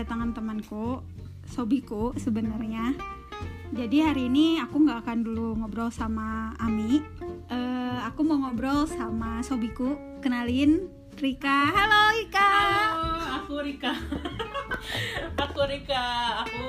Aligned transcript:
kedatangan 0.00 0.32
temanku, 0.32 1.04
Sobiku 1.44 2.16
sebenarnya. 2.16 2.96
Jadi 3.68 4.00
hari 4.00 4.32
ini 4.32 4.56
aku 4.56 4.80
nggak 4.80 5.04
akan 5.04 5.18
dulu 5.20 5.60
ngobrol 5.60 5.92
sama 5.92 6.56
Ami. 6.56 7.04
Eh, 7.52 7.98
aku 8.08 8.24
mau 8.24 8.40
ngobrol 8.40 8.88
sama 8.88 9.44
Sobiku. 9.44 10.00
Kenalin 10.24 10.88
Rika. 11.20 11.68
Halo 11.68 12.16
Ika. 12.16 12.48
Halo, 12.48 13.12
aku 13.44 13.60
Rika. 13.60 13.92
aku 15.36 15.58
Rika. 15.66 16.06
Aku 16.46 16.66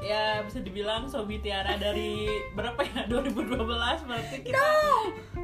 ya 0.00 0.40
bisa 0.44 0.58
dibilang 0.60 1.06
Sobi 1.06 1.40
Tiara 1.40 1.76
dari 1.76 2.28
berapa 2.56 2.80
ya? 2.82 3.06
2012 3.08 4.06
berarti 4.06 4.36
kita. 4.44 4.58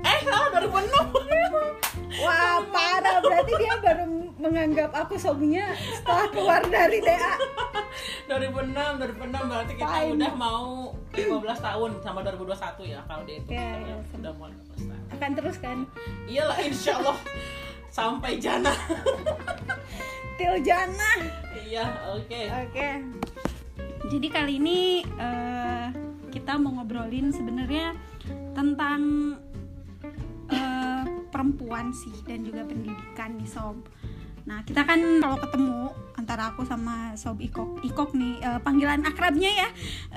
Eh, 0.00 0.18
salah 0.24 0.48
2006. 0.60 2.22
Wah 2.22 2.64
parah 2.72 3.20
berarti 3.20 3.52
dia 3.60 3.74
baru 3.80 4.04
menganggap 4.36 4.90
aku 4.94 5.16
sobinya 5.20 5.72
setelah 5.76 6.28
keluar 6.32 6.62
dari 6.68 7.00
DA. 7.02 7.34
2006, 8.28 8.72
2006 8.72 9.50
berarti 9.50 9.72
kita 9.76 9.88
Fine. 9.88 10.12
udah 10.16 10.32
mau 10.36 10.92
15 11.12 11.66
tahun 11.66 11.90
sama 12.04 12.20
2021 12.24 12.92
ya 12.92 13.00
kalau 13.08 13.22
dia 13.24 13.36
itu. 13.40 13.48
Ya, 13.52 13.68
ya, 13.80 13.96
udah 14.16 14.32
mau 14.36 14.48
15 14.48 14.88
tahun. 14.88 15.00
Akan 15.16 15.30
terus 15.36 15.56
kan? 15.60 15.78
Iyalah 16.28 16.58
insya 16.64 17.00
Allah 17.00 17.16
sampai 17.96 18.36
jana. 18.36 18.76
Til 20.36 20.60
Jana. 20.60 21.12
iya, 21.64 21.88
oke. 22.12 22.40
Oke. 22.68 22.88
Jadi 24.12 24.26
kali 24.28 24.60
ini 24.60 25.00
eh, 25.00 25.88
kita 26.28 26.60
mau 26.60 26.76
ngobrolin 26.76 27.32
sebenarnya 27.32 27.96
tentang 28.52 29.32
eh, 30.52 31.04
perempuan 31.32 31.88
sih 31.96 32.12
dan 32.28 32.44
juga 32.44 32.68
pendidikan 32.68 33.40
nih 33.40 33.48
sob. 33.48 33.80
Nah 34.46 34.62
kita 34.62 34.86
kan 34.86 34.98
kalau 35.18 35.36
ketemu 35.42 35.90
antara 36.16 36.54
aku 36.54 36.62
sama 36.64 37.12
sob 37.18 37.42
Ikok, 37.42 37.82
Ikok 37.82 38.14
nih 38.14 38.40
eh, 38.40 38.60
panggilan 38.62 39.02
akrabnya 39.04 39.50
ya, 39.50 39.68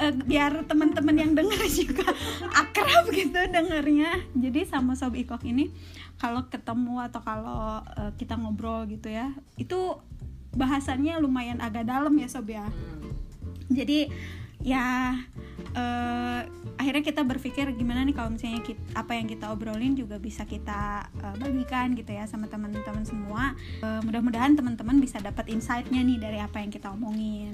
eh, 0.06 0.14
biar 0.14 0.64
teman-teman 0.70 1.18
yang 1.18 1.32
denger 1.34 1.60
juga 1.82 2.14
akrab 2.54 3.10
gitu 3.10 3.40
dengernya. 3.50 4.22
Jadi 4.38 4.70
sama 4.70 4.94
sob 4.94 5.18
Ikok 5.18 5.44
ini 5.44 5.74
kalau 6.22 6.46
ketemu 6.48 7.02
atau 7.10 7.22
kalau 7.26 7.82
eh, 7.98 8.12
kita 8.16 8.38
ngobrol 8.38 8.86
gitu 8.88 9.10
ya, 9.10 9.34
itu 9.58 9.98
bahasannya 10.54 11.22
lumayan 11.22 11.62
agak 11.62 11.86
dalam 11.86 12.14
ya 12.18 12.28
sob 12.30 12.50
ya 12.50 12.66
Hmm. 12.70 13.14
jadi 13.70 14.10
ya 14.66 15.14
eh, 15.76 16.42
akhirnya 16.80 17.04
kita 17.04 17.22
berpikir 17.28 17.70
gimana 17.76 18.02
nih 18.08 18.16
kalau 18.16 18.32
misalnya 18.34 18.64
kita, 18.64 18.82
apa 18.96 19.12
yang 19.18 19.28
kita 19.28 19.46
obrolin 19.52 19.94
juga 19.94 20.18
bisa 20.18 20.48
kita 20.48 21.06
eh, 21.20 21.36
bagikan 21.38 21.94
gitu 21.94 22.12
ya 22.16 22.26
sama 22.26 22.48
teman-teman 22.48 23.04
semua. 23.04 23.54
Eh, 23.84 24.02
mudah-mudahan 24.06 24.56
teman-teman 24.56 24.98
bisa 25.04 25.20
dapat 25.20 25.52
insight-nya 25.52 26.02
nih 26.02 26.18
dari 26.18 26.40
apa 26.40 26.62
yang 26.64 26.72
kita 26.72 26.90
omongin. 26.94 27.54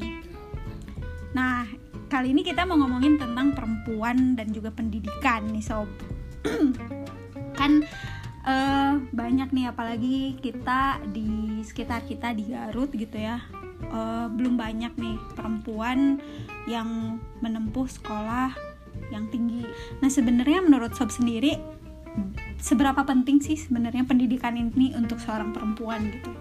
Nah 1.36 1.68
kali 2.08 2.32
ini 2.32 2.46
kita 2.46 2.64
mau 2.64 2.80
ngomongin 2.80 3.18
tentang 3.18 3.52
perempuan 3.52 4.38
dan 4.38 4.54
juga 4.54 4.72
pendidikan 4.72 5.48
nih 5.52 5.66
sob. 5.66 5.90
Kan 7.60 7.84
eh, 8.46 8.94
banyak 9.10 9.50
nih 9.52 9.66
apalagi 9.74 10.38
kita 10.40 11.02
di 11.10 11.60
sekitar 11.66 12.06
kita 12.06 12.32
di 12.38 12.54
Garut 12.54 12.94
gitu 12.94 13.18
ya 13.18 13.42
eh, 13.84 14.28
belum 14.31 14.56
banyak 14.56 14.94
nih 14.96 15.18
perempuan 15.36 16.19
yang 16.66 17.19
menempuh 17.44 17.86
sekolah 17.90 18.56
yang 19.12 19.28
tinggi. 19.30 19.68
Nah 20.02 20.09
sebenarnya 20.09 20.63
menurut 20.63 20.96
sob 20.96 21.12
sendiri 21.12 21.59
seberapa 22.58 23.03
penting 23.03 23.44
sih 23.44 23.59
sebenarnya 23.59 24.08
pendidikan 24.08 24.56
ini 24.56 24.96
untuk 24.96 25.19
seorang 25.19 25.52
perempuan 25.52 26.09
gitu? 26.16 26.31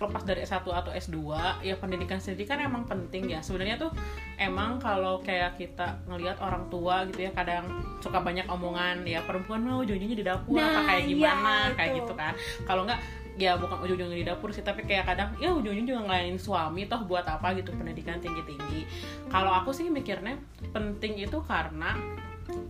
lepas 0.00 0.24
dari 0.24 0.40
S1 0.48 0.64
atau 0.64 0.90
S2 0.96 1.16
ya 1.60 1.76
pendidikan 1.76 2.16
sendiri 2.16 2.48
kan 2.48 2.56
emang 2.56 2.88
penting 2.88 3.28
ya 3.28 3.44
sebenarnya 3.44 3.76
tuh 3.76 3.92
emang 4.40 4.80
kalau 4.80 5.20
kayak 5.20 5.60
kita 5.60 6.00
ngelihat 6.08 6.40
orang 6.40 6.72
tua 6.72 7.04
gitu 7.12 7.28
ya 7.28 7.30
kadang 7.36 7.68
suka 8.00 8.16
banyak 8.24 8.48
omongan 8.48 9.04
ya 9.04 9.20
perempuan 9.28 9.60
mau 9.60 9.84
ujung-ujungnya 9.84 10.16
di 10.16 10.24
dapur 10.24 10.56
Nah, 10.56 10.72
apa 10.72 10.80
kayak 10.88 11.02
iya, 11.04 11.12
gimana 11.12 11.54
kayak 11.76 11.90
tuh. 11.92 11.98
gitu 12.00 12.12
kan 12.16 12.32
kalau 12.64 12.82
nggak 12.88 13.00
ya 13.38 13.54
bukan 13.60 13.78
ujung-ujungnya 13.84 14.18
di 14.18 14.26
dapur 14.26 14.50
sih 14.50 14.64
tapi 14.64 14.82
kayak 14.88 15.06
kadang 15.06 15.36
ya 15.38 15.54
ujung-ujungnya 15.54 15.86
juga 15.94 16.00
ngelayanin 16.08 16.38
suami 16.40 16.86
toh 16.90 17.02
buat 17.06 17.26
apa 17.28 17.54
gitu 17.58 17.70
pendidikan 17.76 18.18
tinggi-tinggi. 18.18 18.86
Kalau 19.30 19.52
aku 19.54 19.70
sih 19.70 19.86
mikirnya 19.86 20.38
penting 20.74 21.20
itu 21.20 21.38
karena 21.46 21.94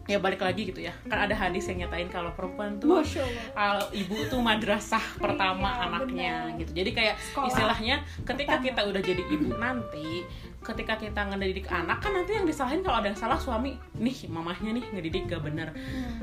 ya 0.06 0.18
balik 0.18 0.40
lagi 0.40 0.66
gitu 0.66 0.80
ya. 0.80 0.92
Kan 1.06 1.24
ada 1.24 1.34
hadis 1.34 1.64
yang 1.66 1.86
nyatain 1.86 2.08
kalau 2.08 2.30
perempuan 2.32 2.76
tuh 2.76 3.00
kalau 3.52 3.86
ibu 3.90 4.16
tuh 4.26 4.40
madrasah 4.40 5.02
pertama 5.16 5.68
Iya, 5.70 5.84
anaknya 5.86 6.32
benar. 6.46 6.58
gitu. 6.58 6.70
Jadi 6.74 6.90
kayak 6.90 7.14
Sekolah 7.20 7.46
istilahnya 7.46 7.96
ketika 8.22 8.54
pertama. 8.56 8.66
kita 8.66 8.80
udah 8.86 9.02
jadi 9.02 9.22
ibu 9.26 9.50
nanti 9.54 10.08
ketika 10.60 10.92
kita 10.94 11.24
ngedidik 11.24 11.72
anak 11.72 12.04
kan 12.04 12.12
nanti 12.12 12.36
yang 12.36 12.44
disalahin 12.44 12.84
kalau 12.84 13.00
ada 13.00 13.08
yang 13.08 13.16
salah 13.16 13.40
suami 13.40 13.80
nih 13.96 14.28
mamahnya 14.28 14.76
nih 14.76 14.84
ngedidik 14.92 15.22
gak 15.26 15.40
bener. 15.40 15.72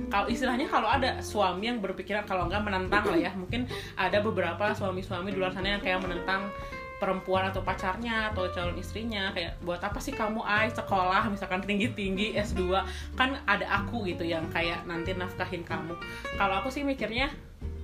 Kalau 0.08 0.30
istilahnya 0.30 0.70
kalau 0.70 0.86
ada 0.86 1.18
suami 1.20 1.66
yang 1.66 1.82
berpikiran 1.82 2.22
kalau 2.24 2.46
nggak 2.46 2.62
menentang 2.62 3.02
lah 3.04 3.18
ya. 3.18 3.32
Mungkin 3.34 3.66
ada 3.96 4.22
beberapa 4.22 4.72
suami-suami 4.72 5.34
di 5.34 5.38
luar 5.38 5.50
sana 5.50 5.74
yang 5.74 5.82
kayak 5.82 6.00
menentang 6.00 6.54
perempuan 6.98 7.50
atau 7.50 7.62
pacarnya 7.62 8.34
atau 8.34 8.50
calon 8.50 8.78
istrinya 8.78 9.30
kayak 9.34 9.58
buat 9.62 9.82
apa 9.82 10.02
sih 10.02 10.14
kamu 10.14 10.42
ay 10.44 10.74
sekolah? 10.74 11.30
Misalkan 11.30 11.62
tinggi-tinggi 11.64 12.34
S2 12.38 12.74
kan 13.14 13.38
ada 13.46 13.66
aku 13.82 14.06
gitu 14.06 14.26
yang 14.26 14.50
kayak 14.50 14.86
nanti 14.90 15.14
nafkahin 15.14 15.62
kamu. 15.62 15.94
Kalau 16.36 16.56
aku 16.62 16.74
sih 16.74 16.82
mikirnya 16.82 17.30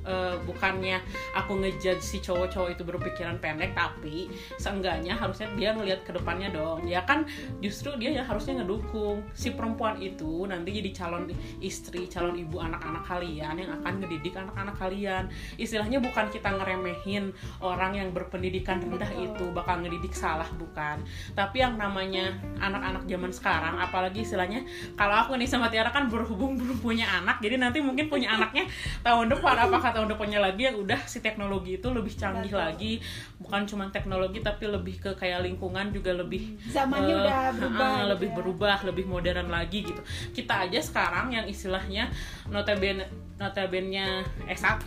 eh, 0.03 0.35
bukannya 0.43 0.99
aku 1.35 1.59
ngejudge 1.59 2.03
si 2.03 2.17
cowok-cowok 2.19 2.69
itu 2.75 2.83
berpikiran 2.83 3.37
pendek 3.39 3.75
tapi 3.75 4.29
seenggaknya 4.59 5.15
harusnya 5.15 5.47
dia 5.55 5.75
ngelihat 5.75 6.03
ke 6.07 6.11
depannya 6.15 6.51
dong. 6.51 6.85
Ya 6.87 7.03
kan 7.03 7.27
justru 7.59 7.95
dia 7.99 8.11
ya 8.11 8.23
harusnya 8.23 8.61
ngedukung. 8.61 9.23
Si 9.33 9.53
perempuan 9.53 9.99
itu 9.99 10.47
nanti 10.47 10.75
jadi 10.75 10.91
calon 10.93 11.29
istri 11.63 12.07
calon 12.11 12.35
ibu 12.35 12.59
anak-anak 12.59 13.03
kalian 13.07 13.55
yang 13.59 13.71
akan 13.81 13.93
ngedidik 14.03 14.35
anak-anak 14.35 14.75
kalian. 14.77 15.23
Istilahnya 15.55 16.03
bukan 16.03 16.29
kita 16.31 16.49
ngeremehin 16.53 17.31
orang 17.63 17.97
yang 17.97 18.09
berpendidikan 18.11 18.83
rendah 18.83 19.09
itu 19.15 19.49
bakal 19.55 19.79
ngedidik 19.81 20.11
salah 20.11 20.47
bukan. 20.57 21.01
Tapi 21.33 21.63
yang 21.63 21.79
namanya 21.79 22.35
anak-anak 22.59 23.03
zaman 23.07 23.31
sekarang 23.33 23.75
apalagi 23.79 24.23
istilahnya 24.23 24.65
kalau 24.97 25.13
aku 25.13 25.37
nih 25.37 25.49
sama 25.49 25.67
Tiara 25.69 25.89
kan 25.89 26.07
berhubung 26.09 26.55
belum 26.57 26.79
punya 26.79 27.05
anak 27.05 27.39
jadi 27.43 27.59
nanti 27.59 27.79
mungkin 27.83 28.09
punya 28.09 28.33
anaknya 28.33 28.65
tahun 29.05 29.29
depan 29.29 29.55
apakah 29.69 29.91
tahun 29.93 30.07
depannya 30.11 30.39
lagi 30.41 30.61
yang 30.67 30.77
udah 30.81 30.99
si 31.05 31.21
teknologi 31.21 31.77
itu 31.77 31.87
lebih 31.93 32.13
canggih 32.17 32.51
Betul. 32.51 32.65
lagi 32.65 32.91
bukan 33.39 33.61
cuma 33.69 33.85
teknologi 33.93 34.39
tapi 34.41 34.65
lebih 34.67 34.95
ke 34.99 35.11
kayak 35.13 35.45
lingkungan 35.45 35.93
juga 35.93 36.11
lebih 36.17 36.57
Zamannya 36.67 37.13
eh, 37.13 37.21
udah 37.21 37.39
berubah. 37.55 37.85
ah, 37.85 37.93
gitu 37.93 38.11
lebih 38.17 38.29
ya. 38.29 38.35
berubah 38.35 38.77
lebih 38.89 39.05
modern 39.05 39.47
lagi 39.53 39.79
gitu 39.85 40.01
kita 40.33 40.67
aja 40.67 40.79
sekarang 40.81 41.31
yang 41.31 41.45
istilahnya 41.45 42.09
notabene 42.49 43.05
notabene 43.37 44.25
S1 44.49 44.83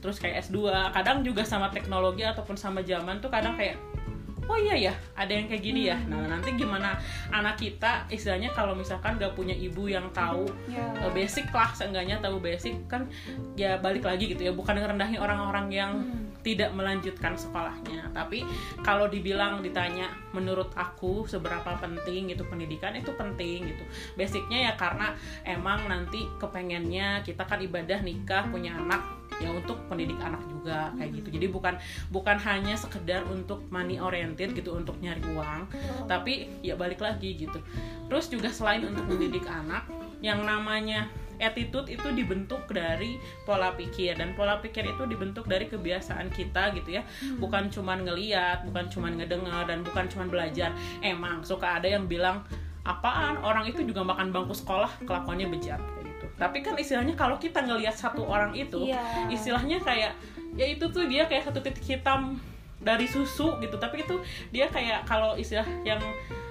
terus 0.00 0.16
kayak 0.20 0.48
S2 0.48 0.70
kadang 0.92 1.20
juga 1.20 1.42
sama 1.44 1.68
teknologi 1.68 2.24
ataupun 2.24 2.56
sama 2.56 2.80
zaman 2.84 3.20
tuh 3.20 3.28
kadang 3.32 3.56
kayak 3.56 3.76
oh 4.48 4.56
iya 4.56 4.90
ya 4.90 4.94
ada 5.12 5.28
yang 5.28 5.46
kayak 5.46 5.60
gini 5.60 5.92
ya. 5.92 6.00
Nah 6.08 6.24
nanti 6.24 6.56
gimana 6.56 6.96
anak 7.28 7.60
kita 7.60 8.08
istilahnya 8.08 8.48
kalau 8.56 8.72
misalkan 8.72 9.20
gak 9.20 9.36
punya 9.36 9.52
ibu 9.52 9.86
yang 9.86 10.08
tahu 10.10 10.48
Ya. 10.66 10.88
eh, 11.04 11.12
basic 11.12 11.52
lah 11.52 11.68
seenggaknya 11.76 12.18
tahu 12.18 12.40
basic 12.40 12.74
kan 12.88 13.04
ya 13.54 13.76
balik 13.76 14.08
lagi 14.08 14.32
gitu 14.32 14.40
ya. 14.48 14.52
Bukan 14.56 14.74
ngerendahin 14.80 15.20
orang-orang 15.20 15.66
yang 15.68 15.92
tidak 16.42 16.70
melanjutkan 16.74 17.34
sekolahnya. 17.34 18.10
Tapi 18.14 18.46
kalau 18.86 19.10
dibilang 19.10 19.60
ditanya 19.60 20.10
menurut 20.32 20.70
aku 20.78 21.26
seberapa 21.26 21.76
penting 21.78 22.30
gitu 22.32 22.46
pendidikan? 22.46 22.94
Itu 22.94 23.14
penting 23.14 23.68
gitu. 23.68 23.84
Basicnya 24.14 24.70
ya 24.70 24.72
karena 24.78 25.14
emang 25.44 25.86
nanti 25.90 26.26
kepengennya 26.38 27.22
kita 27.26 27.44
kan 27.44 27.58
ibadah 27.62 28.00
nikah 28.02 28.46
punya 28.48 28.74
anak 28.78 29.18
ya 29.38 29.54
untuk 29.54 29.78
pendidik 29.86 30.18
anak 30.18 30.42
juga 30.50 30.90
kayak 30.98 31.22
gitu. 31.22 31.28
Jadi 31.38 31.46
bukan 31.52 31.74
bukan 32.10 32.36
hanya 32.42 32.74
sekedar 32.74 33.22
untuk 33.28 33.62
money 33.70 34.02
oriented 34.02 34.54
gitu 34.54 34.74
untuk 34.74 34.98
nyari 34.98 35.22
uang 35.34 35.70
tapi 36.10 36.50
ya 36.64 36.74
balik 36.74 36.98
lagi 37.02 37.38
gitu. 37.38 37.58
Terus 38.10 38.26
juga 38.32 38.50
selain 38.50 38.82
untuk 38.82 39.06
mendidik 39.06 39.46
anak 39.46 39.86
yang 40.18 40.42
namanya 40.42 41.06
attitude 41.38 41.86
itu 41.88 42.08
dibentuk 42.12 42.66
dari 42.70 43.18
pola 43.42 43.74
pikir 43.74 44.18
dan 44.18 44.34
pola 44.34 44.58
pikir 44.58 44.86
itu 44.86 45.02
dibentuk 45.06 45.46
dari 45.46 45.66
kebiasaan 45.66 46.30
kita 46.30 46.74
gitu 46.74 46.98
ya. 46.98 47.02
Bukan 47.38 47.70
cuman 47.70 48.04
ngeliat 48.04 48.66
bukan 48.66 48.86
cuman 48.90 49.18
ngedengar 49.18 49.66
dan 49.66 49.82
bukan 49.82 50.06
cuman 50.06 50.28
belajar. 50.28 50.70
Emang 51.00 51.42
suka 51.42 51.78
ada 51.78 51.88
yang 51.88 52.06
bilang 52.06 52.42
apaan? 52.82 53.38
Orang 53.40 53.64
itu 53.66 53.82
juga 53.82 54.02
makan 54.04 54.30
bangku 54.30 54.54
sekolah 54.54 54.90
kelakuannya 55.06 55.48
bejat 55.48 55.78
kayak 55.78 56.04
gitu. 56.06 56.26
Tapi 56.36 56.58
kan 56.62 56.74
istilahnya 56.78 57.14
kalau 57.14 57.38
kita 57.38 57.62
ngelihat 57.62 57.94
satu 57.94 58.26
orang 58.26 58.54
itu 58.54 58.90
Iya. 58.90 59.30
istilahnya 59.30 59.78
kayak 59.82 60.12
ya 60.58 60.66
itu 60.66 60.90
tuh 60.90 61.06
dia 61.06 61.28
kayak 61.30 61.46
satu 61.46 61.62
titik 61.62 61.84
hitam 61.86 62.38
dari 62.82 63.06
susu 63.06 63.58
gitu. 63.58 63.76
Tapi 63.78 64.02
itu 64.06 64.18
dia 64.50 64.66
kayak 64.70 65.06
kalau 65.06 65.34
istilah 65.34 65.66
yang 65.82 65.98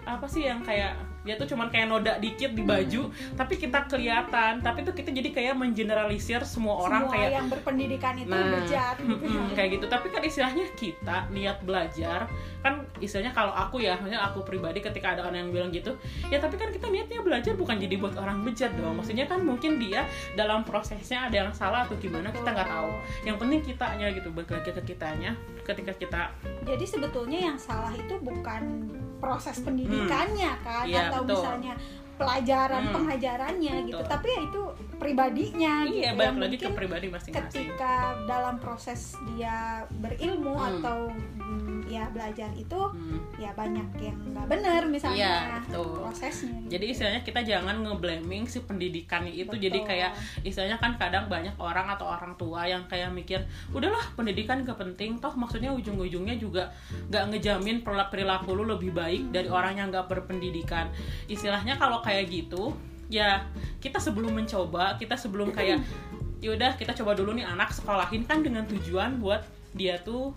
apa 0.07 0.23
sih 0.27 0.47
yang 0.47 0.63
kayak 0.63 0.95
dia 1.27 1.35
tuh 1.35 1.47
cuman 1.51 1.67
kayak 1.67 1.91
noda 1.91 2.15
dikit 2.17 2.55
di 2.55 2.63
baju 2.63 3.11
tapi 3.35 3.59
kita 3.59 3.85
kelihatan. 3.91 4.63
Tapi 4.63 4.87
tuh 4.87 4.95
kita 4.95 5.11
jadi 5.11 5.29
kayak 5.35 5.53
mengeneralisir 5.59 6.41
semua 6.47 6.79
orang 6.79 7.05
Semua 7.05 7.13
kayak 7.13 7.31
yang 7.35 7.47
berpendidikan 7.51 8.15
itu 8.15 8.31
Nah, 8.31 8.63
bejat 8.63 8.95
gitu 9.01 9.27
mm-mm, 9.27 9.55
kayak 9.55 9.69
gitu. 9.79 9.85
Tapi 9.91 10.07
kan 10.07 10.21
istilahnya 10.23 10.65
kita 10.79 11.17
niat 11.31 11.57
belajar 11.67 12.31
kan 12.63 12.83
istilahnya 12.99 13.31
kalau 13.31 13.53
aku 13.53 13.79
ya 13.79 13.95
maksudnya 13.95 14.23
aku 14.23 14.43
pribadi 14.43 14.81
ketika 14.81 15.15
ada 15.15 15.29
orang 15.29 15.47
yang 15.47 15.51
bilang 15.53 15.69
gitu 15.71 15.93
ya 16.27 16.41
tapi 16.41 16.57
kan 16.59 16.73
kita 16.73 16.89
niatnya 16.89 17.21
belajar 17.21 17.53
bukan 17.55 17.77
jadi 17.79 17.95
buat 17.99 18.15
orang 18.15 18.41
bejat 18.47 18.71
dong. 18.79 18.97
Maksudnya 18.97 19.25
kan 19.27 19.43
mungkin 19.43 19.77
dia 19.81 20.07
dalam 20.39 20.63
prosesnya 20.63 21.27
ada 21.27 21.47
yang 21.47 21.51
salah 21.51 21.85
atau 21.85 21.99
gimana 21.99 22.31
kita 22.31 22.49
nggak 22.55 22.69
tahu. 22.69 22.91
Yang 23.27 23.37
penting 23.43 23.59
kitanya 23.67 24.07
gitu 24.15 24.29
balik 24.31 24.51
lagi 24.53 24.71
ke 24.71 24.83
kitanya 24.95 25.35
ketika 25.67 25.91
kita 25.95 26.21
Jadi 26.63 26.85
sebetulnya 26.87 27.39
yang 27.51 27.57
salah 27.59 27.91
itu 27.91 28.15
bukan 28.23 28.87
proses 29.17 29.55
pendidikannya 29.61 30.51
kan 30.61 30.85
Iya, 30.85 31.09
atau 31.09 31.21
betul. 31.23 31.35
misalnya 31.35 31.73
pelajaran 32.17 32.83
Hmm. 32.83 32.93
pengajarannya 32.93 33.75
gitu, 33.85 33.97
Betul. 33.97 34.09
tapi 34.09 34.27
ya 34.27 34.41
itu 34.43 34.61
pribadinya 34.97 35.73
gitu. 35.85 35.93
iya 35.95 36.09
yang 36.09 36.17
balik 36.17 36.37
lagi 36.41 36.57
ke 36.57 36.65
mungkin 36.65 36.71
pribadi 36.75 37.07
masing-masing 37.07 37.33
ketika 37.69 37.93
dalam 38.25 38.55
proses 38.57 39.01
dia 39.29 39.57
berilmu 39.93 40.57
Hmm. 40.57 40.81
atau 40.81 40.97
mm, 41.37 41.85
ya 41.87 42.09
belajar 42.09 42.49
itu 42.51 42.75
Hmm. 42.75 43.21
ya 43.37 43.53
banyak 43.53 43.87
yang 43.95 44.17
nggak 44.27 44.45
benar 44.45 44.81
misalnya 44.85 45.63
Iya, 45.63 45.63
prosesnya. 45.71 46.51
gitu. 46.57 46.69
jadi 46.69 46.85
istilahnya 46.89 47.21
kita 47.21 47.39
jangan 47.41 47.79
ngeblaming 47.79 48.43
si 48.45 48.59
pendidikan 48.59 49.23
itu 49.23 49.47
Betul. 49.47 49.63
jadi 49.63 49.79
kayak 49.85 50.11
istilahnya 50.41 50.77
kan 50.77 50.97
kadang 50.97 51.29
banyak 51.29 51.53
orang 51.55 51.87
atau 51.87 52.09
orang 52.09 52.33
tua 52.35 52.65
yang 52.65 52.83
kayak 52.85 53.07
mikir 53.09 53.39
udahlah 53.71 54.03
pendidikan 54.13 54.65
gak 54.65 54.75
penting 54.75 55.15
toh 55.17 55.31
maksudnya 55.31 55.71
ujung-ujungnya 55.71 56.35
juga 56.35 56.73
gak 57.07 57.31
ngejamin 57.31 57.85
perilaku 57.85 58.51
lu 58.51 58.65
lebih 58.65 58.91
baik 58.91 59.29
dari 59.29 59.47
orang 59.47 59.77
yang 59.77 59.87
gak 59.87 60.09
berpendidikan 60.09 60.89
istilahnya 61.27 61.77
kalau 61.77 62.01
kayak 62.07 62.31
gitu 62.31 62.71
ya 63.11 63.43
kita 63.83 63.99
sebelum 63.99 64.31
mencoba 64.31 64.95
kita 64.95 65.19
sebelum 65.19 65.51
kayak 65.51 65.83
yaudah 66.43 66.79
kita 66.79 66.95
coba 66.95 67.11
dulu 67.17 67.35
nih 67.35 67.43
anak 67.43 67.75
sekolahin 67.75 68.23
kan 68.23 68.39
dengan 68.39 68.63
tujuan 68.71 69.19
buat 69.19 69.43
dia 69.75 69.99
tuh 69.99 70.31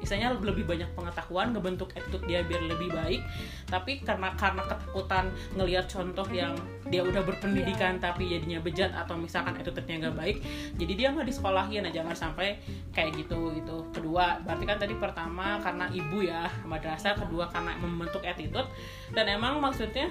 istilahnya 0.00 0.36
lebih 0.40 0.64
banyak 0.64 0.88
pengetahuan 0.96 1.52
ngebentuk 1.52 1.92
attitude 1.92 2.24
dia 2.24 2.40
biar 2.44 2.64
lebih 2.64 2.88
baik 2.92 3.20
tapi 3.68 4.00
karena 4.02 4.32
karena 4.34 4.64
ketakutan 4.64 5.30
ngelihat 5.54 5.86
contoh 5.86 6.26
yang 6.32 6.56
dia 6.88 7.04
udah 7.04 7.22
berpendidikan 7.22 8.00
tapi 8.02 8.32
jadinya 8.32 8.58
bejat 8.60 8.90
atau 8.96 9.14
misalkan 9.14 9.54
attitude-nya 9.60 10.08
nggak 10.08 10.16
baik 10.16 10.36
jadi 10.80 10.92
dia 10.96 11.08
nggak 11.12 11.28
disekolahin 11.28 11.84
nah 11.84 11.92
jangan 11.92 12.16
sampai 12.16 12.60
kayak 12.90 13.16
gitu 13.16 13.54
gitu. 13.54 13.76
Kedua 13.94 14.38
berarti 14.42 14.64
kan 14.66 14.78
tadi 14.78 14.94
pertama 14.98 15.58
karena 15.62 15.86
ibu 15.90 16.24
ya 16.24 16.50
madrasah 16.66 17.14
kedua 17.16 17.46
karena 17.48 17.76
membentuk 17.78 18.22
attitude. 18.26 18.66
Dan 19.10 19.26
emang 19.26 19.58
maksudnya 19.58 20.10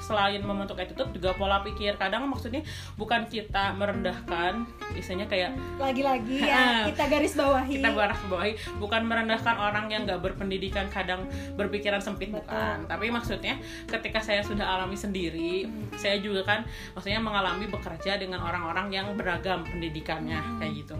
selain 0.00 0.42
membentuk 0.42 0.78
attitude 0.78 1.10
juga 1.14 1.34
pola 1.34 1.62
pikir. 1.62 1.98
Kadang 1.98 2.26
maksudnya 2.30 2.62
bukan 2.94 3.26
kita 3.26 3.74
merendahkan 3.76 4.66
istilahnya 4.94 5.26
kayak 5.30 5.50
Lagi-lagi 5.78 6.38
ya 6.42 6.82
kita 6.90 7.04
garis 7.06 7.34
bawahi. 7.34 7.78
kita 7.78 7.90
baras 7.94 8.20
bawahi 8.26 8.52
bukan 8.78 9.02
merendahkan 9.06 9.29
orang 9.38 9.86
yang 9.92 10.08
nggak 10.08 10.22
berpendidikan 10.24 10.88
kadang 10.88 11.28
berpikiran 11.54 12.00
sempit 12.00 12.32
bukan. 12.32 12.88
Tapi 12.88 13.06
maksudnya 13.12 13.60
ketika 13.86 14.18
saya 14.18 14.40
sudah 14.40 14.64
alami 14.64 14.96
sendiri 14.96 15.68
saya 15.96 16.18
juga 16.22 16.46
kan 16.46 16.60
maksudnya 16.94 17.20
mengalami 17.20 17.66
bekerja 17.68 18.16
dengan 18.16 18.40
orang-orang 18.40 18.88
yang 18.90 19.06
beragam 19.14 19.66
pendidikannya 19.66 20.38
kayak 20.58 20.72
gitu 20.84 20.96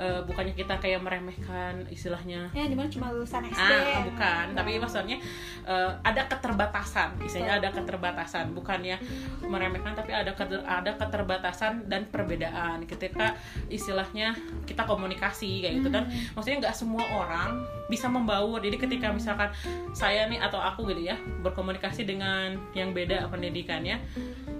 Eh, 0.00 0.24
bukannya 0.24 0.56
kita 0.56 0.80
kayak 0.80 1.04
meremehkan 1.04 1.84
istilahnya 1.92 2.48
ya 2.56 2.64
di 2.64 2.72
mana 2.72 2.88
cuma 2.88 3.12
lulusan 3.12 3.44
SD. 3.44 3.60
Ah, 3.60 4.00
bukan. 4.00 4.56
Tapi 4.56 4.80
maksudnya 4.80 5.20
eh, 5.68 5.90
ada 6.00 6.24
keterbatasan. 6.24 7.20
Istilahnya 7.20 7.60
ada 7.60 7.68
keterbatasan. 7.68 8.56
Bukannya 8.56 8.96
meremehkan, 9.44 9.92
tapi 9.92 10.16
ada 10.16 10.32
keter- 10.32 10.64
ada 10.64 10.96
keterbatasan 10.96 11.84
dan 11.84 12.08
perbedaan. 12.08 12.88
Ketika 12.88 13.36
istilahnya 13.68 14.32
kita 14.64 14.88
komunikasi 14.88 15.68
kayak 15.68 15.84
gitu 15.84 15.92
dan 15.92 16.08
maksudnya 16.32 16.64
nggak 16.64 16.76
semua 16.80 17.04
orang 17.12 17.60
bisa 17.92 18.08
membaur. 18.08 18.56
Jadi 18.64 18.80
ketika 18.80 19.12
misalkan 19.12 19.52
saya 19.92 20.24
nih 20.32 20.40
atau 20.40 20.64
aku 20.64 20.88
gitu 20.96 21.12
ya 21.12 21.20
berkomunikasi 21.44 22.08
dengan 22.08 22.56
yang 22.72 22.96
beda 22.96 23.28
pendidikannya, 23.28 24.00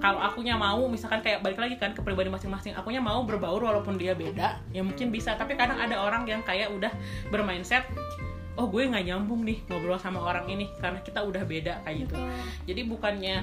kalau 0.00 0.16
akunya 0.16 0.56
mau 0.56 0.88
misalkan 0.88 1.20
kayak 1.20 1.44
balik 1.44 1.60
lagi 1.60 1.76
kan 1.76 1.92
ke 1.92 2.00
pribadi 2.00 2.32
masing-masing 2.32 2.72
akunya 2.72 3.04
mau 3.04 3.20
berbaur 3.22 3.60
walaupun 3.60 4.00
dia 4.00 4.16
beda 4.16 4.56
ya 4.72 4.80
mungkin 4.80 5.12
bisa. 5.12 5.36
Tapi 5.36 5.54
kadang 5.60 5.76
ada 5.76 6.00
orang 6.00 6.24
yang 6.24 6.40
kayak 6.40 6.72
udah 6.72 6.90
bermindset 7.28 7.84
oh 8.56 8.66
gue 8.68 8.88
nggak 8.88 9.06
nyambung 9.06 9.44
nih 9.46 9.62
ngobrol 9.68 10.00
sama 10.00 10.20
orang 10.20 10.48
ini 10.48 10.68
karena 10.80 11.00
kita 11.04 11.20
udah 11.20 11.44
beda 11.44 11.84
kayak 11.84 12.08
gitu. 12.08 12.16
Jadi 12.64 12.80
bukannya 12.88 13.36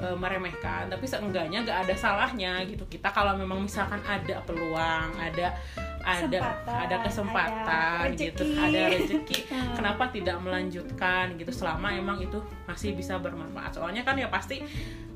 e, 0.00 0.06
meremehkan 0.16 0.88
tapi 0.88 1.04
seenggaknya 1.04 1.68
nggak 1.68 1.78
ada 1.86 1.94
salahnya 1.96 2.64
gitu. 2.64 2.88
Kita 2.88 3.12
kalau 3.12 3.36
memang 3.36 3.60
misalkan 3.60 4.00
ada 4.04 4.40
peluang 4.48 5.16
ada 5.20 5.52
ada 6.00 6.40
Kesempatan, 6.40 6.76
ada 6.80 6.96
kesempatan 7.04 8.04
ada 8.08 8.16
gitu 8.16 8.44
ada 8.56 8.80
rezeki 8.88 9.38
kenapa 9.76 10.08
tidak 10.08 10.40
melanjutkan 10.40 11.36
gitu 11.36 11.52
selama 11.52 11.92
emang 11.92 12.24
itu 12.24 12.40
masih 12.64 12.96
bisa 12.96 13.20
bermanfaat? 13.20 13.76
Soalnya 13.76 14.00
kan 14.00 14.16
ya 14.16 14.32
pasti 14.32 14.64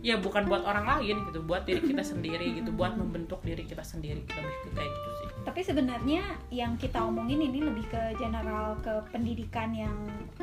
ya 0.04 0.20
bukan 0.20 0.44
buat 0.44 0.60
orang 0.62 0.84
lain 0.84 1.16
gitu 1.24 1.40
buat 1.40 1.64
diri 1.64 1.80
kita 1.82 2.04
sendiri 2.04 2.60
gitu 2.60 2.68
buat 2.70 2.92
membentuk 2.92 3.40
diri 3.40 3.64
kita 3.64 3.80
sendiri 3.80 4.20
lebih 4.20 4.36
ke 4.60 4.68
kayak 4.70 4.92
gitu 4.92 5.10
sih 5.16 5.28
Tapi 5.44 5.60
sebenarnya 5.60 6.20
yang 6.50 6.72
kita 6.74 7.00
omongin 7.00 7.40
ini 7.42 7.60
lebih 7.60 7.84
ke 7.86 8.12
general 8.14 8.76
ke 8.78 8.92
pendidikan 9.08 9.72
yang 9.72 9.96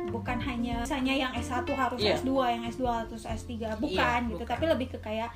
bukan 0.08 0.38
hanya 0.38 0.82
misalnya 0.82 1.14
yang 1.16 1.32
S1 1.32 1.62
harus 1.68 1.98
Iya. 1.98 2.18
S2, 2.18 2.30
yang 2.48 2.62
S2 2.64 2.82
harus 2.86 3.22
S3, 3.22 3.50
bukan 3.76 3.90
Iya, 3.90 4.28
gitu. 4.28 4.38
bukan. 4.38 4.50
Tapi 4.52 4.64
lebih 4.68 4.86
ke 4.88 4.98
kayak 5.00 5.30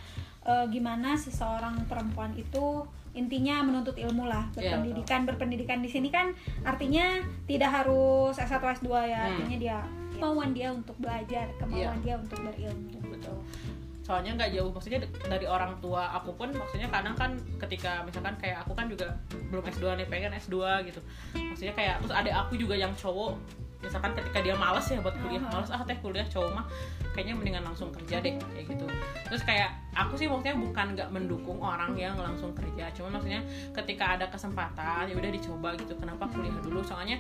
eh, 0.45 0.67
gimana 0.69 1.15
seseorang 1.15 1.83
perempuan 1.85 2.31
itu 2.35 2.87
intinya 3.13 3.63
menuntut 3.63 3.95
ilmu 3.97 4.27
lah, 4.27 4.47
Iya, 4.53 4.75
berpendidikan. 4.75 5.21
berpendidikan 5.25 5.79
di 5.81 5.89
sini 5.89 6.09
kan 6.09 6.31
artinya 6.63 7.19
tidak 7.47 7.71
harus 7.73 8.35
S1 8.37 8.59
S2 8.79 8.87
ya, 9.05 9.19
Hmm. 9.21 9.31
artinya 9.37 9.57
dia 9.57 9.79
kemauan 10.13 10.51
dia 10.51 10.71
untuk 10.71 10.95
belajar, 10.97 11.47
kemauan 11.57 11.99
Iya. 11.99 12.03
dia 12.03 12.15
untuk 12.17 12.39
berilmu. 12.41 12.99
betul 13.09 13.39
soalnya 14.07 14.39
nggak 14.39 14.55
jauh 14.55 14.71
maksudnya 14.71 15.03
dari 15.27 15.51
orang 15.51 15.83
tua 15.83 16.15
aku 16.15 16.31
pun 16.39 16.55
maksudnya 16.55 16.87
kadang 16.87 17.19
kan 17.19 17.35
ketika 17.67 18.07
misalkan 18.07 18.39
kayak 18.39 18.63
aku 18.63 18.71
kan 18.79 18.87
juga 18.87 19.19
belum 19.51 19.67
S2 19.67 19.99
nih 19.99 20.07
pengen 20.07 20.31
S2 20.39 20.87
gitu 20.87 21.03
maksudnya 21.35 21.75
kayak 21.75 21.99
terus 21.99 22.15
ada 22.15 22.31
aku 22.47 22.55
juga 22.55 22.79
yang 22.79 22.95
cowok 22.95 23.35
misalkan 23.83 24.15
ketika 24.15 24.39
dia 24.47 24.55
males 24.55 24.87
ya 24.87 25.03
buat 25.03 25.19
kuliah 25.19 25.43
Aha. 25.43 25.59
males 25.59 25.71
ah 25.75 25.83
teh 25.83 25.99
kuliah 25.99 26.23
cowok 26.31 26.55
mah 26.55 26.67
kayaknya 27.19 27.35
mendingan 27.35 27.67
langsung 27.67 27.91
kerja 27.91 28.23
deh 28.23 28.39
kayak 28.39 28.67
gitu 28.71 28.87
terus 29.27 29.43
kayak 29.43 29.75
aku 29.97 30.13
sih 30.21 30.29
maksudnya 30.29 30.61
bukan 30.61 30.93
nggak 30.93 31.09
mendukung 31.09 31.57
orang 31.65 31.97
yang 31.97 32.13
langsung 32.21 32.53
kerja 32.53 32.93
cuma 32.93 33.17
maksudnya 33.17 33.41
ketika 33.73 34.21
ada 34.21 34.29
kesempatan 34.29 35.09
ya 35.09 35.17
udah 35.17 35.33
dicoba 35.33 35.73
gitu 35.81 35.97
kenapa 35.97 36.29
kuliah 36.29 36.53
dulu? 36.61 36.85
Soalnya 36.85 37.17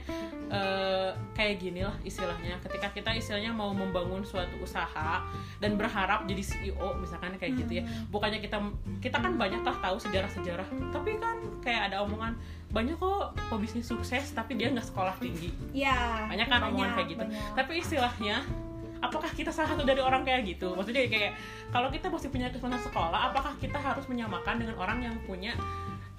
eh, 0.52 1.10
kayak 1.32 1.56
gini 1.56 1.80
lah 1.80 1.96
istilahnya 2.04 2.60
ketika 2.60 2.92
kita 2.92 3.10
istilahnya 3.16 3.56
mau 3.56 3.72
membangun 3.72 4.20
suatu 4.20 4.60
usaha 4.60 5.24
dan 5.56 5.80
berharap 5.80 6.28
jadi 6.28 6.44
CEO 6.44 7.00
misalkan 7.00 7.32
kayak 7.40 7.56
gitu 7.64 7.80
ya. 7.80 7.82
Bukannya 8.12 8.44
kita 8.44 8.60
kita 9.00 9.16
kan 9.24 9.40
banyak 9.40 9.64
lah 9.64 9.76
tahu 9.80 9.96
sejarah-sejarah 9.96 10.68
tapi 10.92 11.16
kan 11.16 11.40
kayak 11.64 11.90
ada 11.90 12.04
omongan 12.04 12.36
banyak 12.66 12.98
kok 13.00 13.32
pebisnis 13.48 13.88
sukses 13.88 14.36
tapi 14.36 14.60
dia 14.60 14.68
nggak 14.68 14.84
sekolah 14.84 15.16
tinggi. 15.16 15.48
Ya, 15.72 16.28
banyak 16.28 16.44
kan 16.44 16.60
omongan 16.68 16.92
kayak 16.92 17.08
gitu. 17.08 17.24
banyak. 17.24 17.40
tapi 17.56 17.72
istilahnya 17.80 18.44
apakah 19.00 19.30
kita 19.32 19.52
salah 19.52 19.74
satu 19.74 19.82
dari 19.84 20.00
orang 20.00 20.22
kayak 20.24 20.46
gitu? 20.46 20.72
Maksudnya 20.76 21.08
kayak 21.08 21.32
kalau 21.74 21.88
kita 21.92 22.08
masih 22.08 22.28
punya 22.32 22.48
kesempatan 22.52 22.82
sekolah 22.84 23.32
apakah 23.32 23.52
kita 23.58 23.76
harus 23.76 24.04
menyamakan 24.08 24.60
dengan 24.62 24.76
orang 24.80 24.98
yang 25.04 25.16
punya 25.24 25.52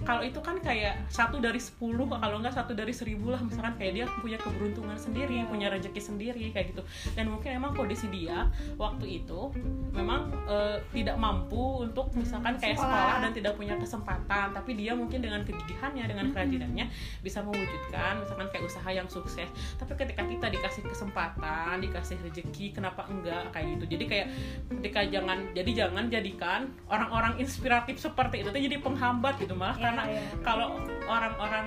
kalau 0.06 0.22
itu 0.22 0.38
kan 0.46 0.62
kayak 0.62 1.10
satu 1.10 1.42
dari 1.42 1.58
sepuluh 1.58 2.06
kalau 2.06 2.38
nggak 2.38 2.54
satu 2.54 2.78
dari 2.78 2.94
seribu 2.94 3.34
lah. 3.34 3.42
Misalkan 3.42 3.74
kayak 3.82 3.94
dia 3.98 4.06
punya 4.22 4.38
keberuntungan 4.38 4.94
sendiri 4.94 5.42
punya 5.50 5.74
rezeki 5.74 5.98
sendiri 5.98 6.44
kayak 6.54 6.76
gitu. 6.76 6.86
Dan 7.18 7.34
mungkin 7.34 7.58
emang 7.58 7.74
kondisi 7.74 8.06
dia 8.14 8.46
waktu 8.78 9.26
itu 9.26 9.50
memang 9.90 10.30
eh, 10.46 10.78
tidak 10.94 11.18
mampu 11.18 11.82
untuk 11.82 12.14
misalkan 12.14 12.62
kayak 12.62 12.78
Sekolah. 12.78 12.94
sekolah 12.94 13.16
dan 13.26 13.32
tidak 13.34 13.54
punya 13.58 13.76
kesempatan. 13.82 14.48
Tapi 14.54 14.72
dia 14.78 14.94
mungkin 14.94 15.18
dengan 15.18 15.42
kegigihannya 15.42 16.06
dengan 16.06 16.30
kerajinannya 16.30 16.86
bisa 17.26 17.42
mewujudkan 17.42 18.22
misalkan 18.22 18.48
kayak 18.54 18.70
usaha 18.70 18.90
yang 18.94 19.10
sukses. 19.10 19.50
Tapi 19.82 19.98
ketika 19.98 20.22
kita 20.30 20.48
dikasih 20.54 20.86
kesempatan 20.86 21.82
dikasih 21.82 22.22
rezeki 22.22 22.78
kenapa 22.78 23.10
enggak? 23.10 23.50
Kayak 23.50 23.82
gitu. 23.82 23.98
Jadi 23.98 24.06
kayak 24.06 24.28
ketika 24.78 25.00
jangan 25.10 25.42
jadi 25.58 25.72
jangan 25.74 26.06
jadikan 26.14 26.70
orang-orang 26.86 27.42
inspiratif 27.42 27.98
seperti 27.98 28.46
itu 28.46 28.54
tuh 28.54 28.62
jadi 28.62 28.78
penghambat 28.78 29.42
gitu. 29.42 29.58
Malah 29.58 29.87
karena 29.88 30.04
ya. 30.06 30.22
kalau 30.42 30.68
orang-orang 31.08 31.66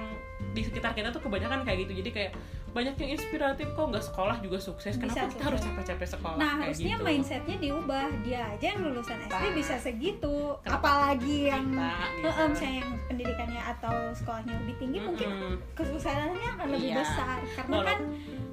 di 0.50 0.60
sekitar 0.60 0.92
kita 0.92 1.08
tuh 1.08 1.20
kebanyakan 1.20 1.62
kayak 1.62 1.84
gitu 1.84 1.92
jadi 1.96 2.10
kayak 2.10 2.32
banyak 2.70 2.94
yang 2.96 3.10
inspiratif 3.12 3.66
kok 3.68 3.82
nggak 3.84 4.04
sekolah 4.04 4.36
juga 4.38 4.54
sukses 4.56 4.94
Bisa 4.94 5.02
kenapa 5.02 5.18
kita 5.18 5.26
sukses. 5.26 5.42
harus 5.44 5.60
capek-capek 5.64 6.08
sekolah 6.08 6.36
Nah, 6.36 6.46
kayak 6.52 6.62
harusnya 6.62 6.86
gitu. 6.92 7.02
mindsetnya 7.04 7.56
diubah. 7.58 8.06
Dia 8.20 8.40
aja 8.48 8.66
yang 8.68 8.80
lulusan 8.80 9.18
SD 9.20 9.34
Nah. 9.42 9.52
bisa 9.52 9.74
segitu, 9.76 10.36
Kenapa 10.60 10.78
apalagi 10.78 11.36
yang 11.48 11.66
kita, 11.66 11.90
gitu. 12.14 12.28
Misalnya 12.46 12.74
yang 12.76 12.90
pendidikannya 13.04 13.62
atau 13.68 13.94
sekolahnya 14.12 14.54
lebih 14.56 14.74
tinggi 14.76 14.98
mungkin 15.00 15.28
Mm-mm. 15.28 15.54
kesuksesannya 15.74 16.48
akan 16.52 16.66
lebih 16.70 16.88
Iya. 16.88 16.96
besar 16.96 17.36
karena 17.52 17.74
Walau- 17.74 17.88
kan 17.88 17.98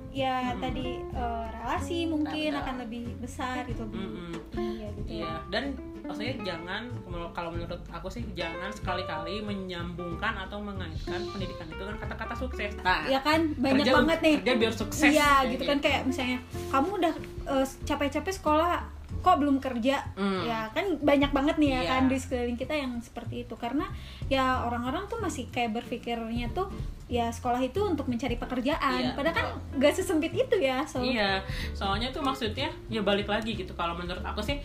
ya 0.09 0.35
Mm-mm. 0.41 0.59
tadi 0.59 0.87
eh, 0.97 1.45
relasi 1.53 1.99
mungkin 2.07 2.49
Betul. 2.49 2.61
akan 2.63 2.75
lebih 2.79 3.03
besar 3.19 3.61
gitu 3.65 3.81
lebih 3.85 4.01
Mm-mm. 4.01 4.33
iya 4.57 4.87
gitu 4.91 5.09
Iya, 5.13 5.33
dan 5.47 5.63
maksudnya 6.07 6.35
jangan 6.41 6.83
kalau 7.35 7.49
menurut 7.51 7.81
aku 7.91 8.07
sih 8.07 8.23
jangan 8.33 8.71
sekali-kali 8.71 9.43
menyambungkan 9.43 10.33
atau 10.39 10.57
mengaitkan 10.57 11.21
pendidikan 11.27 11.67
itu 11.67 11.77
dengan 11.77 11.99
kata-kata 11.99 12.33
sukses. 12.33 12.71
Nah, 12.81 13.05
ya 13.05 13.19
kan 13.19 13.53
banyak 13.53 13.85
kerja- 13.85 13.95
banget 13.99 14.19
nih 14.23 14.35
kerja 14.41 14.53
biar 14.55 14.73
sukses. 14.73 15.11
iya 15.11 15.29
kayak 15.37 15.51
gitu 15.53 15.63
kan 15.67 15.77
kayak 15.83 16.01
misalnya 16.03 16.39
kamu 16.71 16.89
udah 16.97 17.13
eh, 17.45 17.65
capek-capek 17.85 18.33
sekolah 18.33 18.96
kok 19.17 19.37
belum 19.37 19.57
kerja 19.57 20.03
Hmm. 20.13 20.43
ya 20.43 20.69
kan 20.71 20.97
banyak 20.97 21.31
banget 21.31 21.55
nih 21.57 21.69
ya 21.69 21.81
Iya. 21.81 21.89
kan 21.89 22.03
di 22.05 22.17
sekeliling 22.17 22.55
kita 22.55 22.73
yang 22.73 22.95
seperti 22.99 23.43
itu 23.43 23.55
karena 23.55 23.87
ya 24.27 24.63
orang-orang 24.63 25.05
tuh 25.05 25.17
masih 25.17 25.47
kayak 25.47 25.73
berpikirnya 25.73 26.47
tuh 26.51 26.67
ya 27.07 27.27
sekolah 27.27 27.59
itu 27.59 27.79
untuk 27.81 28.05
mencari 28.05 28.35
pekerjaan 28.35 28.99
Iya, 29.01 29.15
padahal 29.15 29.31
kan 29.33 29.47
gak 29.77 29.95
sesempit 29.95 30.31
itu 30.31 30.55
ya 30.57 30.83
so 30.83 30.99
Iya, 30.99 31.39
soalnya 31.71 32.11
tuh 32.11 32.19
maksudnya 32.19 32.67
ya 32.87 32.99
balik 32.99 33.25
lagi 33.25 33.55
gitu. 33.55 33.71
Kalau 33.73 33.95
menurut 33.95 34.19
aku 34.21 34.43
sih, 34.43 34.59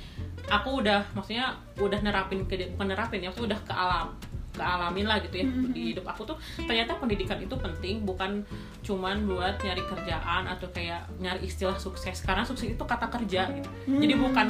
aku 0.46 0.82
udah 0.82 1.06
maksudnya 1.12 1.54
udah 1.76 2.02
nerapin 2.02 2.42
ke 2.44 2.74
bukan 2.74 2.88
nerapin 2.88 3.22
ya, 3.22 3.30
aku 3.30 3.46
udah 3.46 3.58
ke 3.62 3.70
alam 3.70 4.10
kealamin 4.52 5.08
lah 5.08 5.18
gitu 5.24 5.40
ya 5.40 5.44
Mm-hmm. 5.48 5.72
di 5.74 5.82
hidup 5.92 6.06
aku 6.06 6.22
tuh 6.28 6.36
ternyata 6.56 6.96
pendidikan 6.96 7.40
itu 7.40 7.52
penting 7.56 8.04
bukan 8.04 8.44
cuman 8.82 9.24
buat 9.26 9.56
nyari 9.62 9.82
kerjaan 9.84 10.44
atau 10.44 10.66
kayak 10.74 11.06
nyari 11.18 11.46
istilah 11.46 11.78
sukses. 11.78 12.20
Karena 12.22 12.42
sukses 12.42 12.74
itu 12.74 12.84
kata 12.84 13.06
kerja 13.08 13.46
gitu. 13.52 13.70
Jadi 13.86 14.14
Hmm. 14.14 14.22
bukan 14.28 14.46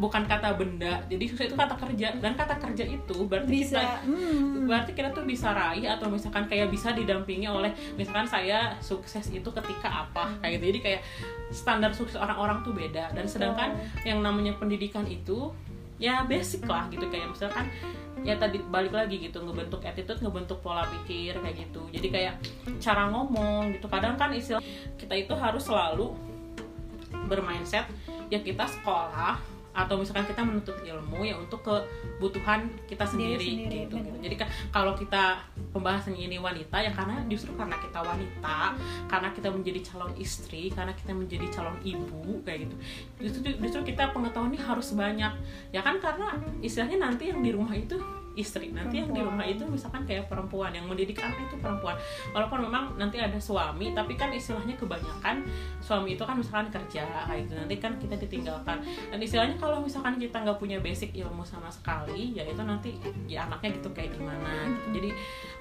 bukan 0.00 0.22
kata 0.24 0.56
benda. 0.56 1.04
Jadi 1.06 1.24
sukses 1.28 1.46
itu 1.52 1.56
kata 1.56 1.76
kerja. 1.76 2.16
Dan 2.18 2.32
kata 2.34 2.56
kerja 2.58 2.84
itu 2.84 3.16
berarti 3.28 3.50
bisa. 3.50 3.78
kita 3.78 4.08
hmm, 4.08 4.64
berarti 4.66 4.90
kita 4.96 5.08
tuh 5.12 5.24
bisa 5.28 5.52
raih 5.52 5.84
atau 5.84 6.08
misalkan 6.08 6.48
kayak 6.48 6.72
bisa 6.72 6.96
didampingi 6.96 7.46
oleh 7.46 7.70
misalkan 7.94 8.24
saya 8.24 8.74
sukses 8.80 9.28
itu 9.30 9.48
ketika 9.52 10.08
apa 10.08 10.32
kayak 10.40 10.58
gitu. 10.58 10.64
Jadi 10.74 10.80
kayak 10.80 11.00
standar 11.52 11.92
sukses 11.92 12.16
orang-orang 12.16 12.64
tuh 12.64 12.72
beda. 12.72 13.12
Dan 13.12 13.28
sedangkan 13.28 13.76
yang 14.02 14.24
namanya 14.24 14.56
pendidikan 14.56 15.04
itu 15.04 15.52
ya 16.04 16.28
basic 16.28 16.68
lah 16.68 16.84
gitu 16.92 17.08
kayak 17.08 17.32
misalkan 17.32 17.72
ya 18.20 18.36
tadi 18.36 18.60
balik 18.60 18.92
lagi 18.92 19.16
gitu 19.24 19.40
ngebentuk 19.40 19.80
attitude 19.84 20.20
ngebentuk 20.20 20.60
pola 20.60 20.84
pikir 20.84 21.40
kayak 21.40 21.56
gitu. 21.64 21.88
Jadi 21.88 22.08
kayak 22.12 22.34
cara 22.76 23.08
ngomong 23.08 23.72
gitu. 23.80 23.88
Kadang 23.88 24.20
kan 24.20 24.28
istilah 24.36 24.60
kita 25.00 25.16
itu 25.16 25.32
harus 25.32 25.64
selalu 25.64 26.12
bermindset 27.24 27.88
ya 28.28 28.40
kita 28.40 28.68
sekolah 28.68 29.53
atau 29.74 29.98
misalkan 29.98 30.22
kita 30.24 30.46
menuntut 30.46 30.78
ilmu 30.86 31.26
ya 31.26 31.34
untuk 31.34 31.66
kebutuhan 31.66 32.70
kita 32.86 33.02
Diri 33.04 33.10
sendiri, 33.10 33.44
sendiri, 33.44 33.78
gitu. 33.84 33.94
benar. 33.98 34.22
Jadi 34.22 34.34
kan 34.38 34.48
kalau 34.70 34.92
kita 34.94 35.42
pembahasannya 35.74 36.30
ini 36.30 36.38
wanita 36.38 36.78
ya 36.78 36.94
karena 36.94 37.20
justru 37.26 37.52
karena 37.58 37.74
kita 37.82 37.98
wanita, 38.00 38.58
karena 39.10 39.28
kita 39.34 39.48
menjadi 39.50 39.80
calon 39.82 40.12
istri, 40.16 40.70
karena 40.70 40.94
kita 40.94 41.12
menjadi 41.12 41.46
calon 41.50 41.76
ibu 41.82 42.40
kayak 42.46 42.70
gitu. 42.70 42.74
Justru 43.26 43.40
justru 43.58 43.80
kita 43.92 44.14
pengetahuan 44.14 44.54
ini 44.54 44.60
harus 44.62 44.94
banyak. 44.94 45.32
Ya 45.74 45.82
kan 45.82 45.98
karena 45.98 46.38
istilahnya 46.62 47.10
nanti 47.10 47.34
yang 47.34 47.42
di 47.42 47.50
rumah 47.50 47.74
itu 47.74 47.98
istri 48.34 48.70
nanti 48.74 49.00
yang 49.02 49.10
di 49.10 49.22
Perempuan. 49.22 49.38
rumah 49.38 49.46
itu 49.46 49.62
misalkan 49.66 50.02
kayak 50.04 50.26
perempuan 50.26 50.70
yang 50.74 50.86
mendidik 50.86 51.18
anak 51.22 51.38
itu 51.46 51.56
perempuan 51.58 51.94
walaupun 52.34 52.66
memang 52.66 52.84
nanti 52.98 53.22
ada 53.22 53.38
suami 53.38 53.94
tapi 53.94 54.18
kan 54.18 54.30
istilahnya 54.34 54.74
kebanyakan 54.74 55.46
suami 55.78 56.18
itu 56.18 56.22
kan 56.26 56.36
misalkan 56.38 56.68
kerja 56.70 57.06
kayak 57.30 57.46
gitu 57.46 57.54
nanti 57.54 57.76
kan 57.78 57.92
kita 57.98 58.14
ditinggalkan 58.18 58.78
dan 58.82 59.18
istilahnya 59.18 59.56
kalau 59.58 59.80
misalkan 59.82 60.18
kita 60.18 60.42
nggak 60.42 60.58
punya 60.58 60.78
basic 60.82 61.14
ilmu 61.14 61.46
sama 61.46 61.70
sekali 61.70 62.34
ya 62.34 62.42
itu 62.44 62.62
nanti 62.62 62.98
ya 63.30 63.46
anaknya 63.46 63.78
gitu 63.78 63.88
kayak 63.94 64.14
gimana 64.18 64.68
gitu. 64.70 65.00
jadi 65.00 65.10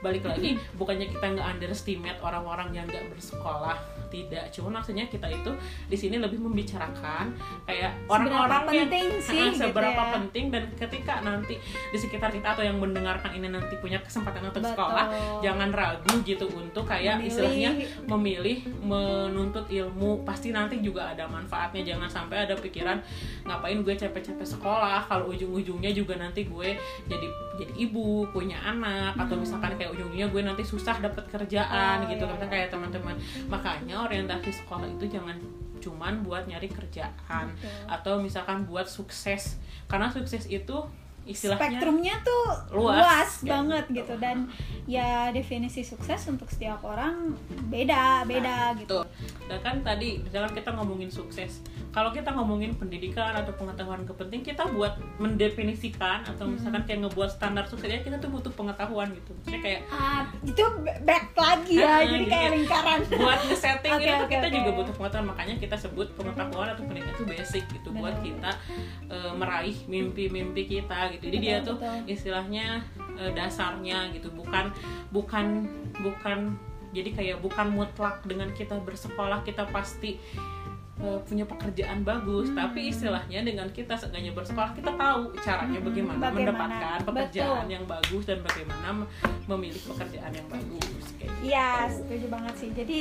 balik 0.03 0.27
lagi 0.27 0.59
bukannya 0.75 1.07
kita 1.07 1.25
nggak 1.31 1.47
underestimate 1.49 2.19
orang-orang 2.19 2.69
yang 2.71 2.85
nggak 2.85 3.07
bersekolah 3.07 3.79
tidak 4.11 4.45
cuma 4.53 4.77
maksudnya 4.77 5.07
kita 5.07 5.25
itu 5.25 5.49
di 5.87 5.97
sini 5.97 6.21
lebih 6.21 6.37
membicarakan 6.37 7.33
kayak 7.65 7.97
orang-orang 8.05 8.61
yang 8.69 8.85
penting 8.85 9.07
sih, 9.25 9.39
Ah, 9.39 9.49
gitu 9.49 9.65
seberapa 9.65 9.97
ya. 9.97 10.11
penting 10.19 10.45
dan 10.53 10.63
ketika 10.75 11.13
nanti 11.21 11.57
di 11.63 11.97
sekitar 11.97 12.29
kita 12.29 12.53
atau 12.53 12.61
yang 12.61 12.77
mendengarkan 12.77 13.33
ini 13.33 13.49
nanti 13.49 13.73
punya 13.79 13.97
kesempatan 13.97 14.45
untuk 14.45 14.61
Betul. 14.61 14.77
sekolah 14.77 15.05
jangan 15.41 15.69
ragu 15.73 16.13
gitu 16.21 16.45
untuk 16.51 16.85
kayak 16.85 17.17
Memilih. 17.17 17.29
istilahnya 17.31 17.71
memilih 18.05 18.57
menuntut 18.83 19.65
ilmu 19.65 20.21
pasti 20.21 20.51
nanti 20.51 20.77
juga 20.77 21.09
ada 21.09 21.25
manfaatnya 21.25 21.81
jangan 21.81 22.05
sampai 22.05 22.45
ada 22.45 22.53
pikiran 22.53 22.99
ngapain 23.43 23.81
gue 23.81 23.95
capek-capek 23.95 24.45
sekolah 24.45 25.07
kalau 25.07 25.31
ujung-ujungnya 25.31 25.89
juga 25.89 26.19
nanti 26.19 26.45
gue 26.45 26.75
jadi 27.07 27.27
jadi 27.53 27.73
ibu 27.79 28.25
punya 28.29 28.57
anak 28.59 29.13
atau 29.15 29.37
misalkan 29.37 29.73
kayak 29.73 29.92
ujung-ujungnya 29.93 30.27
gue 30.33 30.41
nanti 30.41 30.63
susah 30.65 30.97
dapat 30.99 31.25
kerjaan 31.29 32.03
Oh, 32.03 32.09
gitu 32.09 32.25
iya, 32.25 32.35
kan 32.35 32.47
kayak 32.49 32.69
teman-teman. 32.73 33.15
Makanya 33.47 33.95
orientasi 34.09 34.49
sekolah 34.65 34.89
itu 34.89 35.05
jangan 35.07 35.37
cuman 35.83 36.23
buat 36.23 36.47
nyari 36.47 36.71
kerjaan 36.71 37.51
Betul. 37.53 37.69
atau 37.91 38.13
misalkan 38.19 38.65
buat 38.65 38.89
sukses. 38.89 39.61
Karena 39.87 40.09
sukses 40.09 40.49
itu 40.49 40.77
istilahnya 41.23 41.79
spektrumnya 41.79 42.15
tuh 42.19 42.43
luas, 42.73 42.99
luas, 42.99 43.31
banget 43.41 43.85
gitu. 43.87 43.97
gitu 44.03 44.13
dan 44.17 44.37
ya 44.83 45.31
definisi 45.31 45.79
sukses 45.81 46.19
untuk 46.27 46.47
setiap 46.47 46.83
orang 46.83 47.35
beda 47.67 48.23
beda 48.23 48.43
Nah, 48.43 48.75
gitu. 48.75 48.99
Dan 49.43 49.59
kan 49.59 49.75
tadi 49.81 50.19
misalkan 50.19 50.51
kita 50.53 50.69
ngomongin 50.73 51.07
sukses. 51.07 51.63
Kalau 51.89 52.09
kita 52.09 52.29
ngomongin 52.29 52.73
pendidikan 52.73 53.31
atau 53.33 53.53
pengetahuan 53.53 54.03
kepenting 54.03 54.41
kita 54.41 54.65
buat 54.67 54.97
mendefinisikan 55.17 56.25
atau 56.25 56.43
Hmm. 56.43 56.55
misalkan 56.55 56.83
kayak 56.83 56.99
ngebuat 57.03 57.29
standar 57.31 57.63
suksesnya 57.63 58.01
kita 58.01 58.17
tuh 58.17 58.29
butuh 58.29 58.51
pengetahuan 58.51 59.11
gitu. 59.13 59.31
Maksudnya 59.33 59.61
kayak 59.61 59.81
ah, 59.87 60.21
itu 60.41 60.63
back 61.03 61.25
lagi 61.33 61.75
ya 61.75 61.85
Ah, 61.85 61.99
jadi 62.01 62.09
jadi 62.09 62.25
kayak 62.25 62.31
kayak 62.33 62.51
lingkaran 62.53 62.99
buat 63.13 63.39
nge-setting 63.45 63.91
Oke, 63.97 64.03
itu 64.05 64.15
oke, 64.17 64.31
kita 64.31 64.47
oke. 64.47 64.55
juga 64.55 64.69
butuh 64.73 64.93
pengetahuan 64.93 65.27
makanya 65.29 65.55
kita 65.57 65.75
sebut 65.77 66.07
pengetahuan 66.13 66.67
atau 66.69 66.83
pendidikan 66.83 67.13
itu 67.13 67.25
basic 67.25 67.63
gitu 67.69 67.89
buat 67.91 68.15
Benar. 68.15 68.25
kita 68.25 68.51
eh, 69.07 69.31
meraih 69.33 69.77
mimpi-mimpi 69.85 70.63
kita 70.67 71.12
gitu 71.15 71.23
jadi 71.29 71.37
dia 71.39 71.57
tuh 71.61 71.77
betul. 71.77 71.97
istilahnya 72.09 72.81
eh, 73.19 73.31
dasarnya 73.33 74.11
gitu 74.15 74.33
bukan 74.33 74.73
bukan 75.13 75.67
bukan 76.01 76.57
jadi 76.93 77.09
kayak 77.09 77.37
bukan 77.41 77.73
mutlak 77.73 78.21
dengan 78.23 78.53
kita 78.53 78.77
bersekolah 78.77 79.41
kita 79.41 79.65
pasti 79.73 80.21
eh, 80.95 81.19
punya 81.23 81.41
pekerjaan 81.43 82.01
bagus 82.01 82.47
Hmm. 82.47 82.57
tapi 82.59 82.87
istilahnya 82.87 83.41
dengan 83.41 83.65
kita 83.67 83.91
seenggaknya 83.91 84.29
bersekolah 84.31 84.71
kita 84.71 84.93
tahu 84.93 85.33
caranya 85.37 85.75
Hmm, 85.75 85.87
bagaimana, 85.87 86.19
bagaimana. 86.21 86.37
mendapatkan 86.37 86.99
pekerjaan 87.03 87.49
Betul. 87.59 87.73
yang 87.73 87.83
bagus 87.83 88.23
dan 88.23 88.39
bagaimana 88.41 88.87
mem- 88.93 89.09
memilih 89.47 89.81
pekerjaan 89.83 90.31
yang 90.31 90.47
bagus 90.47 90.85
kayak 91.13 91.31
gitu. 91.31 91.43
Iya, 91.43 91.69
setuju 91.89 92.25
banget 92.29 92.53
sih. 92.55 92.69
Jadi 92.71 92.99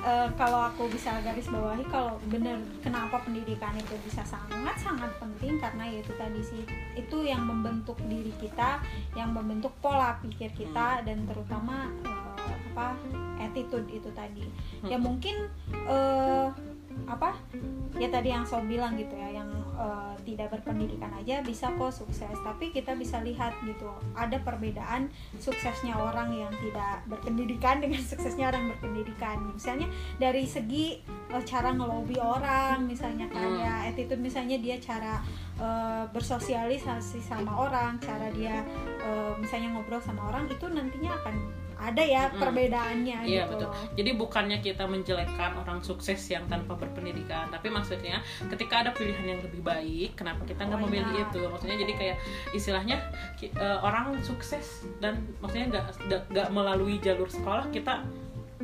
eh, 0.00 0.28
kalau 0.34 0.60
aku 0.64 0.88
bisa 0.88 1.16
garis 1.20 1.44
bawahi 1.46 1.84
kalau 1.86 2.20
bener 2.26 2.56
kenapa 2.78 3.20
pendidikan 3.20 3.72
itu 3.74 3.92
bisa 4.00 4.20
sangat 4.22 4.76
sangat 4.76 5.08
penting 5.16 5.56
karena 5.56 5.84
ya 5.86 5.98
itu 5.98 6.12
tadi 6.14 6.40
sih 6.40 6.62
itu 6.94 7.16
yang 7.22 7.40
membentuk 7.42 7.96
diri 8.02 8.32
kita, 8.36 8.80
yang 9.12 9.28
membentuk 9.30 9.72
pola 9.78 10.16
pikir 10.20 10.48
kita 10.50 11.00
dan 11.02 11.24
terutama 11.24 11.88
eh, 12.00 12.28
apa 12.70 12.96
attitude 13.38 13.88
itu 13.90 14.08
tadi. 14.12 14.44
Ya 14.82 14.96
mungkin 14.96 15.48
eh, 15.72 16.48
apa 17.08 17.36
ya 18.00 18.08
tadi 18.08 18.32
yang 18.32 18.44
saya 18.48 18.64
bilang 18.64 18.96
gitu 18.96 19.12
ya 19.12 19.42
yang 19.42 19.50
eh, 19.76 20.14
tidak 20.24 20.52
berpendidikan 20.52 21.10
aja 21.16 21.40
bisa 21.42 21.72
kok 21.74 21.92
sukses 21.92 22.32
tapi 22.44 22.70
kita 22.70 22.94
bisa 22.96 23.20
lihat 23.20 23.52
gitu 23.64 23.88
ada 24.16 24.40
perbedaan 24.40 25.10
suksesnya 25.40 25.96
orang 25.96 26.32
yang 26.32 26.52
tidak 26.60 27.04
berpendidikan 27.08 27.78
dengan 27.84 28.00
suksesnya 28.00 28.52
orang 28.52 28.72
berpendidikan 28.76 29.52
misalnya 29.52 29.88
dari 30.20 30.44
segi 30.46 31.00
eh, 31.06 31.44
cara 31.44 31.72
ngelobi 31.74 32.16
orang 32.20 32.84
misalnya 32.86 33.26
kan 33.28 33.38
Hmm. 33.50 33.56
ya 33.56 33.74
attitude 33.90 34.20
misalnya 34.20 34.60
dia 34.60 34.76
cara 34.78 35.18
eh, 35.58 36.04
bersosialisasi 36.12 37.18
sama 37.20 37.52
orang 37.66 37.98
cara 37.98 38.30
dia 38.30 38.62
eh, 39.00 39.32
misalnya 39.40 39.74
ngobrol 39.74 39.98
sama 40.00 40.28
orang 40.30 40.46
itu 40.46 40.66
nantinya 40.70 41.16
akan 41.24 41.34
ada 41.82 41.98
ya 41.98 42.28
Mm-mm. 42.28 42.38
perbedaannya 42.38 43.18
Iya 43.24 43.42
gitu 43.44 43.56
betul. 43.56 43.70
Jadi 43.96 44.10
bukannya 44.14 44.58
kita 44.58 44.84
menjelekkan 44.84 45.50
orang 45.56 45.80
sukses 45.80 46.20
yang 46.26 46.44
tanpa 46.46 46.76
berpendidikan, 46.76 47.48
tapi 47.48 47.68
maksudnya 47.68 48.20
ketika 48.46 48.84
ada 48.84 48.90
pilihan 48.92 49.24
yang 49.26 49.40
lebih 49.40 49.60
baik, 49.60 50.14
kenapa 50.14 50.44
kita 50.44 50.62
nggak 50.62 50.76
Oh, 50.76 50.84
memilih 50.84 51.10
iya. 51.10 51.24
itu? 51.26 51.40
Maksudnya 51.42 51.76
jadi 51.78 51.92
kayak 51.94 52.16
istilahnya 52.52 52.96
eh, 53.40 53.78
orang 53.80 54.20
sukses 54.20 54.66
dan 54.98 55.18
maksudnya 55.40 55.66
nggak- 55.72 56.28
nggak 56.28 56.48
melalui 56.50 56.96
jalur 56.98 57.26
sekolah 57.26 57.66
kita 57.70 58.04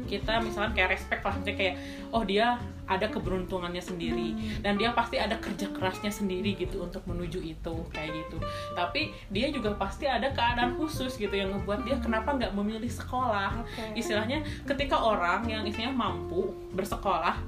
kita 0.04 0.44
misalkan 0.44 0.76
kayak 0.76 0.92
respect 0.92 1.24
lah 1.24 1.32
misalnya 1.40 1.56
kayak 1.56 1.74
oh 2.12 2.20
dia 2.20 2.60
ada 2.86 3.10
keberuntungannya 3.10 3.82
sendiri. 3.82 4.36
Dan 4.62 4.78
dia 4.78 4.94
pasti 4.94 5.18
ada 5.18 5.34
kerja 5.42 5.66
kerasnya 5.74 6.12
sendiri 6.12 6.54
gitu 6.54 6.84
untuk 6.84 7.02
menuju 7.08 7.42
itu 7.42 7.74
kayak 7.90 8.14
gitu. 8.14 8.38
Tapi 8.76 9.10
dia 9.32 9.50
juga 9.50 9.74
pasti 9.74 10.06
ada 10.06 10.30
keadaan 10.30 10.78
khusus 10.78 11.18
gitu 11.18 11.32
yang 11.34 11.50
ngebuat 11.50 11.82
dia 11.82 11.96
kenapa 11.98 12.36
nggak 12.36 12.54
memilih 12.54 12.90
sekolah. 12.90 13.64
Oke. 13.66 13.98
istilahnya 13.98 14.44
ketika 14.68 15.00
orang 15.00 15.48
yang 15.48 15.62
istilahnya 15.66 15.96
mampu 15.96 16.52
bersekolah 16.76 17.40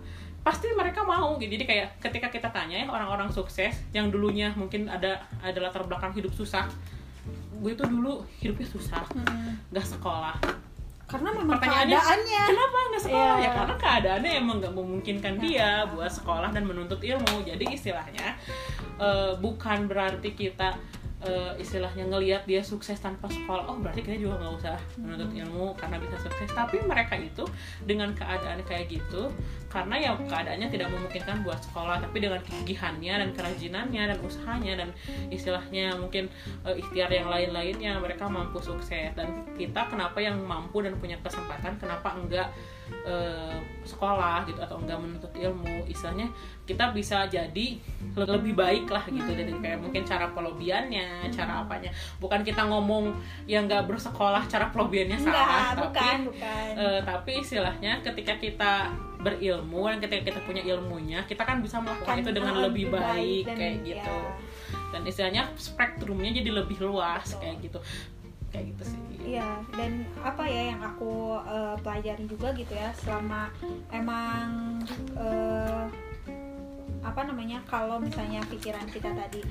pasti 0.43 0.73
mereka 0.75 1.05
mau 1.05 1.37
gitu. 1.39 1.55
Jadi 1.55 1.65
kayak 1.69 1.89
ketika 2.03 2.33
kita 2.33 2.49
tanya 2.51 2.83
ya 2.83 2.87
orang-orang 2.91 3.31
sukses 3.31 3.77
yang 3.95 4.09
dulunya 4.11 4.51
mungkin 4.57 4.89
ada 4.89 5.23
ada 5.45 5.59
latar 5.61 5.85
belakang 5.87 6.17
hidup 6.17 6.33
susah 6.35 6.67
gue 7.59 7.75
tuh 7.75 7.91
dulu 7.91 8.23
hidupnya 8.39 8.67
susah 8.71 9.03
Hmm. 9.11 9.59
nggak 9.75 9.83
sekolah 9.83 10.39
karena 11.09 11.33
memang 11.33 11.57
Pertanyaannya, 11.57 11.97
keadaannya. 11.97 12.43
kenapa 12.53 12.77
nggak 12.93 13.03
sekolah? 13.09 13.35
Iya. 13.41 13.45
ya 13.45 13.51
karena 13.57 13.75
keadaannya 13.81 14.31
emang 14.45 14.57
nggak 14.61 14.75
memungkinkan 14.77 15.35
dia 15.41 15.71
buat 15.89 16.13
sekolah 16.13 16.53
dan 16.53 16.69
menuntut 16.69 17.01
ilmu. 17.01 17.49
Jadi 17.49 17.65
istilahnya 17.73 18.37
eh, 19.01 19.33
bukan 19.41 19.89
berarti 19.89 20.37
kita 20.37 20.77
eh, 21.25 21.53
istilahnya 21.59 22.07
ngelihat 22.07 22.47
dia 22.47 22.63
sukses 22.63 22.99
tanpa 23.03 23.27
sekolah 23.27 23.67
oh 23.67 23.77
berarti 23.83 24.07
kita 24.07 24.17
juga 24.23 24.39
nggak 24.39 24.55
usah 24.63 24.77
menuntut 24.99 25.31
ilmu 25.35 25.75
karena 25.75 25.97
bisa 25.99 26.17
sukses. 26.23 26.49
Tapi 26.55 26.79
mereka 26.87 27.19
itu 27.19 27.43
dengan 27.83 28.15
keadaan 28.15 28.63
kayak 28.67 28.87
gitu 28.91 29.33
karena 29.69 29.95
ya 30.01 30.11
keadaannya 30.17 30.69
tidak 30.71 30.89
memungkinkan 30.89 31.45
buat 31.45 31.61
sekolah 31.61 32.01
tapi 32.01 32.25
dengan 32.25 32.41
kegigihannya 32.41 33.15
dan 33.21 33.29
kerajinannya 33.37 34.03
dan 34.15 34.19
usahanya 34.25 34.73
dan 34.85 34.89
istilahnya 35.29 35.99
mungkin 35.99 36.31
eh, 36.63 36.75
ikhtiar 36.79 37.11
yang 37.11 37.29
lain-lainnya 37.29 37.99
mereka 37.99 38.31
mampu 38.31 38.63
sukses. 38.63 39.11
Dan 39.19 39.43
kita 39.59 39.91
kenapa 39.91 40.23
yang 40.23 40.39
mampu 40.39 40.83
dan 40.87 40.95
punya 40.97 41.19
kesempatan 41.19 41.75
kenapa 41.83 42.15
enggak 42.15 42.49
eh, 43.07 43.57
sekolah 43.85 44.45
gitu 44.45 44.61
atau 44.61 44.77
enggak 44.81 45.01
menuntut 45.01 45.33
ilmu 45.33 45.89
istilahnya 45.89 46.29
kita 46.69 46.93
bisa 46.93 47.25
jadi 47.25 47.81
le- 48.13 48.29
lebih 48.29 48.53
baik 48.53 48.85
lah 48.93 49.05
gitu. 49.09 49.31
Dari 49.33 49.53
kayak 49.57 49.81
mungkin 49.81 50.05
cara 50.05 50.29
pelobiannya 50.37 51.33
cara 51.33 51.65
apanya. 51.65 51.89
Bukan 52.21 52.45
kita 52.45 52.69
ngomong 52.69 53.17
yang 53.49 53.65
enggak 53.65 53.89
bersekolah 53.89 54.45
cara 54.45 54.69
pelobiannya 54.69 55.17
salah 55.17 55.33
enggak 55.33 55.69
tapi 55.73 55.81
bukan. 55.85 56.19
bukan 56.33 56.67
Eh, 56.79 57.01
tapi 57.03 57.33
istilahnya 57.43 57.93
ketika 58.05 58.35
kita 58.39 58.73
berilmu 59.19 59.91
dan 59.91 59.99
ketika 59.99 60.31
kita 60.31 60.41
punya 60.47 60.63
ilmunya 60.63 61.27
kita 61.27 61.43
kan 61.43 61.59
bisa 61.59 61.83
melakukan 61.83 62.23
Kan, 62.23 62.23
itu 62.23 62.31
dengan 62.31 62.55
uh, 62.55 62.63
lebih 62.71 62.87
baik, 62.87 63.51
dan, 63.51 63.59
kayak 63.59 63.77
gitu. 63.83 64.15
ya, 64.15 64.31
dan 64.95 65.03
istilahnya 65.03 65.43
spektrumnya 65.59 66.31
jadi 66.31 66.51
lebih 66.63 66.79
luas 66.87 67.35
kayak 67.35 67.59
gitu 67.59 67.83
kayak 68.49 68.73
gitu 68.75 68.83
sih. 68.95 69.01
Iya, 69.37 69.61
dan 69.77 70.09
apa 70.25 70.45
ya 70.49 70.73
yang 70.73 70.81
aku 70.81 71.37
eh, 71.45 71.77
pelajari 71.85 72.25
juga 72.25 72.49
gitu 72.57 72.73
ya 72.73 72.91
selama 72.97 73.53
emang 73.93 74.81
eh, 75.17 75.85
apa 77.05 77.21
namanya 77.25 77.61
kalau 77.69 78.01
misalnya 78.01 78.41
pikiran 78.49 78.89
kita 78.89 79.13
tadi 79.13 79.45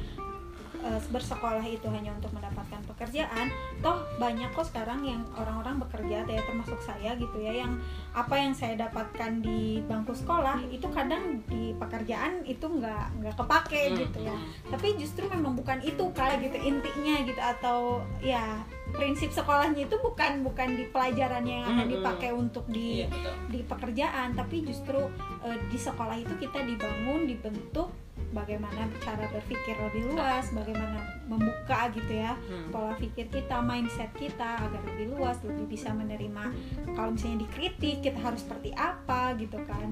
eh, 0.81 0.99
bersekolah 1.09 1.65
itu 1.65 1.85
hanya 1.93 2.13
untuk 2.13 2.33
mendapatkan 2.33 2.81
pekerjaan, 2.89 3.49
toh 3.85 4.01
banyak 4.17 4.49
kok 4.53 4.65
sekarang 4.69 5.05
yang 5.05 5.21
orang-orang 5.37 5.77
bekerja, 5.81 6.25
ya 6.25 6.41
termasuk 6.45 6.77
saya 6.81 7.13
gitu 7.17 7.37
ya, 7.37 7.65
yang 7.65 7.77
apa 8.13 8.33
yang 8.33 8.53
saya 8.53 8.73
dapatkan 8.77 9.41
di 9.41 9.81
bangku 9.85 10.13
sekolah 10.17 10.61
itu 10.73 10.85
kadang 10.89 11.41
di 11.45 11.73
pekerjaan 11.77 12.41
itu 12.45 12.65
nggak 12.65 13.05
nggak 13.21 13.35
kepake 13.37 13.81
Hmm, 13.93 13.97
gitu 14.05 14.19
ya. 14.25 14.37
Tapi 14.73 14.87
justru 14.97 15.23
memang 15.29 15.53
bukan 15.53 15.81
itu 15.85 16.03
kali 16.13 16.49
gitu 16.49 16.57
intinya 16.61 17.15
gitu 17.25 17.41
atau 17.41 18.01
ya 18.21 18.61
prinsip 18.97 19.29
sekolahnya 19.29 19.85
itu 19.85 19.95
bukan 20.01 20.41
bukan 20.41 20.73
di 20.73 20.89
pelajarannya 20.89 21.55
yang 21.61 21.67
akan 21.69 21.87
dipakai 21.87 22.29
untuk 22.33 22.65
di 22.67 23.05
iya 23.05 23.07
betul. 23.07 23.33
di 23.53 23.59
pekerjaan 23.63 24.33
tapi 24.33 24.65
justru 24.65 24.99
eh, 25.45 25.57
di 25.69 25.77
sekolah 25.77 26.17
itu 26.17 26.33
kita 26.35 26.65
dibangun 26.65 27.29
dibentuk 27.29 27.93
bagaimana 28.27 28.91
cara 28.99 29.23
berpikir 29.31 29.77
lebih 29.79 30.11
luas 30.11 30.51
bagaimana 30.51 30.99
membuka 31.31 31.87
gitu 31.95 32.11
ya 32.11 32.35
Hmm. 32.47 32.71
pola 32.71 32.91
pikir 32.97 33.27
kita 33.29 33.59
mindset 33.63 34.11
kita 34.17 34.59
agar 34.67 34.81
lebih 34.93 35.15
luas 35.15 35.39
lebih 35.45 35.67
bisa 35.69 35.93
menerima 35.95 36.51
kalau 36.91 37.15
misalnya 37.15 37.47
dikritik 37.47 38.03
kita 38.03 38.19
harus 38.19 38.43
seperti 38.43 38.71
apa 38.75 39.35
gitu 39.39 39.55
kan. 39.67 39.91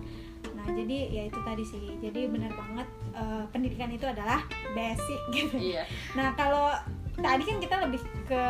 Nah 0.56 0.68
jadi 0.72 0.98
ya 1.12 1.24
itu 1.28 1.40
tadi 1.44 1.64
sih. 1.64 1.86
Jadi 2.00 2.32
benar 2.32 2.52
banget 2.56 2.88
eh, 3.16 3.44
pendidikan 3.52 3.92
itu 3.92 4.08
adalah 4.08 4.44
basic 4.72 5.20
gitu. 5.36 5.58
Iya. 5.76 5.84
Nah 6.16 6.32
kalau 6.36 6.72
tadi 7.16 7.44
kan 7.44 7.58
kita 7.60 7.76
lebih 7.88 8.02
ke 8.28 8.44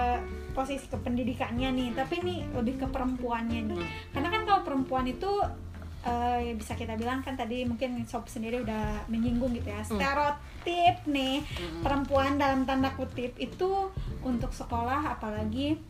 posisi 0.56 0.88
ke 0.88 0.96
pendidikannya 0.96 1.70
nih, 1.76 1.90
tapi 1.94 2.24
nih 2.24 2.48
lebih 2.56 2.80
ke 2.80 2.88
perempuannya 2.88 3.62
nih. 3.68 3.78
Hmm. 3.78 3.92
Karena 4.16 4.30
kan 4.32 4.42
kalau 4.48 4.62
perempuan 4.64 5.06
itu 5.06 5.30
eh, 6.06 6.54
bisa 6.54 6.78
kita 6.78 6.94
bilang 6.96 7.26
kan 7.26 7.34
tadi 7.34 7.66
mungkin 7.66 8.06
sob 8.06 8.30
sendiri 8.30 8.62
udah 8.62 9.10
menyinggung 9.10 9.58
gitu 9.58 9.74
ya 9.74 9.82
stereotip 9.82 11.02
nih 11.10 11.42
Hmm. 11.42 11.82
perempuan 11.82 12.38
dalam 12.38 12.62
tanda 12.70 12.94
kutip 12.94 13.34
itu 13.42 13.90
untuk 14.22 14.54
sekolah 14.54 15.18
apalagi 15.18 15.82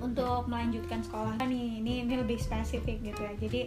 untuk 0.00 0.48
melanjutkan 0.50 1.00
sekolah. 1.02 1.40
Nih 1.46 1.80
ini 1.80 2.04
ini 2.04 2.14
lebih 2.20 2.36
spesifik 2.36 3.00
gitu 3.02 3.20
ya. 3.20 3.32
Jadi 3.36 3.60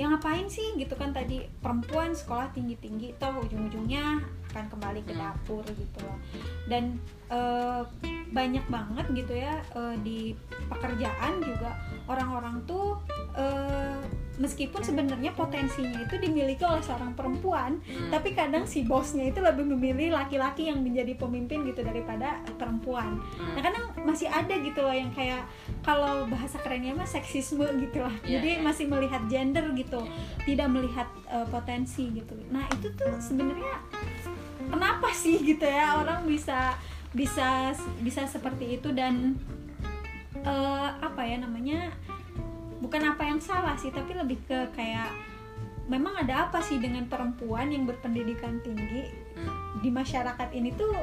yang 0.00 0.16
ngapain 0.16 0.48
sih 0.50 0.74
gitu 0.76 0.94
kan 0.96 1.14
tadi 1.14 1.44
perempuan 1.62 2.16
sekolah 2.16 2.50
tinggi 2.54 2.74
tinggi 2.80 3.14
toh 3.16 3.42
ujung 3.44 3.70
ujungnya 3.70 4.22
akan 4.54 4.70
kembali 4.70 5.02
ke 5.02 5.12
Hmm. 5.18 5.22
dapur 5.34 5.66
gitu 5.66 5.98
loh 6.06 6.18
dan 6.70 7.02
eh, 7.26 7.82
banyak 8.30 8.62
banget 8.70 9.06
gitu 9.10 9.34
ya 9.34 9.58
eh, 9.74 9.96
di 10.06 10.30
pekerjaan 10.70 11.42
juga 11.42 11.74
orang-orang 12.06 12.62
tuh 12.62 13.02
eh, 13.34 13.98
meskipun 14.34 14.82
sebenarnya 14.82 15.30
potensinya 15.30 15.94
itu 16.00 16.18
dimiliki 16.18 16.58
oleh 16.60 16.82
seorang 16.82 17.14
perempuan 17.14 17.78
Hmm. 17.80 18.10
tapi 18.10 18.34
kadang 18.34 18.66
si 18.66 18.82
bosnya 18.82 19.24
itu 19.24 19.38
lebih 19.38 19.62
memilih 19.64 20.10
laki-laki 20.12 20.66
yang 20.66 20.82
menjadi 20.82 21.14
pemimpin 21.14 21.62
gitu 21.62 21.80
daripada 21.80 22.42
perempuan 22.54 23.22
Hmm. 23.38 23.54
nah 23.54 23.62
kadang 23.62 23.84
masih 24.02 24.26
ada 24.26 24.50
gitu 24.56 24.82
loh 24.82 24.90
yang 24.90 25.14
kayak 25.14 25.46
kalau 25.80 26.26
bahasa 26.26 26.58
kerennya 26.58 26.92
mah 26.92 27.06
seksisme 27.06 27.62
gitu 27.78 27.98
lah 28.00 28.10
Iya, 28.22 28.38
jadi 28.38 28.50
iya. 28.58 28.62
masih 28.62 28.90
melihat 28.90 29.22
gender 29.28 29.70
gitu 29.72 30.02
tidak 30.42 30.66
melihat 30.68 31.06
uh, 31.28 31.46
potensi 31.46 32.10
gitu 32.10 32.34
nah 32.50 32.66
itu 32.72 32.90
tuh 32.92 33.14
sebenarnya 33.16 33.86
kenapa 34.66 35.14
sih 35.14 35.38
gitu 35.38 35.62
ya 35.62 35.94
orang 35.96 36.26
bisa 36.26 36.74
bisa 37.14 37.70
bisa 38.02 38.26
seperti 38.26 38.74
itu 38.74 38.90
dan 38.90 39.38
uh, 40.42 40.90
apa 40.98 41.22
ya 41.22 41.38
namanya 41.38 41.94
bukan 42.78 43.02
apa 43.06 43.22
yang 43.24 43.38
salah 43.38 43.74
sih 43.74 43.90
tapi 43.90 44.14
lebih 44.14 44.38
ke 44.44 44.58
kayak 44.72 45.10
memang 45.84 46.16
ada 46.16 46.48
apa 46.48 46.58
sih 46.58 46.80
dengan 46.80 47.04
perempuan 47.04 47.68
yang 47.68 47.84
berpendidikan 47.84 48.58
tinggi 48.60 49.22
Hmm. 49.34 49.82
di 49.82 49.90
masyarakat 49.90 50.54
ini 50.54 50.70
tuh 50.72 50.94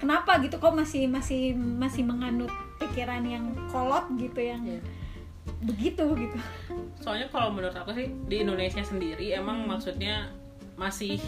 kenapa 0.00 0.40
gitu 0.40 0.56
kok 0.56 0.72
masih 0.72 1.04
masih 1.04 1.52
masih 1.52 2.00
menganut 2.00 2.48
pikiran 2.80 3.20
yang 3.22 3.44
kolot 3.68 4.08
gitu 4.16 4.40
yang 4.40 4.64
Iya. 4.64 4.80
begitu 5.60 6.04
gitu 6.16 6.38
soalnya 6.96 7.28
kalau 7.28 7.52
menurut 7.52 7.76
aku 7.76 7.92
sih 7.92 8.08
di 8.24 8.40
Indonesia 8.40 8.80
sendiri 8.80 9.36
emang 9.36 9.68
maksudnya 9.68 10.32
masih 10.80 11.20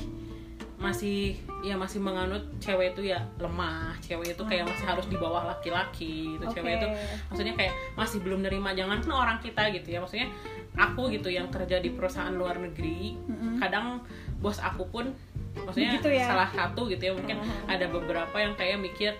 masih 0.81 1.37
ya 1.61 1.77
masih 1.77 2.01
menganut 2.01 2.41
cewek 2.57 2.97
itu 2.97 3.05
ya 3.07 3.21
lemah 3.37 3.93
cewek 4.01 4.33
itu 4.33 4.43
kayak 4.43 4.65
masih 4.65 4.87
harus 4.87 5.05
di 5.05 5.15
bawah 5.15 5.45
laki-laki 5.47 6.35
gitu 6.35 6.45
Oke. 6.45 6.57
cewek 6.57 6.81
itu 6.81 6.89
maksudnya 7.29 7.55
kayak 7.55 7.75
masih 7.95 8.19
belum 8.19 8.41
nerima 8.41 8.73
jangan 8.73 8.97
kan 8.99 9.13
orang 9.13 9.39
kita 9.39 9.69
gitu 9.71 9.89
ya 9.91 10.01
maksudnya 10.01 10.33
aku 10.75 11.13
gitu 11.13 11.29
yang 11.29 11.53
kerja 11.53 11.79
di 11.79 11.93
perusahaan 11.93 12.33
luar 12.33 12.57
negeri 12.57 13.13
kadang 13.61 14.01
bos 14.41 14.57
aku 14.57 14.89
pun 14.89 15.13
maksudnya 15.61 16.01
Begitu 16.01 16.17
ya? 16.17 16.27
salah 16.27 16.49
satu 16.49 16.89
gitu 16.89 17.03
ya 17.03 17.13
mungkin 17.13 17.37
Mhm. 17.37 17.69
ada 17.69 17.87
beberapa 17.87 18.37
yang 18.37 18.57
kayak 18.57 18.81
mikir 18.81 19.13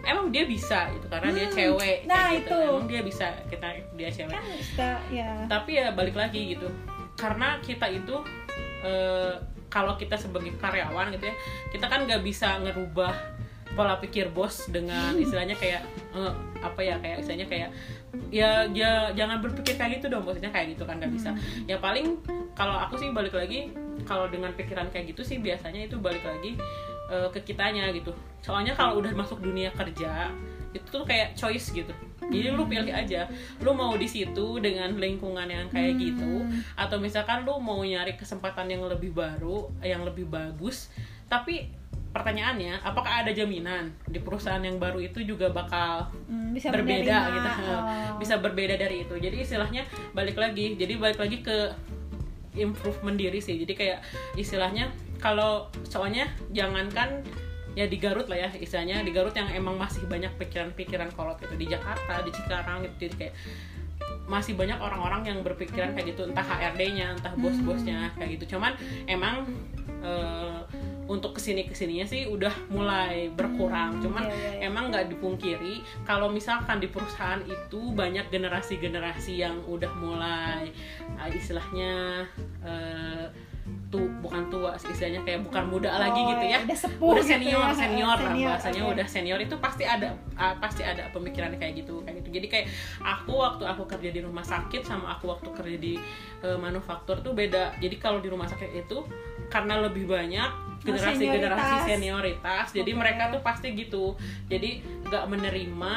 emang 0.00 0.30
dia 0.30 0.46
bisa 0.46 0.86
gitu 0.94 1.10
karena 1.10 1.34
dia 1.34 1.46
Hmm, 1.46 1.56
cewek 1.58 1.82
kayak 1.82 2.00
nah 2.06 2.26
gitu 2.30 2.46
itu. 2.46 2.56
emang 2.70 2.86
dia 2.86 3.00
bisa 3.02 3.26
kita 3.50 3.66
dia 3.92 4.08
cewek 4.08 4.30
kan 4.30 4.42
kita 4.46 4.90
ya 5.10 5.30
tapi 5.50 5.70
ya 5.74 5.90
balik 5.90 6.14
lagi 6.14 6.54
gitu 6.54 6.70
karena 7.18 7.58
kita 7.58 7.90
itu 7.90 8.22
eh, 8.80 9.34
kalau 9.68 9.94
kita 10.00 10.16
sebagai 10.16 10.56
karyawan 10.56 11.12
gitu 11.16 11.28
ya 11.28 11.34
kita 11.72 11.86
kan 11.88 12.08
nggak 12.08 12.24
bisa 12.24 12.60
ngerubah 12.64 13.12
pola 13.76 14.00
pikir 14.00 14.32
bos 14.32 14.66
dengan 14.72 15.14
istilahnya 15.22 15.54
kayak 15.54 15.84
eh, 16.16 16.32
apa 16.58 16.80
ya 16.82 16.96
kayak 16.98 17.22
istilahnya 17.22 17.46
kayak 17.46 17.70
ya 18.32 18.66
ya 18.72 19.12
jangan 19.12 19.38
berpikir 19.44 19.76
kayak 19.76 20.00
gitu 20.00 20.10
dong 20.10 20.24
bosnya 20.24 20.48
kayak 20.50 20.74
gitu 20.74 20.82
kan 20.88 20.98
nggak 20.98 21.12
bisa. 21.12 21.30
Ya 21.68 21.76
paling 21.78 22.18
kalau 22.56 22.74
aku 22.74 22.96
sih 22.98 23.12
balik 23.12 23.36
lagi 23.36 23.70
kalau 24.08 24.26
dengan 24.32 24.50
pikiran 24.56 24.88
kayak 24.90 25.12
gitu 25.14 25.22
sih 25.22 25.38
biasanya 25.38 25.86
itu 25.86 26.00
balik 26.00 26.24
lagi 26.24 26.56
eh, 27.12 27.28
ke 27.30 27.44
kitanya 27.44 27.92
gitu. 27.92 28.10
Soalnya 28.40 28.72
kalau 28.74 28.98
udah 28.98 29.12
masuk 29.14 29.38
dunia 29.44 29.70
kerja 29.76 30.32
itu 30.76 30.86
tuh 30.88 31.04
kayak 31.04 31.32
choice 31.38 31.72
gitu. 31.72 31.92
Jadi 32.28 32.52
lu 32.52 32.68
pilih 32.68 32.92
aja. 32.92 33.24
Lu 33.64 33.72
mau 33.72 33.96
di 33.96 34.04
situ 34.04 34.60
dengan 34.60 34.92
lingkungan 35.00 35.48
yang 35.48 35.66
kayak 35.72 35.96
gitu 35.96 36.44
atau 36.76 37.00
misalkan 37.00 37.48
lu 37.48 37.56
mau 37.56 37.80
nyari 37.80 38.20
kesempatan 38.20 38.68
yang 38.68 38.84
lebih 38.84 39.16
baru 39.16 39.72
yang 39.80 40.04
lebih 40.04 40.28
bagus. 40.28 40.92
Tapi 41.28 41.72
pertanyaannya 42.08 42.80
apakah 42.84 43.24
ada 43.24 43.32
jaminan 43.32 43.92
di 44.08 44.20
perusahaan 44.20 44.60
yang 44.60 44.80
baru 44.80 45.00
itu 45.00 45.24
juga 45.24 45.52
bakal 45.52 46.08
Hmm, 46.28 46.52
bisa 46.56 46.72
berbeda 46.72 47.16
menerima, 47.28 47.36
gitu? 47.36 47.50
Oh. 47.68 47.82
bisa 48.22 48.34
berbeda 48.40 48.74
dari 48.76 49.04
itu. 49.08 49.14
Jadi 49.16 49.36
istilahnya 49.44 49.82
balik 50.12 50.36
lagi 50.36 50.76
jadi 50.76 50.96
balik 51.00 51.20
lagi 51.20 51.40
ke 51.40 51.72
improvement 52.56 53.16
diri 53.16 53.40
sih. 53.40 53.56
Jadi 53.60 53.72
kayak 53.72 54.00
istilahnya 54.36 54.92
kalau 55.20 55.68
soalnya 55.88 56.28
jangankan 56.52 57.24
ya 57.74 57.84
di 57.88 57.96
Garut 58.00 58.28
lah 58.30 58.38
ya 58.38 58.50
istilahnya. 58.56 59.02
Di 59.04 59.12
Garut 59.12 59.34
yang 59.36 59.48
emang 59.52 59.76
masih 59.76 60.04
banyak 60.06 60.32
pikiran-pikiran 60.38 61.12
kolot 61.12 61.40
gitu. 61.42 61.54
Di 61.58 61.66
Jakarta 61.68 62.22
di 62.24 62.30
Cikarang 62.32 62.86
gitu. 62.86 63.08
Jadi 63.08 63.14
kayak 63.16 63.34
masih 64.28 64.54
banyak 64.54 64.76
orang-orang 64.76 65.24
yang 65.24 65.38
berpikiran 65.40 65.96
kayak 65.96 66.14
gitu. 66.14 66.28
Entah 66.28 66.44
HRD-nya 66.44 67.16
entah 67.16 67.34
bos-bosnya 67.36 68.12
kayak 68.16 68.38
gitu. 68.38 68.56
Cuman 68.56 68.76
emang 69.08 69.48
eh, 70.04 70.60
untuk 71.08 71.32
ke 71.32 71.40
sini 71.40 71.64
ke 71.64 71.72
sininya 71.72 72.04
sih 72.04 72.28
udah 72.28 72.52
mulai 72.68 73.32
berkurang. 73.32 74.04
Cuman 74.04 74.28
iya, 74.28 74.36
iya, 74.36 74.50
iya. 74.60 74.68
emang 74.68 74.92
nggak 74.92 75.08
dipungkiri 75.16 75.80
kalau 76.04 76.28
misalkan 76.28 76.78
di 76.78 76.88
perusahaan 76.92 77.40
itu 77.48 77.96
banyak 77.96 78.28
generasi-generasi 78.28 79.40
yang 79.40 79.56
udah 79.64 79.92
mulai 79.96 80.68
ah, 81.16 81.28
istilahnya 81.32 82.28
eh, 82.62 83.47
tuh 83.88 84.04
bukan 84.20 84.52
tua 84.52 84.76
istilahnya 84.76 85.24
kayak 85.24 85.48
bukan 85.48 85.64
muda 85.64 85.88
lagi 85.88 86.20
Oh, 86.20 86.28
gitu 86.28 86.44
ya 86.44 86.58
udah 86.60 86.76
sepuh 86.76 87.08
udah 87.08 87.24
gitu 87.24 87.32
senior 87.32 87.64
ya. 87.64 87.72
senior 87.72 88.04
lah 88.10 88.20
Senior, 88.20 88.48
bahasanya 88.52 88.82
oke. 88.84 88.92
udah 88.92 89.06
senior 89.08 89.38
itu 89.40 89.54
pasti 89.56 89.84
ada 89.84 90.08
ah, 90.34 90.52
pasti 90.54 90.82
ada 90.84 91.08
pemikiran 91.08 91.56
kayak 91.56 91.72
gitu 91.78 92.04
kayak 92.04 92.20
gitu 92.20 92.28
jadi 92.30 92.46
kayak 92.46 92.66
aku 93.00 93.32
waktu 93.32 93.64
aku 93.64 93.88
kerja 93.88 94.10
di 94.12 94.20
rumah 94.20 94.44
sakit 94.44 94.84
sama 94.84 95.16
aku 95.16 95.32
waktu 95.32 95.48
kerja 95.50 95.76
di 95.78 95.94
eh, 96.42 96.58
manufaktur 96.58 97.16
tuh 97.18 97.32
beda 97.32 97.72
jadi 97.78 97.96
kalau 97.96 98.20
di 98.20 98.28
rumah 98.28 98.44
sakit 98.44 98.76
itu 98.78 99.08
karena 99.48 99.80
lebih 99.80 100.04
banyak 100.04 100.50
generasi 100.78 101.24
generasi 101.24 101.74
senioritas. 101.80 101.88
senioritas 101.88 102.66
jadi 102.76 102.90
Oke. 102.92 103.00
mereka 103.00 103.22
tuh 103.32 103.40
pasti 103.40 103.72
gitu 103.72 104.12
jadi 104.46 104.84
nggak 105.02 105.24
menerima 105.26 105.94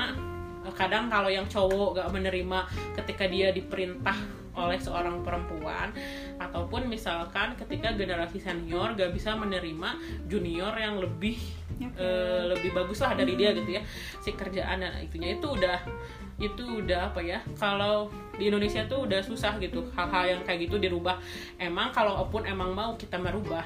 eh, 0.63 0.73
kadang 0.73 1.11
kalau 1.11 1.27
yang 1.27 1.43
cowok 1.45 1.99
nggak 1.99 2.07
menerima 2.09 2.59
ketika 2.95 3.27
dia 3.27 3.51
diperintah 3.51 4.15
oleh 4.51 4.75
seorang 4.75 5.23
perempuan 5.23 5.95
ataupun 6.41 6.89
misalkan 6.89 7.53
ketika 7.53 7.93
generasi 7.93 8.41
senior 8.41 8.97
gak 8.97 9.13
bisa 9.13 9.37
menerima 9.37 9.97
junior 10.25 10.73
yang 10.73 10.97
lebih 10.97 11.37
Oke. 11.77 11.97
eh, 11.97 12.43
lebih 12.49 12.73
bagus 12.73 13.01
lah 13.05 13.13
dari 13.13 13.37
dia 13.37 13.53
gitu 13.53 13.77
ya. 13.77 13.81
Si 14.21 14.33
kerjaan 14.33 14.81
dan 14.81 14.97
itunya 15.01 15.37
itu 15.37 15.45
udah 15.45 15.79
itu 16.41 16.81
udah 16.81 17.13
apa 17.13 17.21
ya 17.21 17.37
kalau 17.53 18.09
di 18.33 18.49
Indonesia 18.49 18.81
tuh 18.89 19.05
udah 19.05 19.21
susah 19.21 19.61
gitu 19.61 19.85
hal-hal 19.93 20.37
yang 20.37 20.41
kayak 20.41 20.65
gitu 20.65 20.81
dirubah. 20.81 21.21
Emang 21.61 21.93
kalaupun 21.93 22.49
emang 22.49 22.73
mau 22.73 22.97
kita 22.97 23.21
merubah. 23.21 23.65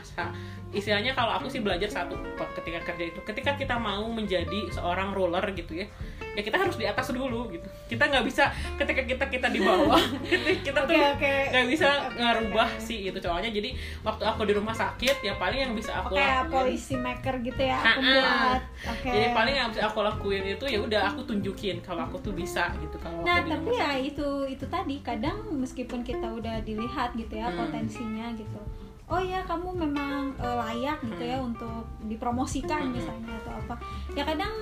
Istilahnya 0.75 1.15
kalau 1.15 1.39
aku 1.39 1.47
sih 1.47 1.63
belajar 1.63 1.88
satu 1.88 2.19
ketika 2.59 2.83
kerja 2.91 3.15
itu 3.15 3.19
ketika 3.23 3.55
kita 3.55 3.75
mau 3.79 4.03
menjadi 4.11 4.67
seorang 4.75 5.15
roller 5.15 5.43
gitu 5.55 5.79
ya 5.79 5.88
ya 6.35 6.41
kita 6.41 6.57
harus 6.57 6.75
di 6.75 6.83
atas 6.83 7.07
dulu 7.09 7.47
gitu 7.49 7.63
kita 7.87 8.03
nggak 8.05 8.23
bisa 8.23 8.47
ketika 8.75 9.01
kita 9.01 9.25
kita 9.25 9.47
di 9.47 9.59
bawah 9.59 9.97
kita 10.67 10.83
tuh 10.83 10.91
Oke, 10.91 11.07
oke. 11.15 11.33
nggak 11.49 11.65
bisa 11.67 11.89
Oke, 12.05 12.17
ngerubah 12.17 12.67
oke. 12.69 12.81
sih 12.81 12.97
itu 13.05 13.17
soalnya 13.17 13.49
jadi 13.49 13.69
waktu 14.01 14.23
aku 14.25 14.41
di 14.43 14.53
rumah 14.53 14.71
sakit 14.71 15.17
ya 15.21 15.33
paling 15.35 15.59
yang 15.61 15.73
bisa 15.73 15.95
aku 15.95 16.13
kayak 16.13 16.45
lakuin 16.45 16.51
polisi 16.51 16.95
maker 16.95 17.35
gitu 17.41 17.61
ya 17.61 17.79
aku 17.79 17.99
buat 18.03 18.61
oke 18.85 19.09
jadi 19.09 19.27
paling 19.31 19.55
yang 19.55 19.67
bisa 19.69 19.81
aku 19.85 19.99
lakuin 20.01 20.43
itu 20.45 20.65
ya 20.65 20.79
udah 20.79 21.01
aku 21.07 21.21
tunjukin 21.23 21.79
kalau 21.79 22.03
aku 22.03 22.17
tuh 22.21 22.31
bisa 22.31 22.67
gitu 22.77 22.97
kalau 22.97 23.23
Nah, 23.23 23.41
tapi 23.41 23.71
ya 23.71 23.95
itu 23.95 24.27
itu 24.45 24.65
tadi 24.65 25.01
kadang 25.01 25.39
meskipun 25.55 26.01
kita 26.01 26.27
udah 26.29 26.61
dilihat 26.61 27.15
gitu 27.15 27.31
ya 27.33 27.47
Hmm. 27.47 27.57
potensinya 27.57 28.27
gitu. 28.31 28.59
Oh 29.05 29.17
ya 29.17 29.37
kamu 29.41 29.69
memang 29.79 30.33
eh, 30.35 30.55
layak 30.59 30.97
gitu 31.03 31.23
ya 31.23 31.37
untuk 31.37 31.85
dipromosikan 32.03 32.81
Hmm. 32.83 32.93
misalnya 32.93 33.33
atau 33.39 33.53
apa. 33.55 33.75
Ya 34.11 34.23
kadang 34.23 34.53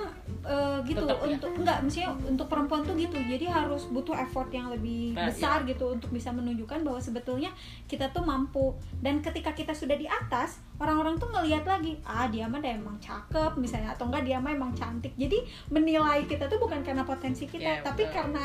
eh, 0.44 0.78
gitu 0.84 1.00
Tetap 1.02 1.18
ya. 1.18 1.24
untuk 1.26 1.50
enggak 1.56 1.78
maksudnya 1.80 2.10
untuk 2.24 2.46
perempuan 2.46 2.80
tuh 2.82 2.94
gitu. 2.94 3.16
Jadi 3.16 3.44
harus 3.44 3.88
butuh 3.88 4.12
effort 4.14 4.48
yang 4.48 4.68
lebih 4.68 5.12
Nah, 5.12 5.26
besar 5.26 5.64
gitu 5.64 5.90
untuk 5.90 6.08
bisa 6.08 6.28
menunjukkan 6.30 6.84
bahwa 6.84 7.00
sebetulnya 7.00 7.50
kita 7.84 8.12
tuh 8.12 8.22
mampu. 8.22 8.76
Dan 8.94 9.18
ketika 9.18 9.50
kita 9.50 9.72
sudah 9.72 9.96
di 9.96 10.04
atas, 10.04 10.60
orang-orang 10.76 11.16
tuh 11.16 11.32
ngelihat 11.32 11.64
lagi, 11.64 11.96
ah 12.04 12.28
dia 12.28 12.44
mah 12.44 12.60
emang 12.60 12.96
cakep 12.98 13.56
misalnya 13.56 13.92
atau 13.92 14.06
enggak 14.06 14.22
dia 14.22 14.36
mah 14.36 14.52
emang 14.52 14.72
cantik. 14.72 15.12
Jadi 15.14 15.40
menilai 15.68 16.24
kita 16.24 16.44
tuh 16.46 16.60
bukan 16.60 16.84
karena 16.84 17.02
potensi 17.02 17.44
kita, 17.44 17.80
Iya, 17.80 17.82
tapi 17.82 18.04
betul. 18.04 18.14
karena 18.14 18.44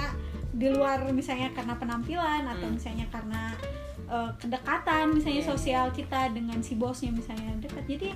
di 0.49 0.67
luar 0.67 1.03
misalnya 1.11 1.53
karena 1.53 1.75
penampilan 1.75 2.43
atau 2.47 2.65
Hmm. 2.65 2.75
misalnya 2.75 3.05
karena 3.07 3.53
eh, 4.09 4.31
kedekatan 4.41 5.13
misalnya 5.13 5.45
Iya. 5.45 5.49
sosial 5.53 5.85
kita 5.91 6.33
dengan 6.33 6.57
si 6.65 6.73
bosnya 6.73 7.13
misalnya 7.13 7.53
dekat 7.61 7.85
jadi 7.85 8.09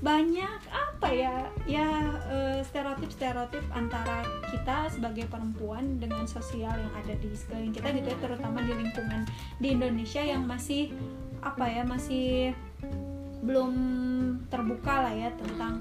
banyak 0.00 0.60
apa 0.68 1.08
ya 1.08 1.32
ya 1.64 1.88
stereotip 1.88 2.39
stereotip 2.64 3.64
antara 3.72 4.24
kita 4.52 4.92
sebagai 4.92 5.26
perempuan 5.28 5.98
dengan 5.98 6.24
sosial 6.28 6.72
yang 6.74 6.94
ada 6.94 7.14
di 7.18 7.30
sekeliling 7.32 7.74
kita 7.74 7.88
gitu 7.94 8.08
ya 8.12 8.18
terutama 8.20 8.58
di 8.64 8.72
lingkungan 8.72 9.22
di 9.58 9.68
Indonesia 9.74 10.22
yang 10.22 10.44
masih 10.44 10.92
apa 11.40 11.64
ya 11.66 11.82
masih 11.88 12.52
belum 13.40 13.72
terbuka 14.50 15.06
lah 15.06 15.14
ya 15.14 15.28
tentang 15.34 15.80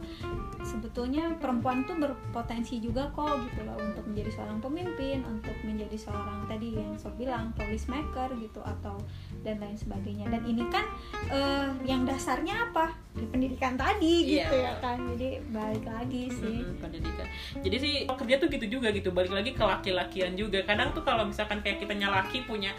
sebetulnya 0.61 1.33
perempuan 1.39 1.87
tuh 1.87 1.95
berpotensi 1.97 2.77
juga 2.83 3.07
kok 3.15 3.39
gitu 3.49 3.63
loh 3.63 3.79
untuk 3.79 4.03
menjadi 4.05 4.31
seorang 4.35 4.59
pemimpin 4.59 5.23
untuk 5.23 5.55
menjadi 5.63 5.97
seorang 5.97 6.45
tadi 6.45 6.75
yang 6.75 6.93
saya 6.99 7.15
bilang 7.15 7.51
police 7.55 7.87
maker 7.87 8.29
gitu 8.37 8.59
atau 8.61 8.99
dan 9.41 9.57
lain 9.63 9.77
sebagainya 9.79 10.27
dan 10.27 10.43
ini 10.43 10.63
kan 10.67 10.85
eh, 11.31 11.69
yang 11.87 12.03
dasarnya 12.03 12.69
apa 12.69 12.91
di 13.15 13.25
pendidikan 13.25 13.75
tadi 13.79 14.35
Iya. 14.35 14.45
gitu 14.47 14.55
ya 14.59 14.73
kan 14.83 14.97
jadi 15.15 15.29
balik 15.49 15.85
lagi 15.87 16.23
sih 16.29 16.57
Mm-mm, 16.61 16.79
pendidikan. 16.79 17.27
Jadi 17.59 17.75
sih 17.79 17.93
kerja 18.05 18.35
tuh 18.39 18.47
gitu 18.51 18.65
juga 18.79 18.87
gitu. 18.93 19.09
Balik 19.11 19.33
lagi 19.33 19.51
ke 19.55 19.63
laki-lakian 19.63 20.33
juga. 20.37 20.63
Kadang 20.63 20.93
tuh 20.93 21.03
kalau 21.03 21.25
misalkan 21.27 21.59
kayak 21.65 21.81
kita 21.83 21.93
laki 21.99 22.45
punya 22.45 22.71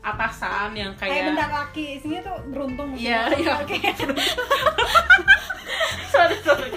atasan 0.00 0.72
yang 0.72 0.92
kayak 0.96 1.12
kayak 1.12 1.26
bentar 1.36 1.50
laki 1.52 1.86
sini 2.00 2.24
tuh 2.24 2.36
beruntung 2.48 2.96
Iya, 2.96 3.28
iya. 3.36 3.54
Sorry 6.10 6.36
sorry. 6.42 6.70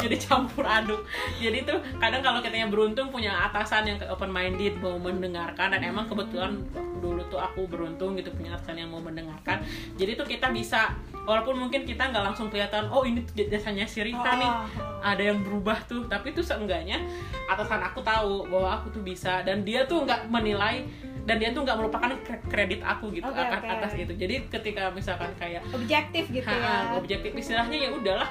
Jadi 0.00 0.16
campur 0.18 0.64
aduk. 0.66 1.04
Jadi 1.38 1.62
tuh 1.62 1.78
kadang 2.00 2.24
kalau 2.24 2.40
kitanya 2.42 2.66
beruntung 2.66 3.12
punya 3.12 3.48
atasan 3.48 3.86
yang 3.86 3.98
open 4.10 4.32
minded 4.32 4.76
mau 4.80 4.96
mendengarkan 4.98 5.76
dan 5.76 5.80
emang 5.84 6.08
kebetulan 6.10 6.58
dulu 7.00 7.22
tuh 7.32 7.40
aku 7.40 7.64
beruntung 7.70 8.16
gitu 8.18 8.28
punya 8.34 8.56
atasan 8.56 8.82
yang 8.82 8.90
mau 8.90 9.00
mendengarkan. 9.00 9.62
Jadi 9.96 10.18
tuh 10.18 10.26
kita 10.26 10.50
bisa 10.50 10.96
walaupun 11.24 11.56
mungkin 11.56 11.86
kita 11.86 12.10
nggak 12.10 12.32
langsung 12.32 12.50
kelihatan 12.50 12.90
oh 12.90 13.06
ini 13.06 13.22
tuh 13.24 13.46
jasanya 13.46 13.86
si 13.86 14.02
Rita 14.02 14.36
nih. 14.36 14.50
Oh, 14.50 14.66
oh. 14.66 15.00
ada 15.00 15.22
yang 15.22 15.40
berubah 15.44 15.84
tuh. 15.86 16.08
Tapi 16.10 16.32
tuh 16.34 16.42
seenggaknya 16.42 17.00
atasan 17.46 17.80
aku 17.84 18.00
tahu 18.02 18.48
bahwa 18.50 18.80
aku 18.80 18.90
tuh 18.90 19.02
bisa. 19.04 19.44
Dan 19.46 19.62
dia 19.62 19.86
tuh 19.86 20.02
nggak 20.04 20.28
menilai 20.32 20.84
dan 21.30 21.38
dia 21.38 21.54
tuh 21.54 21.62
nggak 21.62 21.78
merupakan 21.78 22.10
kre- 22.18 22.42
kredit 22.44 22.82
aku 22.82 23.14
gitu 23.14 23.22
Oke, 23.22 23.38
atas, 23.38 23.62
oke. 23.62 23.70
atas 23.70 23.92
itu 23.94 24.12
jadi 24.18 24.34
ketika 24.50 24.90
misalkan 24.90 25.30
kayak 25.38 25.62
objektif 25.70 26.26
gitu 26.26 26.42
Ha, 26.42 26.58
ya. 26.58 26.98
objektif 26.98 27.30
istilahnya 27.32 27.78
ya 27.78 27.90
udahlah 27.94 28.26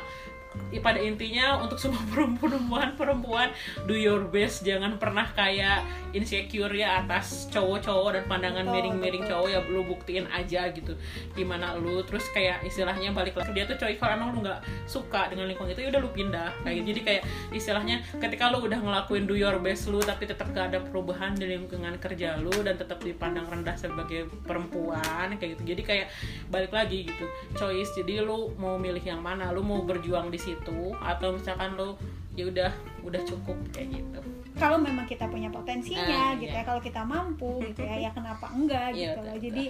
pada 0.81 0.97
intinya 1.01 1.61
untuk 1.61 1.77
semua 1.77 2.01
perempuan 2.13 2.97
perempuan 2.97 3.53
do 3.85 3.93
your 3.93 4.25
best. 4.25 4.65
Jangan 4.65 4.97
pernah 4.97 5.29
kayak 5.33 5.85
insecure 6.13 6.73
ya 6.73 7.05
atas 7.05 7.45
cowok-cowok 7.53 8.17
dan 8.17 8.23
pandangan 8.25 8.65
miring-miring 8.65 9.25
cowok. 9.25 9.47
Ya 9.49 9.59
lu 9.69 9.85
buktiin 9.85 10.25
aja 10.29 10.69
gitu 10.73 10.97
gimana 11.37 11.77
lu. 11.77 12.01
Terus 12.05 12.25
kayak 12.33 12.65
istilahnya 12.65 13.13
balik 13.13 13.37
lagi 13.37 13.53
dia 13.53 13.69
tuh 13.69 13.77
coy 13.77 13.97
kalau 13.97 14.17
emang 14.17 14.29
lu 14.33 14.39
nggak 14.41 14.61
suka 14.89 15.29
dengan 15.29 15.45
lingkungan 15.49 15.73
itu 15.73 15.85
ya 15.85 15.89
udah 15.93 16.01
lu 16.01 16.09
pindah. 16.09 16.49
Kayak 16.65 16.75
gitu. 16.81 16.87
jadi 16.89 17.01
kayak 17.05 17.23
istilahnya 17.53 17.95
ketika 18.17 18.49
lu 18.49 18.65
udah 18.65 18.79
ngelakuin 18.81 19.23
do 19.29 19.37
your 19.37 19.57
best 19.61 19.85
lu 19.89 20.01
tapi 20.01 20.25
tetap 20.25 20.49
gak 20.53 20.73
ada 20.73 20.79
perubahan 20.81 21.37
di 21.37 21.45
lingkungan 21.45 22.01
kerja 22.01 22.41
lu 22.41 22.53
dan 22.65 22.75
tetap 22.77 23.01
dipandang 23.05 23.45
rendah 23.45 23.77
sebagai 23.77 24.25
perempuan 24.45 25.37
kayak 25.37 25.57
gitu. 25.57 25.75
Jadi 25.75 25.81
kayak 25.85 26.07
balik 26.49 26.73
lagi 26.73 27.05
gitu. 27.05 27.25
Choice 27.53 27.93
jadi 28.01 28.25
lu 28.25 28.53
mau 28.57 28.81
milih 28.81 29.01
yang 29.01 29.21
mana? 29.21 29.53
Lu 29.53 29.61
mau 29.61 29.85
berjuang 29.85 30.33
di 30.33 30.38
situ 30.39 30.79
atau 30.97 31.29
misalkan 31.31 31.75
lu 31.75 31.93
ya 32.33 32.45
udah 32.45 32.71
udah 33.01 33.21
cukup 33.21 33.57
kayak 33.69 33.93
gitu 33.93 34.19
kalau 34.55 34.75
memang 34.77 35.03
kita 35.03 35.23
punya 35.25 35.47
potensinya 35.49 36.03
Ah, 36.25 36.35
gitu 36.35 36.49
iya. 36.49 36.61
ya 36.61 36.63
kalau 36.63 36.79
kita 36.79 37.01
mampu 37.03 37.59
gitu 37.63 37.81
ya 37.81 37.95
ya 37.99 38.09
kenapa 38.09 38.47
enggak 38.49 38.91
Iya, 38.93 38.95
gitu 38.95 39.11
betul, 39.13 39.25
loh 39.25 39.33
betul. 39.33 39.45
jadi 39.45 39.65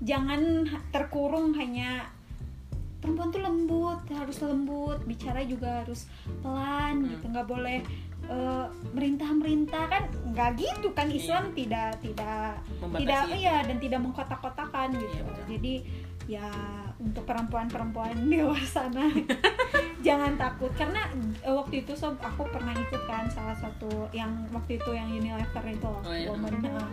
jangan 0.00 0.40
terkurung 0.88 1.48
hanya 1.52 2.06
perempuan 2.98 3.28
tuh 3.28 3.42
lembut 3.42 3.98
harus 4.08 4.38
lembut 4.40 4.98
bicara 5.02 5.42
juga 5.42 5.82
harus 5.82 6.06
pelan 6.38 7.02
Hmm. 7.02 7.10
gitu 7.10 7.24
nggak 7.28 7.48
boleh 7.48 7.78
eh, 8.24 8.66
merintah-merintah 8.92 9.84
kan 9.84 10.02
nggak 10.24 10.50
gitu 10.56 10.88
kan 10.92 11.10
Islam 11.10 11.50
tidak 11.52 11.98
tidak 11.98 12.54
Iya. 12.54 12.78
Membatasi 12.80 13.02
tidak 13.02 13.26
itu. 13.26 13.34
iya 13.36 13.56
dan 13.60 13.76
tidak 13.78 14.00
mengkotak-kotakan 14.00 14.88
gitu 14.94 15.10
Iya, 15.12 15.22
betul. 15.24 15.44
jadi 15.50 15.74
ya 16.24 16.46
untuk 16.98 17.26
perempuan-perempuan 17.26 18.14
di 18.26 18.38
luar 18.38 18.62
sana 18.62 19.10
jangan 20.06 20.34
takut 20.34 20.70
karena 20.74 21.06
eh, 21.42 21.50
waktu 21.50 21.82
itu 21.82 21.92
sob 21.94 22.18
aku 22.18 22.46
pernah 22.50 22.74
ikut 22.74 23.02
kan 23.06 23.26
salah 23.26 23.54
satu 23.54 24.06
yang 24.10 24.30
waktu 24.50 24.78
itu 24.78 24.90
yang 24.90 25.08
Unilever 25.10 25.64
itu 25.66 25.86
loh 25.86 26.02
Oh, 26.02 26.14
iya. 26.14 26.26
woman 26.30 26.58
nah, 26.62 26.90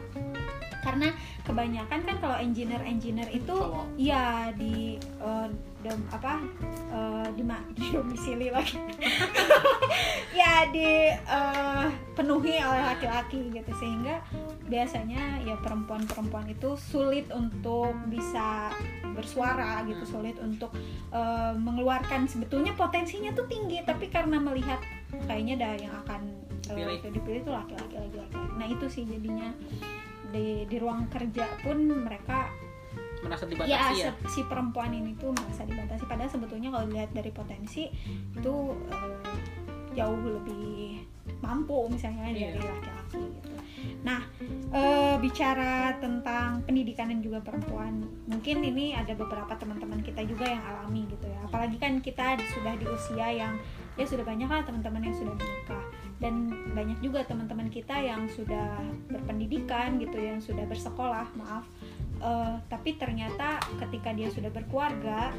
karena 0.79 1.11
kebanyakan 1.43 1.99
kan 2.07 2.15
kalau 2.17 2.37
engineer 2.39 2.79
engineer 2.81 3.27
itu 3.29 3.51
Cowok. 3.51 3.85
ya 3.97 4.49
di 4.55 4.95
eh, 5.01 5.47
dom, 5.81 5.99
apa 6.09 6.39
eh, 6.89 7.08
di 7.39 7.47
ma- 7.47 7.63
di 7.71 7.87
domisili 7.95 8.51
lagi. 8.51 8.75
Ya 10.29 10.63
di 10.71 11.09
eh, 11.11 11.87
penuhi 12.15 12.61
oleh 12.61 12.83
laki-laki 12.85 13.49
gitu. 13.51 13.71
Sehingga 13.75 14.21
biasanya 14.69 15.41
ya 15.43 15.57
perempuan-perempuan 15.59 16.47
itu 16.47 16.77
sulit 16.79 17.27
untuk 17.33 17.91
bisa 18.07 18.69
bersuara 19.17 19.83
gitu 19.83 20.03
sulit 20.05 20.37
untuk 20.39 20.71
eh, 21.11 21.53
mengeluarkan. 21.55 22.27
Sebetulnya 22.29 22.75
potensinya 22.77 23.33
tuh 23.33 23.49
tinggi 23.49 23.81
tapi 23.83 24.07
karena 24.07 24.37
melihat 24.39 24.79
kayaknya 25.27 25.59
ada 25.59 25.69
yang 25.75 25.93
akan 26.05 26.21
eh, 26.71 26.75
Dipilih. 26.77 27.11
dipilih 27.11 27.41
tuh 27.43 27.53
laki-laki 27.55 27.95
lagi 27.97 28.17
laki-laki. 28.19 28.51
Nah 28.59 28.67
itu 28.69 28.85
sih 28.87 29.03
jadinya. 29.07 29.49
Di 30.29 30.69
di 30.69 30.77
ruang 30.77 31.09
kerja 31.09 31.49
pun 31.65 31.81
mereka 31.89 32.53
merasa 33.19 33.43
ya, 33.43 33.51
dibatasi 33.51 33.93
ya, 33.97 34.09
se- 34.09 34.29
si 34.29 34.41
perempuan 34.43 34.91
ini 34.91 35.11
tuh 35.15 35.31
merasa 35.33 35.63
dibatasi 35.63 36.03
padahal 36.05 36.31
sebetulnya 36.31 36.69
kalau 36.69 36.85
dilihat 36.85 37.11
dari 37.11 37.29
potensi 37.29 37.91
itu 38.31 38.55
eh, 38.87 39.15
jauh 39.93 40.21
lebih 40.21 41.03
mampu 41.39 41.87
misalnya 41.87 42.29
Iya. 42.29 42.51
dari 42.51 42.59
laki-laki 42.61 43.21
gitu. 43.37 43.49
Nah, 44.01 44.21
eh, 44.71 45.15
bicara 45.17 45.97
tentang 45.97 46.61
pendidikan 46.63 47.09
dan 47.09 47.19
juga 47.19 47.39
perempuan, 47.39 48.01
mungkin 48.25 48.61
ini 48.61 48.93
ada 48.93 49.13
beberapa 49.13 49.53
teman-teman 49.53 49.99
kita 49.99 50.25
juga 50.25 50.45
yang 50.45 50.61
alami 50.61 51.05
gitu 51.07 51.25
ya. 51.25 51.39
Apalagi 51.45 51.77
kan 51.77 51.99
kita 51.99 52.33
sudah 52.49 52.73
di 52.75 52.85
usia 52.85 53.27
yang 53.29 53.53
ya 53.95 54.05
sudah 54.05 54.23
banyak 54.23 54.47
lah 54.47 54.63
teman-teman 54.63 55.03
yang 55.03 55.15
sudah 55.15 55.33
menikah 55.33 55.83
dan 56.19 56.33
banyak 56.71 56.99
juga 56.99 57.23
teman-teman 57.23 57.67
kita 57.67 57.95
yang 57.95 58.27
sudah 58.27 58.79
berpendidikan 59.07 59.95
gitu 59.97 60.15
yang 60.15 60.39
sudah 60.39 60.63
bersekolah 60.63 61.27
maaf 61.35 61.63
Eh, 62.19 62.55
tapi 62.67 62.99
ternyata 62.99 63.63
ketika 63.79 64.11
dia 64.11 64.27
sudah 64.27 64.51
berkeluarga 64.51 65.31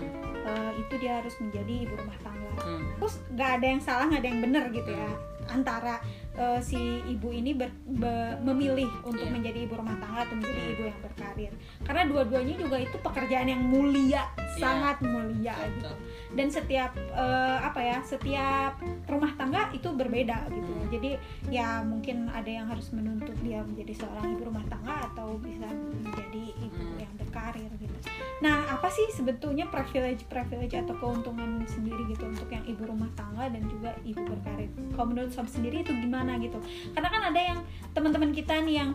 eh, 0.49 0.73
itu 0.81 0.97
dia 0.97 1.21
harus 1.21 1.37
menjadi 1.37 1.85
ibu 1.85 1.95
rumah 1.97 2.17
tangga. 2.25 2.41
Hmm. 2.61 2.83
terus 2.99 3.23
nggak 3.33 3.51
ada 3.61 3.67
yang 3.73 3.81
salah 3.81 4.05
nggak 4.11 4.21
ada 4.21 4.29
yang 4.29 4.43
benar 4.43 4.65
gitu 4.75 4.91
ya 4.91 5.11
antara 5.51 5.99
eh, 6.33 6.61
si 6.61 6.79
ibu 7.05 7.29
ini 7.29 7.53
ber- 7.53 7.75
be- 7.85 8.39
memilih 8.41 8.87
untuk 9.03 9.21
Iya. 9.21 9.35
menjadi 9.35 9.59
ibu 9.61 9.75
rumah 9.75 9.99
tangga 9.99 10.25
atau 10.25 10.35
menjadi 10.35 10.63
ibu 10.71 10.83
yang 10.85 11.01
berkarir. 11.01 11.53
Karena 11.83 12.03
dua-duanya 12.07 12.55
juga 12.57 12.77
itu 12.79 12.97
pekerjaan 12.97 13.47
yang 13.47 13.63
mulia 13.63 14.23
sangat 14.53 15.03
mulia 15.03 15.53
gitu. 15.69 15.91
Betul. 15.91 15.97
dan 16.31 16.47
setiap 16.47 16.95
eh, 16.95 17.59
apa 17.61 17.81
ya 17.81 17.99
setiap 18.01 18.79
rumah 19.05 19.35
tangga 19.35 19.67
itu 19.71 19.91
berbeda 19.91 20.47
gitu. 20.49 20.71
Ya 20.71 20.87
jadi 20.89 21.11
ya 21.51 21.69
mungkin 21.83 22.31
ada 22.31 22.47
yang 22.49 22.67
harus 22.67 22.89
menuntut 22.91 23.35
dia 23.41 23.61
menjadi 23.61 23.93
seorang 23.97 24.31
ibu 24.31 24.47
rumah 24.47 24.63
tangga 24.65 25.11
atau 25.11 25.35
bisa 25.37 25.67
menjadi 25.99 26.45
ibu 26.57 26.79
Hmm. 26.81 26.97
yang 26.97 27.13
berkarir 27.17 27.67
gitu 27.77 27.97
nah 28.41 28.65
apa 28.67 28.89
sih 28.89 29.05
sebetulnya 29.13 29.69
privilege 29.69 30.25
privilege 30.25 30.73
atau 30.73 30.97
keuntungan 30.97 31.61
sendiri 31.65 32.09
gitu 32.09 32.25
untuk 32.25 32.49
yang 32.49 32.65
ibu 32.65 32.83
rumah 32.83 33.13
tangga 33.13 33.53
dan 33.53 33.61
juga 33.69 33.93
ibu 34.01 34.21
berkarir? 34.25 34.73
Kalau 34.91 35.07
menurut 35.07 35.29
sob 35.29 35.45
sendiri 35.45 35.81
itu 35.81 35.93
gimana 35.93 36.41
gitu? 36.41 36.57
Karena 36.91 37.09
kan 37.09 37.23
ada 37.29 37.41
yang 37.41 37.59
teman-teman 37.93 38.33
kita 38.33 38.65
nih 38.65 38.81
yang 38.81 38.91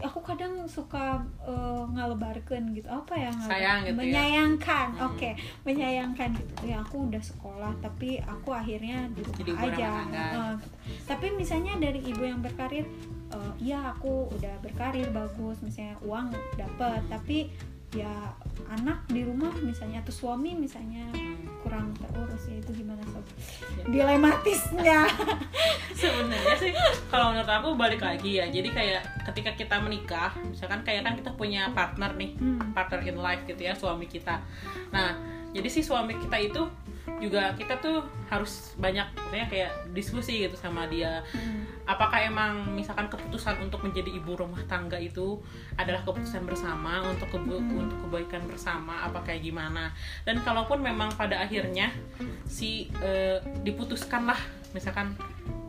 aku 0.00 0.22
kadang 0.22 0.64
suka 0.64 1.18
eh, 1.42 1.84
ngalebarkan 1.90 2.72
gitu. 2.72 2.86
Apa 2.86 3.12
ya? 3.18 3.28
Ngalebar- 3.28 3.50
Sayang 3.52 3.78
gitu 3.82 3.90
ya. 3.90 3.96
menyayangkan. 4.00 4.86
Hmm. 4.94 5.06
oke 5.12 5.30
menyayangkan 5.62 6.28
gitu. 6.32 6.54
Ya 6.64 6.76
aku 6.78 6.96
udah 7.10 7.20
sekolah 7.20 7.72
tapi 7.82 8.22
aku 8.22 8.48
akhirnya 8.48 9.10
di 9.12 9.20
rumah 9.20 9.60
aja. 9.60 9.88
tangga. 10.00 10.26
Eh, 10.32 10.54
tapi 11.04 11.26
misalnya 11.34 11.76
dari 11.76 12.00
ibu 12.00 12.22
yang 12.22 12.40
berkarir 12.40 12.86
eh, 13.28 13.52
ya 13.60 13.92
aku 13.92 14.30
udah 14.30 14.54
berkarir 14.62 15.10
bagus 15.10 15.58
misalnya 15.60 15.98
uang 16.00 16.30
dapet 16.54 17.02
tapi 17.10 17.38
ya 17.94 18.10
anak 18.66 19.06
di 19.06 19.22
rumah 19.22 19.54
misalnya 19.56 20.00
atau 20.00 20.10
suami 20.10 20.50
misalnya 20.52 21.06
kurang 21.62 21.94
terurus 21.94 22.44
ya 22.44 22.58
itu 22.58 22.70
gimana 22.74 23.00
sob 23.06 23.22
Ya. 23.74 23.84
dilematisnya 23.86 25.00
sebenarnya 25.98 26.54
sih 26.56 26.72
kalau 27.06 27.30
menurut 27.30 27.48
aku 27.48 27.68
balik 27.74 28.00
lagi 28.00 28.38
ya 28.38 28.46
jadi 28.46 28.68
kayak 28.68 29.02
ketika 29.24 29.50
kita 29.54 29.76
menikah 29.78 30.30
misalkan 30.44 30.82
kayak 30.82 31.02
kan 31.02 31.14
kita 31.14 31.30
punya 31.32 31.70
partner 31.70 32.12
nih 32.14 32.34
Hmm. 32.34 32.72
partner 32.72 33.00
in 33.00 33.16
life 33.16 33.42
gitu 33.44 33.60
ya 33.60 33.72
suami 33.72 34.04
kita 34.04 34.42
nah 34.90 35.14
jadi 35.50 35.66
si 35.66 35.80
suami 35.80 36.18
kita 36.18 36.36
itu 36.36 36.62
juga 37.20 37.52
kita 37.52 37.76
tuh 37.78 38.00
harus 38.26 38.72
banyak 38.74 39.04
misalnya 39.28 39.46
kayak 39.46 39.70
diskusi 39.92 40.40
gitu 40.40 40.56
sama 40.56 40.84
dia 40.86 41.20
Hmm. 41.30 41.68
apakah 41.84 42.16
emang 42.18 42.72
misalkan 42.72 43.06
keputusan 43.06 43.60
untuk 43.60 43.84
menjadi 43.84 44.08
ibu 44.10 44.32
rumah 44.34 44.64
tangga 44.64 44.96
itu 44.96 45.36
adalah 45.74 46.00
keputusan 46.00 46.42
bersama 46.42 47.04
untuk 47.04 47.28
kebe- 47.28 47.60
Hmm. 47.60 47.84
untuk 47.84 47.98
kebaikan 48.02 48.42
bersama 48.44 49.04
apa 49.04 49.20
kayak 49.22 49.44
gimana 49.44 49.92
dan 50.22 50.40
kalaupun 50.40 50.80
memang 50.80 51.12
pada 51.12 51.40
akhirnya 51.40 51.92
si 52.44 52.88
eh, 52.98 53.36
diputuskan 53.60 54.24
lah 54.24 54.40
misalkan 54.72 55.12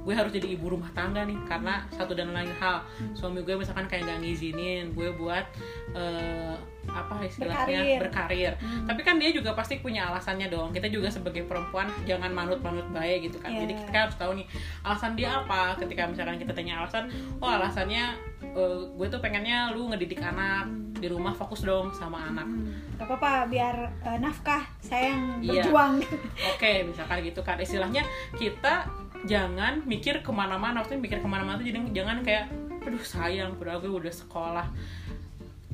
gue 0.02 0.13
harus 0.13 0.30
jadi 0.30 0.54
ibu 0.54 0.69
rumah 0.69 0.93
tangga 0.93 1.26
nih 1.26 1.38
karena 1.45 1.82
satu 1.89 2.13
dan 2.13 2.30
lain 2.30 2.54
hal 2.62 2.86
suami 3.12 3.41
gue 3.41 3.58
misalkan 3.58 3.89
kayak 3.89 4.06
nggak 4.06 4.19
ngizinin 4.21 4.93
gue 4.93 5.10
buat 5.13 5.45
eh, 5.93 6.56
apa 6.88 7.15
istilahnya 7.21 7.82
Berkarir. 7.82 8.00
berkarir. 8.00 8.52
Hmm. 8.58 8.86
tapi 8.86 9.02
kan 9.02 9.15
dia 9.15 9.30
juga 9.30 9.52
pasti 9.52 9.78
punya 9.78 10.08
alasannya 10.08 10.48
dong. 10.48 10.69
Kita 10.69 10.88
juga 10.88 11.08
sebagai 11.08 11.43
perempuan 11.43 11.88
jangan 12.04 12.30
manut-manut 12.30 12.86
baik 12.89 13.28
gitu 13.28 13.38
kan. 13.38 13.50
Iya. 13.50 13.62
jadi 13.63 13.74
kita 13.82 13.98
harus 14.02 14.15
tahu 14.15 14.32
nih 14.36 14.48
alasan 14.82 15.12
dia 15.13 15.30
apa? 15.38 15.76
Ketika 15.76 16.06
misalkan 16.06 16.36
kita 16.36 16.52
tanya 16.52 16.80
alasan 16.80 17.10
oh 17.38 17.50
alasannya 17.50 18.15
eh, 18.43 18.80
gue 18.89 19.08
tuh 19.08 19.19
pengennya 19.19 19.71
lu 19.71 19.88
ngedidik 19.88 20.19
anak 20.19 20.67
di 20.95 21.08
rumah 21.08 21.32
fokus 21.32 21.62
dong 21.62 21.91
sama 21.91 22.24
anak. 22.26 22.48
Hmm, 22.48 22.71
gak 22.95 23.06
apa-apa 23.06 23.32
biar 23.45 23.76
eh, 24.02 24.17
nafkah 24.17 24.63
saya 24.80 25.12
yang 25.12 25.24
Iya. 25.39 25.63
berjuang. 25.63 25.93
Oke 26.56 26.71
misalkan 26.84 27.19
gitu 27.21 27.41
kan. 27.41 27.58
Istilahnya 27.58 28.08
kita 28.34 28.88
jangan 29.26 29.82
mikir 29.84 30.21
ke 30.21 30.32
mana-mana. 30.32 30.80
Maksudnya 30.80 31.02
mikir 31.02 31.19
ke 31.19 31.26
mana-mana 31.26 31.58
tuh 31.58 31.65
jadi 31.65 31.82
jangan 31.91 32.21
kayak 32.21 32.48
aduh 32.86 33.02
sayang 33.02 33.58
padahal 33.58 33.82
gue 33.82 33.89
udah 33.89 34.13
sekolah 34.13 34.67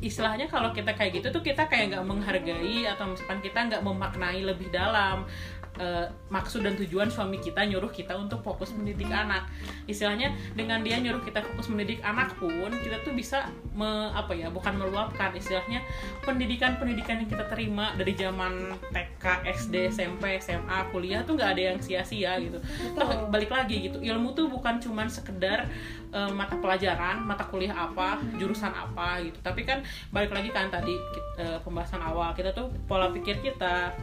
istilahnya 0.01 0.49
kalau 0.49 0.73
kita 0.73 0.97
kayak 0.97 1.21
gitu 1.21 1.27
tuh 1.29 1.45
kita 1.45 1.69
kayak 1.69 1.93
nggak 1.93 2.05
menghargai 2.09 2.89
atau 2.89 3.13
misalkan 3.13 3.39
kita 3.39 3.69
nggak 3.69 3.81
memaknai 3.85 4.41
lebih 4.41 4.73
dalam 4.73 5.29
eh, 5.79 6.07
maksud 6.27 6.65
dan 6.65 6.75
tujuan 6.75 7.07
suami 7.07 7.39
kita 7.39 7.63
nyuruh 7.63 7.91
kita 7.91 8.17
untuk 8.17 8.43
fokus 8.43 8.75
mendidik 8.75 9.07
anak. 9.07 9.47
Istilahnya 9.87 10.35
dengan 10.57 10.83
dia 10.83 10.99
nyuruh 10.99 11.23
kita 11.23 11.39
fokus 11.45 11.71
mendidik 11.71 12.03
anak 12.03 12.35
pun 12.35 12.71
kita 12.83 12.99
tuh 13.05 13.15
bisa 13.15 13.47
me, 13.71 14.11
apa 14.11 14.35
ya 14.35 14.51
bukan 14.51 14.75
meluapkan 14.75 15.31
istilahnya 15.35 15.79
pendidikan 16.25 16.75
pendidikan 16.75 17.23
yang 17.23 17.29
kita 17.29 17.45
terima 17.47 17.95
dari 17.95 18.11
zaman 18.17 18.75
TK 18.91 19.47
SD 19.47 19.75
SMP 19.95 20.39
SMA 20.43 20.91
kuliah 20.91 21.23
tuh 21.23 21.39
nggak 21.39 21.51
ada 21.55 21.63
yang 21.75 21.77
sia-sia 21.79 22.35
gitu. 22.41 22.59
Betul. 22.59 23.29
balik 23.31 23.51
lagi 23.53 23.87
gitu 23.87 24.01
ilmu 24.01 24.33
tuh 24.35 24.51
bukan 24.51 24.81
cuman 24.81 25.07
sekedar 25.07 25.67
eh, 26.11 26.31
mata 26.31 26.59
pelajaran 26.59 27.23
mata 27.23 27.47
kuliah 27.47 27.75
apa 27.75 28.19
jurusan 28.35 28.71
apa 28.75 29.23
gitu. 29.23 29.39
Tapi 29.39 29.61
kan 29.63 29.85
balik 30.11 30.35
lagi 30.35 30.49
kan 30.51 30.67
tadi 30.67 30.95
eh, 31.39 31.59
pembahasan 31.63 32.03
awal 32.03 32.35
kita 32.35 32.51
tuh 32.51 32.67
pola 32.87 33.07
pikir 33.11 33.39
kita 33.39 33.95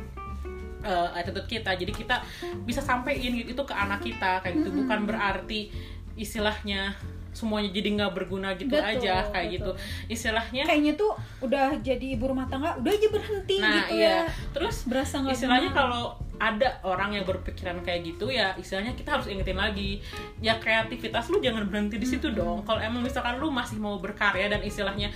eh, 0.84 1.08
attitude 1.18 1.48
kita. 1.48 1.74
Jadi 1.74 1.92
kita 1.92 2.22
bisa 2.62 2.80
sampein 2.80 3.34
gitu 3.34 3.54
itu 3.54 3.62
ke 3.64 3.74
anak 3.74 4.04
kita 4.04 4.42
kayak 4.42 4.62
gitu. 4.62 4.70
Bukan 4.74 5.08
berarti 5.08 5.70
istilahnya 6.18 6.98
semuanya 7.38 7.70
jadi 7.70 7.88
nggak 7.94 8.12
berguna 8.18 8.58
gitu 8.58 8.74
Betul, 8.74 8.98
aja 8.98 9.30
kayak 9.30 9.48
betul. 9.48 9.54
gitu. 9.54 9.70
Istilahnya 10.10 10.62
kayaknya 10.66 10.92
tuh 10.98 11.12
udah 11.44 11.78
jadi 11.78 12.06
ibu 12.18 12.24
rumah 12.26 12.50
tangga 12.50 12.74
udah 12.80 12.90
aja 12.90 13.08
berhenti 13.14 13.56
nah 13.62 13.74
gitu 13.86 13.94
iya. 14.02 14.26
ya. 14.26 14.34
Terus 14.50 14.76
berasa 14.90 15.22
nggak 15.22 15.36
istilahnya 15.38 15.70
benar. 15.70 15.78
kalau 15.78 16.04
ada 16.38 16.68
orang 16.86 17.18
yang 17.18 17.26
berpikiran 17.26 17.82
kayak 17.82 18.14
gitu 18.14 18.30
ya 18.30 18.54
istilahnya 18.54 18.94
kita 18.94 19.18
harus 19.18 19.26
ingetin 19.26 19.58
lagi 19.58 19.98
ya 20.38 20.54
kreativitas 20.62 21.26
lu 21.34 21.42
jangan 21.42 21.66
berhenti 21.66 21.98
di 21.98 22.06
situ 22.06 22.34
dong. 22.34 22.66
Kalau 22.66 22.82
emang 22.82 23.06
misalkan 23.06 23.38
lu 23.38 23.50
masih 23.54 23.78
mau 23.78 23.98
berkarya 24.02 24.50
dan 24.50 24.62
istilahnya 24.62 25.10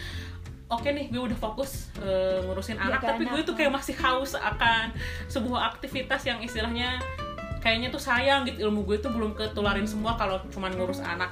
oke 0.73 0.89
nih 0.89 1.07
gue 1.13 1.23
udah 1.23 1.39
fokus 1.39 1.93
eh, 2.01 2.41
ngurusin 2.43 2.81
anak 2.81 3.05
Jaga 3.05 3.09
tapi 3.15 3.23
gue 3.29 3.41
anak. 3.45 3.49
tuh 3.49 3.55
kayak 3.55 3.73
masih 3.73 3.97
haus 4.01 4.33
akan 4.33 4.97
sebuah 5.29 5.77
aktivitas 5.77 6.25
yang 6.25 6.41
istilahnya 6.41 6.97
kayaknya 7.63 7.89
tuh 7.89 7.99
sayang 7.99 8.43
gitu 8.43 8.67
ilmu 8.67 8.83
gue 8.83 8.99
tuh 8.99 9.09
belum 9.09 9.33
ketularin 9.33 9.87
semua 9.87 10.13
kalau 10.15 10.43
cuman 10.51 10.75
ngurus 10.75 10.99
anak 10.99 11.31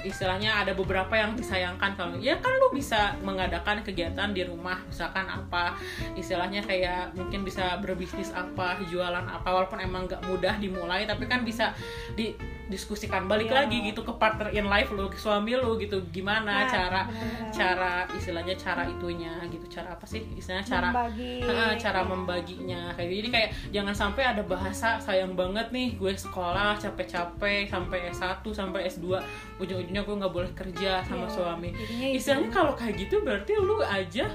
istilahnya 0.00 0.54
ada 0.56 0.72
beberapa 0.72 1.10
yang 1.12 1.34
disayangkan 1.34 1.92
kalau 1.92 2.14
ya 2.16 2.38
kan 2.38 2.54
lu 2.54 2.70
bisa 2.70 3.18
mengadakan 3.20 3.82
kegiatan 3.82 4.30
di 4.30 4.42
rumah 4.42 4.78
misalkan 4.84 5.26
apa 5.26 5.74
istilahnya 6.14 6.62
kayak 6.62 7.12
mungkin 7.12 7.42
bisa 7.42 7.76
berbisnis 7.76 8.30
apa 8.30 8.78
jualan 8.86 9.22
apa 9.24 9.44
walaupun 9.44 9.78
emang 9.78 10.06
nggak 10.06 10.22
mudah 10.24 10.54
dimulai 10.56 11.02
tapi 11.02 11.26
kan 11.26 11.42
bisa 11.42 11.74
didiskusikan 12.14 13.26
balik 13.26 13.42
Iya. 13.44 13.58
lagi 13.60 13.78
gitu 13.84 14.00
ke 14.00 14.12
partner 14.14 14.48
in 14.50 14.64
life 14.64 14.88
lu 14.90 15.06
ke 15.06 15.18
suami 15.18 15.52
lu 15.52 15.74
gitu 15.76 15.98
gimana 16.08 16.62
Nah, 16.62 16.68
cara 16.68 17.00
benar-benar. 17.04 17.50
cara 17.50 17.92
istilahnya 18.12 18.54
cara 18.54 18.82
itunya 18.86 19.34
gitu 19.48 19.66
cara 19.68 19.92
apa 19.92 20.06
sih 20.06 20.22
istilahnya 20.32 20.62
cara 20.64 20.88
membagi 20.88 21.32
Heeh, 21.42 21.72
cara 21.76 22.00
ya. 22.00 22.06
membaginya 22.06 22.82
kayak 22.94 23.08
gitu. 23.08 23.18
jadi 23.18 23.28
kayak 23.30 23.50
jangan 23.72 23.94
sampai 23.94 24.22
ada 24.24 24.42
bahasa 24.42 24.96
sayang 24.98 25.34
banget 25.34 25.68
nih 25.72 25.96
gue 25.96 26.12
sekolah 26.12 26.76
capek-capek 26.76 27.66
sampai 27.66 27.98
S1 28.08 28.44
sampai 28.44 28.86
S2 28.86 29.08
ujung-ujungnya 29.56 30.02
gue 30.02 30.14
nggak 30.14 30.30
boleh 30.30 30.52
kerja 30.52 31.00
sama 31.02 31.24
Iya, 31.24 31.32
suami. 31.32 31.70
istilahnya 32.12 32.50
kalau 32.50 32.72
kayak 32.72 32.94
gitu 32.98 33.20
berarti 33.20 33.52
lu 33.56 33.80
aja 33.80 34.28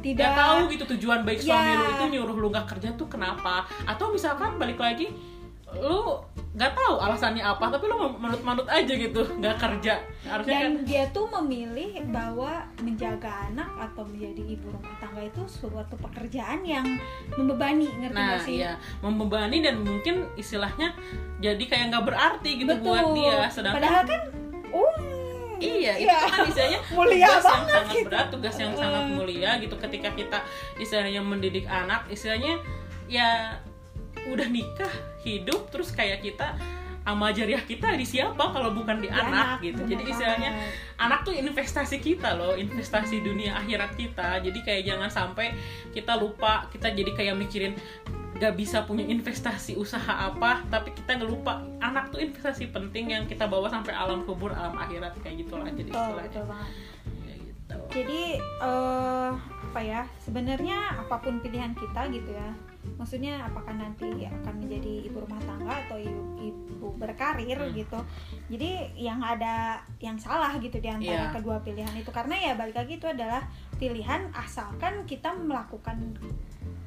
tidak. 0.00 0.32
tahu 0.32 0.72
gitu 0.72 0.84
tujuan 0.90 1.22
baik 1.22 1.38
suami 1.38 1.70
Ya. 1.70 1.76
lu 1.76 1.86
itu 1.90 2.04
nyuruh 2.10 2.32
lu 2.34 2.48
nggak 2.48 2.66
kerja 2.66 2.88
tuh 2.94 3.04
kenapa? 3.06 3.68
Atau 3.84 4.08
misalkan 4.08 4.56
balik 4.56 4.80
lagi 4.80 5.12
lu 5.78 6.18
nggak 6.50 6.74
tahu 6.74 6.94
alasannya 6.98 7.46
apa 7.46 7.70
tapi 7.70 7.86
lu 7.86 7.94
manut-manut 8.18 8.66
aja 8.66 8.90
gitu 8.90 9.22
nggak 9.38 9.54
kerja 9.54 10.02
harusnya 10.26 10.58
kan 10.58 10.70
dan 10.74 10.82
dia 10.82 11.04
tuh 11.14 11.30
memilih 11.30 12.02
bahwa 12.10 12.66
menjaga 12.82 13.46
anak 13.46 13.70
atau 13.78 14.02
menjadi 14.02 14.58
ibu 14.58 14.66
rumah 14.66 14.90
tangga 14.98 15.22
itu 15.22 15.42
suatu 15.46 15.94
pekerjaan 15.94 16.66
yang 16.66 16.82
membebani 17.32 17.86
ngerti 17.86 18.18
nah 18.18 18.34
gak 18.34 18.42
sih 18.42 18.54
iya 18.58 18.74
membebani 18.98 19.62
dan 19.62 19.78
mungkin 19.78 20.26
istilahnya 20.34 20.90
jadi 21.38 21.62
kayak 21.62 21.84
nggak 21.94 22.04
berarti 22.04 22.50
gitu 22.58 22.72
Betul. 22.74 22.84
buat 22.90 23.06
dia 23.14 23.38
sedangkan 23.46 23.78
padahal 23.78 24.02
kan 24.04 24.22
um 24.74 24.98
Iya, 25.60 25.92
itu 26.00 26.08
Iya. 26.08 26.16
kan 26.24 26.40
istilahnya 26.48 26.80
Mulia 26.96 27.20
tugas 27.20 27.28
yang 27.28 27.44
sangat 27.44 27.84
gitu. 27.92 28.06
berat, 28.08 28.26
tugas 28.32 28.56
yang 28.56 28.72
Eh. 28.72 28.78
sangat 28.80 29.04
mulia 29.12 29.50
gitu 29.60 29.74
ketika 29.76 30.08
kita 30.16 30.38
istilahnya 30.80 31.20
mendidik 31.20 31.68
anak, 31.68 32.08
istilahnya 32.08 32.56
ya 33.04 33.60
udah 34.28 34.48
nikah, 34.48 34.92
hidup 35.22 35.72
terus 35.72 35.88
kayak 35.90 36.20
kita 36.20 36.58
sama 37.00 37.32
jariah 37.32 37.64
kita 37.64 37.96
di 37.96 38.04
siapa 38.04 38.52
kalau 38.52 38.70
bukan 38.70 39.00
di, 39.00 39.08
Di 39.08 39.16
anak, 39.16 39.56
anak, 39.56 39.64
gitu. 39.64 39.82
Jadi 39.88 40.02
istilahnya 40.04 40.50
banget. 40.52 41.00
anak 41.00 41.18
tuh 41.24 41.34
investasi 41.34 41.96
kita 41.98 42.36
loh, 42.36 42.54
investasi 42.54 43.24
dunia 43.24 43.56
akhirat 43.56 43.96
kita. 43.96 44.38
Jadi 44.38 44.58
kayak 44.60 44.82
jangan 44.84 45.10
sampai 45.10 45.56
kita 45.90 46.14
lupa, 46.14 46.68
kita 46.70 46.92
jadi 46.92 47.10
kayak 47.10 47.34
mikirin 47.34 47.74
gak 48.36 48.56
bisa 48.56 48.84
punya 48.84 49.04
investasi 49.04 49.74
usaha 49.74 50.12
apa, 50.28 50.64
tapi 50.68 50.92
kita 50.94 51.18
ngelupa 51.18 51.60
anak 51.80 52.08
tuh 52.08 52.20
investasi 52.20 52.68
penting 52.68 53.10
yang 53.10 53.24
kita 53.26 53.44
bawa 53.44 53.68
sampai 53.68 53.92
alam 53.92 54.24
kubur, 54.24 54.52
alam 54.52 54.76
akhirat 54.76 55.12
kayak 55.20 55.44
gitulah 55.44 55.68
jadi 55.68 55.90
istilahnya. 55.90 56.24
betul 56.30 56.44
banget 56.48 56.68
Ya 57.20 57.34
gitu. 57.36 57.76
jadi 57.92 58.22
eh, 58.40 59.30
apa 59.36 59.80
ya 59.82 60.02
sebenarnya 60.18 60.78
apa 60.96 61.20
pun 61.20 61.38
pilihan 61.38 61.76
kita 61.76 62.08
gitu 62.08 62.30
ya 62.32 62.48
maksudnya 62.96 63.44
apakah 63.44 63.76
nanti 63.76 64.08
akan 64.24 64.54
menjadi 64.60 65.08
ibu 65.08 65.20
rumah 65.20 65.40
tangga 65.44 65.74
atau 65.84 66.00
ibu, 66.00 66.22
ibu 66.40 66.86
berkarir 66.96 67.56
Hmm. 67.60 67.72
gitu 67.76 67.98
jadi 68.48 68.88
yang 68.96 69.20
ada 69.20 69.80
yang 70.00 70.16
salah 70.16 70.56
gitu 70.56 70.80
di 70.80 70.88
antara 70.88 71.28
Iya. 71.28 71.34
kedua 71.36 71.60
pilihan 71.60 71.92
itu 71.96 72.08
karena 72.08 72.34
ya 72.36 72.52
balik 72.56 72.76
lagi 72.76 72.96
itu 72.96 73.04
adalah 73.04 73.44
pilihan 73.76 74.32
asalkan 74.32 75.04
kita 75.04 75.32
melakukan 75.32 76.16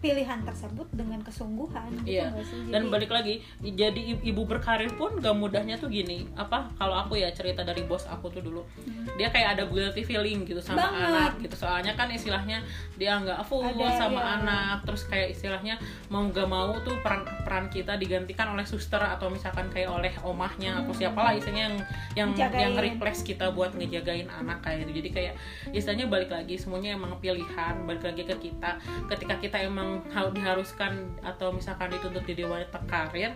pilihan 0.03 0.43
tersebut 0.43 0.91
dengan 0.91 1.23
kesungguhan 1.23 2.03
gitu 2.03 2.19
nggak 2.19 2.43
sih? 2.43 2.59
Dan 2.67 2.81
Jadi- 2.83 2.91
balik 2.91 3.09
lagi, 3.09 3.39
jadi 3.63 4.01
ibu 4.19 4.43
berkarir 4.43 4.91
pun 4.93 5.15
gak 5.17 5.31
mudahnya 5.31 5.79
tuh 5.79 5.87
gini. 5.87 6.27
Apa 6.35 6.67
kalau 6.75 6.99
aku 6.99 7.15
ya 7.15 7.31
cerita 7.31 7.63
dari 7.63 7.87
bos 7.87 8.03
aku 8.03 8.27
tuh 8.27 8.43
dulu, 8.43 8.67
Hmm. 8.83 9.07
dia 9.15 9.31
kayak 9.31 9.55
ada 9.55 9.63
guilty 9.63 10.03
feeling 10.03 10.43
gitu 10.43 10.59
sama 10.59 10.83
Banget. 10.83 11.07
anak 11.07 11.31
gitu. 11.39 11.55
Soalnya 11.55 11.95
kan 11.95 12.11
istilahnya 12.11 12.59
dia 12.93 13.15
nggak 13.15 13.39
full 13.47 13.63
Ada, 13.63 13.95
sama 13.97 14.19
iya. 14.19 14.35
anak, 14.37 14.77
terus 14.83 15.07
kayak 15.07 15.31
istilahnya 15.31 15.79
mau 16.11 16.27
gak 16.27 16.45
mau 16.45 16.75
tuh 16.81 16.99
peran 16.99 17.23
peran 17.47 17.71
kita 17.71 17.95
digantikan 17.95 18.51
oleh 18.51 18.67
suster 18.67 18.99
atau 18.99 19.31
misalkan 19.31 19.71
kayak 19.71 19.87
oleh 19.87 20.11
omahnya 20.19 20.83
atau 20.83 20.91
Hmm. 20.91 20.99
siapalah 20.99 21.31
istilahnya 21.31 21.63
yang 21.63 21.77
yang 22.13 22.29
Ngejagain. 22.33 22.59
yang 22.59 22.73
replace 22.75 23.21
kita 23.23 23.49
buat 23.49 23.71
ngejagain 23.71 24.27
anak 24.27 24.59
kayak 24.59 24.83
gitu. 24.83 24.99
Jadi 24.99 25.09
kayak 25.11 25.33
istilahnya 25.71 26.05
balik 26.07 26.27
lagi 26.27 26.55
semuanya 26.57 26.93
emang 26.93 27.15
pilihan, 27.17 27.73
balik 27.83 28.03
lagi 28.03 28.23
ke 28.23 28.35
kita. 28.41 28.71
Ketika 29.07 29.37
kita 29.37 29.57
emang 29.61 29.92
ha- 30.13 30.31
diharuskan 30.33 31.19
atau 31.21 31.53
misalkan 31.53 31.91
dituntut 31.93 32.23
jadi 32.25 32.47
wanita 32.47 32.79
karir, 32.87 33.35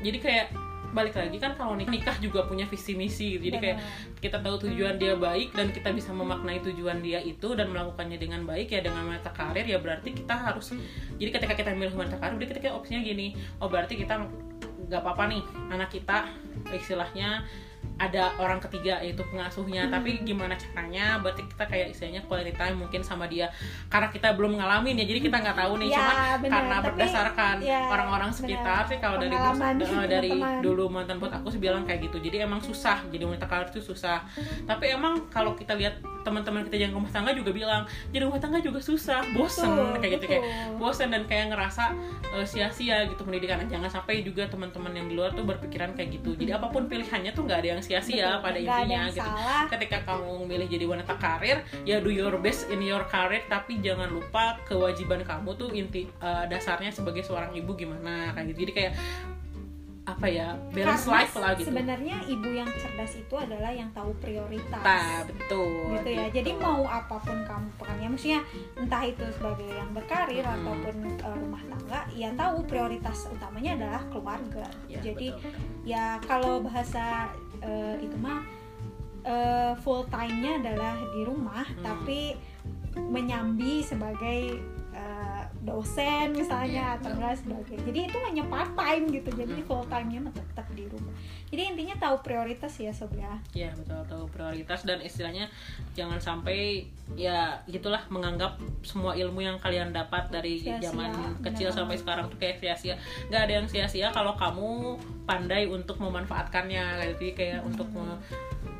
jadi 0.00 0.18
kayak 0.18 0.46
balik 0.90 1.14
lagi 1.14 1.38
kan 1.38 1.54
kalau 1.54 1.78
nik- 1.78 1.90
nikah 1.90 2.18
juga 2.18 2.46
punya 2.50 2.66
visi 2.66 2.98
misi 2.98 3.38
gitu. 3.38 3.46
jadi 3.46 3.56
kayak 3.62 3.78
kita 4.18 4.42
tahu 4.42 4.66
tujuan 4.66 4.98
dia 4.98 5.14
baik 5.14 5.54
dan 5.54 5.70
kita 5.70 5.94
bisa 5.94 6.10
memaknai 6.10 6.58
tujuan 6.66 6.98
dia 6.98 7.22
itu 7.22 7.54
dan 7.54 7.70
melakukannya 7.70 8.18
dengan 8.18 8.42
baik 8.42 8.74
ya 8.74 8.82
dengan 8.82 9.06
wanita 9.06 9.30
karir 9.30 9.66
ya 9.66 9.78
berarti 9.78 10.10
kita 10.10 10.34
harus 10.34 10.74
jadi 11.16 11.30
ketika 11.30 11.54
kita 11.54 11.70
milih 11.78 11.94
wanita 11.94 12.18
karir 12.18 12.34
berarti 12.36 12.58
ketika 12.58 12.74
opsinya 12.74 13.00
gini 13.06 13.38
oh 13.62 13.70
berarti 13.70 13.94
kita 13.94 14.26
nggak 14.90 15.00
apa-apa 15.06 15.30
nih 15.30 15.42
anak 15.70 15.94
kita 15.94 16.26
istilahnya 16.74 17.46
ada 18.00 18.32
orang 18.40 18.56
ketiga 18.64 18.96
yaitu 19.04 19.20
pengasuhnya. 19.28 19.84
Hmm. 19.86 19.92
tapi 19.92 20.24
gimana 20.24 20.56
caranya? 20.56 21.20
Berarti 21.20 21.44
kita 21.44 21.64
kayak 21.68 21.86
istilahnya 21.92 22.24
quality 22.24 22.56
time 22.56 22.80
mungkin 22.80 23.04
sama 23.04 23.28
dia. 23.28 23.52
Karena 23.92 24.08
kita 24.08 24.32
belum 24.32 24.56
ngalamin 24.56 24.96
ya 24.96 25.04
jadi 25.04 25.20
kita 25.20 25.36
nggak 25.36 25.56
tahu 25.60 25.72
nih. 25.84 25.88
Ya, 25.92 25.96
cuman 26.00 26.16
benar. 26.16 26.50
karena 26.50 26.76
Tapi, 26.80 26.86
berdasarkan 26.88 27.56
ya, 27.60 27.80
orang-orang 27.92 28.30
sekitar 28.32 28.88
benar. 28.88 28.90
sih 28.90 28.98
kalau 29.04 29.16
dari 29.20 29.36
bos, 29.36 29.60
eh, 30.00 30.08
dari 30.08 30.32
dulu 30.64 30.84
mantan 30.88 31.20
bos 31.20 31.28
aku 31.28 31.52
sih 31.52 31.60
bilang 31.60 31.84
kayak 31.84 32.08
gitu. 32.08 32.16
Jadi 32.24 32.40
emang 32.40 32.64
susah 32.64 33.04
jadi 33.12 33.28
wanita 33.28 33.44
karir 33.44 33.68
itu 33.68 33.84
susah. 33.84 34.24
Tapi 34.64 34.96
emang 34.96 35.28
kalau 35.28 35.52
kita 35.52 35.76
lihat 35.76 36.00
teman-teman 36.24 36.64
kita 36.68 36.76
yang 36.80 36.92
rumah 36.92 37.08
tangga 37.08 37.32
juga 37.32 37.48
bilang 37.48 37.88
jadi 38.12 38.28
rumah 38.28 38.36
tangga 38.36 38.60
juga 38.60 38.76
susah 38.76 39.24
bosen 39.32 39.72
Betul, 39.72 40.04
kayak 40.04 40.12
gitu 40.20 40.26
kayak 40.28 40.44
bosen 40.76 41.08
dan 41.08 41.24
kayak 41.24 41.48
ngerasa 41.52 41.96
eh, 42.32 42.46
sia-sia 42.48 43.04
gitu 43.12 43.28
pendidikan. 43.28 43.60
Jangan 43.68 43.92
sampai 43.92 44.24
juga 44.24 44.48
teman-teman 44.48 44.96
yang 44.96 45.06
di 45.12 45.14
luar 45.20 45.36
tuh 45.36 45.44
berpikiran 45.44 45.92
kayak 45.92 46.16
gitu. 46.16 46.32
Jadi 46.32 46.56
apa 46.56 46.72
pun 46.72 46.88
pilihannya 46.88 47.36
tuh 47.36 47.44
nggak 47.44 47.60
ada 47.60 47.68
yang 47.70 47.80
sia-sia 47.80 48.36
Betul, 48.36 48.42
pada 48.42 48.58
intinya 48.58 49.02
gitu. 49.06 49.22
salah. 49.22 49.64
ketika 49.68 49.98
kamu 50.02 50.32
milih 50.44 50.66
jadi 50.66 50.84
wanita 50.84 51.14
karir 51.16 51.58
ya 51.82 51.96
do 51.98 52.10
your 52.10 52.34
best 52.36 52.66
in 52.68 52.82
your 52.82 53.06
career 53.06 53.46
tapi 53.46 53.78
jangan 53.78 54.08
lupa 54.08 54.58
kewajiban 54.64 55.22
kamu 55.22 55.54
tuh 55.54 55.70
inti 55.70 56.10
eh, 56.10 56.44
dasarnya 56.46 56.90
sebagai 56.90 57.22
seorang 57.22 57.52
ibu 57.52 57.72
gimana 57.72 58.32
kayak 58.32 58.50
gitu. 58.50 58.58
Jadi 58.60 58.72
kayak 58.74 58.94
apa 60.00 60.26
ya 60.26 60.58
balance 60.74 61.06
Karena 61.06 61.22
life 61.22 61.34
lah 61.38 61.50
gitu. 61.54 61.70
sebenarnya 61.70 62.16
ibu 62.26 62.48
yang 62.50 62.66
cerdas 62.74 63.14
itu 63.14 63.34
adalah 63.36 63.70
yang 63.70 63.86
tahu 63.94 64.10
prioritas. 64.18 64.82
Nah, 64.82 65.22
betul. 65.22 65.94
Gitu 65.94 66.10
ya. 66.10 66.26
Jadi 66.34 66.50
mau 66.58 66.82
apa 66.82 67.14
pun 67.22 67.38
kamu 67.46 67.68
pekerjaan 67.78 68.10
maksudnya 68.10 68.40
entah 68.74 69.02
itu 69.06 69.22
sebagai 69.30 69.70
yang 69.70 69.90
berkarir 69.94 70.42
Hmm. 70.42 70.56
ataupun 70.56 70.96
uh, 71.20 71.36
rumah 71.36 71.62
tangga 71.62 72.00
ya 72.10 72.32
tahu 72.34 72.64
prioritas 72.66 73.28
utamanya 73.30 73.78
adalah 73.78 74.02
keluarga. 74.10 74.66
Ya, 74.90 74.98
jadi 74.98 75.28
betul. 75.30 75.52
ya 75.86 76.04
kalau 76.26 76.58
bahasa 76.58 77.30
uh, 77.62 77.94
itu 78.00 78.16
mah 78.18 78.42
uh, 79.24 79.72
full 79.80 80.04
time-nya 80.10 80.60
adalah 80.60 80.96
di 81.14 81.22
rumah 81.24 81.64
Hmm. 81.70 81.84
tapi 81.84 82.20
menyambi 82.98 83.86
sebagai 83.86 84.58
uh, 84.90 85.29
dosen 85.60 86.32
misalnya 86.32 86.66
Iya, 86.66 86.86
atau 86.96 87.10
enggak 87.12 87.36
sebagai. 87.36 87.76
Jadi 87.82 87.98
itu 88.06 88.18
hanya 88.18 88.44
part 88.46 88.72
time 88.72 89.04
gitu 89.10 89.28
jadi 89.30 89.54
Hmm. 89.54 89.66
full 89.66 89.84
time-nya 89.86 90.18
mah 90.18 90.32
tetap 90.32 90.66
di 90.70 90.84
rumah. 90.86 91.12
Jadi 91.46 91.62
intinya 91.66 91.96
tahu 91.98 92.16
prioritas 92.20 92.72
ya 92.74 92.88
sob 92.90 93.12
ya. 93.12 93.36
Ya 93.52 93.68
betul 93.74 94.00
tahu 94.06 94.24
prioritas 94.26 94.80
dan 94.82 94.98
istilahnya 94.98 95.52
jangan 95.92 96.16
sampai 96.16 96.86
ya 97.12 97.60
gitulah 97.66 98.00
menganggap 98.08 98.54
semua 98.80 99.12
ilmu 99.12 99.42
yang 99.42 99.58
kalian 99.58 99.90
dapat 99.90 100.30
dari 100.30 100.56
Sia-sia, 100.56 100.88
zaman 100.88 101.10
kecil 101.40 101.68
banget. 101.68 101.76
sampai 101.76 101.96
sekarang 101.98 102.24
tuh 102.26 102.38
kayak 102.38 102.56
sia-sia. 102.56 102.94
Nggak 103.28 103.42
ada 103.42 103.52
yang 103.52 103.66
sia-sia 103.66 104.08
kalau 104.10 104.32
kamu 104.34 104.96
pandai 105.24 105.66
untuk 105.66 105.98
memanfaatkannya 105.98 106.84
kayak 106.96 107.14
gitu. 107.14 107.36
Kayak 107.36 107.60
untuk 107.62 107.90
me- 107.90 108.20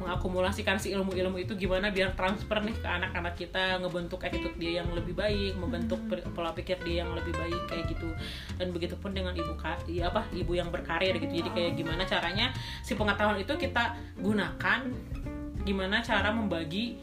mengakumulasikan 0.00 0.80
si 0.80 0.96
ilmu-ilmu 0.96 1.36
itu 1.36 1.52
gimana 1.54 1.92
biar 1.92 2.16
transfer 2.16 2.58
nih 2.64 2.72
ke 2.72 2.88
anak-anak 2.88 3.36
kita 3.36 3.78
ngebentuk 3.84 4.24
attitude 4.24 4.56
dia 4.56 4.80
yang 4.80 4.88
lebih 4.96 5.12
baik 5.12 5.54
membentuk 5.60 6.00
per- 6.08 6.24
pola 6.32 6.56
pikir 6.56 6.80
dia 6.82 7.04
yang 7.04 7.12
lebih 7.12 7.36
baik 7.36 7.62
kayak 7.68 7.84
gitu. 7.92 8.08
Dan 8.56 8.72
begitupun 8.72 9.12
dengan 9.12 9.36
ibu 9.36 9.52
iya 9.86 10.08
apa 10.08 10.24
ibu 10.32 10.56
yang 10.56 10.72
berkarir 10.72 11.20
gitu. 11.20 11.44
Jadi 11.44 11.50
kayak 11.52 11.72
gimana 11.76 12.02
caranya 12.08 12.50
si 12.80 12.96
pengetahuan 12.96 13.36
itu 13.36 13.52
kita 13.60 13.94
gunakan 14.16 14.88
gimana 15.62 16.00
cara 16.00 16.32
membagi 16.32 16.96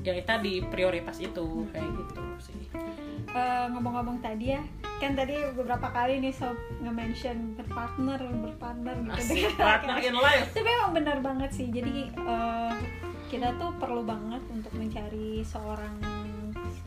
ya 0.00 0.14
tadi 0.24 0.62
prioritas 0.64 1.18
itu 1.20 1.66
kayak 1.74 1.90
gitu 1.90 2.22
sih 2.40 2.87
Eh, 3.28 3.66
ngomong-ngomong 3.76 4.24
tadi 4.24 4.56
ya 4.56 4.62
kan 4.98 5.14
tadi 5.14 5.38
beberapa 5.54 5.94
kali 5.94 6.18
nih 6.18 6.34
sob 6.34 6.58
nge-mention 6.82 7.54
berpartner 7.54 8.18
berpartner 8.18 8.98
gitu 8.98 9.14
asik 9.14 9.36
dengan 9.36 9.54
partner 9.68 9.96
in 10.00 10.16
life. 10.16 10.48
Tapi 10.56 10.68
emang 10.68 10.92
benar 10.96 11.18
banget 11.20 11.50
sih 11.52 11.68
jadi 11.68 12.08
eh, 12.08 12.74
kita 13.28 13.54
tuh 13.60 13.76
perlu 13.76 14.02
banget 14.02 14.40
untuk 14.48 14.72
mencari 14.74 15.44
seorang 15.44 16.00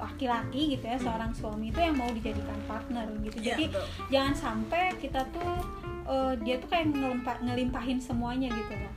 laki-laki 0.02 0.74
gitu 0.74 0.86
ya 0.90 0.98
seorang 0.98 1.30
suami 1.30 1.70
itu 1.70 1.78
yang 1.78 1.94
mau 1.94 2.10
dijadikan 2.10 2.58
partner 2.66 3.06
gitu. 3.22 3.38
Iya, 3.38 3.46
jadi 3.54 3.66
betul. 3.70 3.86
jangan 4.10 4.34
sampai 4.34 4.84
kita 4.98 5.22
tuh 5.30 5.54
eh, 6.10 6.34
dia 6.42 6.58
tuh 6.58 6.68
kayak 6.74 6.90
ngelimpa, 6.92 7.34
ngelimpahin 7.46 8.02
semuanya 8.02 8.50
gitu 8.50 8.74
loh 8.76 8.94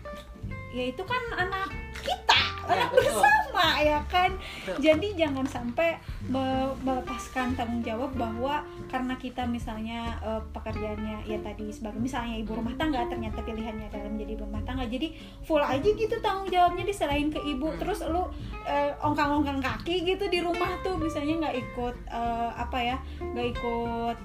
ya 0.74 0.84
itu 0.84 1.02
kan 1.02 1.22
anak 1.38 1.70
kita 2.02 2.34
Ya, 2.64 2.80
anak 2.80 2.96
betul. 2.96 3.12
bersama 3.12 3.66
ya 3.76 4.00
kan 4.08 4.30
Betul. 4.64 4.80
jadi 4.80 5.08
jangan 5.20 5.44
sampai 5.44 6.00
me- 6.24 6.72
melepaskan 6.80 7.52
tanggung 7.52 7.84
jawab 7.84 8.08
bahwa 8.14 8.64
karena 8.88 9.12
kita 9.14 9.44
misalnya 9.44 10.16
eh, 10.18 10.40
pekerjaannya 10.48 11.28
ya 11.28 11.38
tadi 11.38 11.68
sebagai 11.68 12.00
misalnya 12.00 12.40
ibu 12.40 12.56
rumah 12.56 12.72
tangga 12.74 13.04
ternyata 13.04 13.44
pilihannya 13.44 13.92
adalah 13.92 14.08
menjadi 14.08 14.32
ibu 14.32 14.48
rumah 14.48 14.64
tangga 14.64 14.88
jadi 14.88 15.12
full 15.44 15.60
aja 15.60 15.84
gitu 15.84 16.16
tanggung 16.18 16.48
jawabnya 16.48 16.84
diserahin 16.84 17.28
ke 17.28 17.36
ibu 17.38 17.68
Hmm. 17.68 17.76
terus 17.76 18.00
lu 18.00 18.32
eh, 18.64 18.96
ongkang-ongkang 18.98 19.60
kaki 19.60 20.00
gitu 20.02 20.24
di 20.26 20.40
rumah 20.40 20.80
tuh 20.80 20.96
misalnya 20.96 21.44
nggak 21.44 21.56
ikut 21.60 21.96
eh, 22.08 22.50
apa 22.50 22.78
ya 22.80 22.96
nggak 23.20 23.46
ikut 23.52 24.16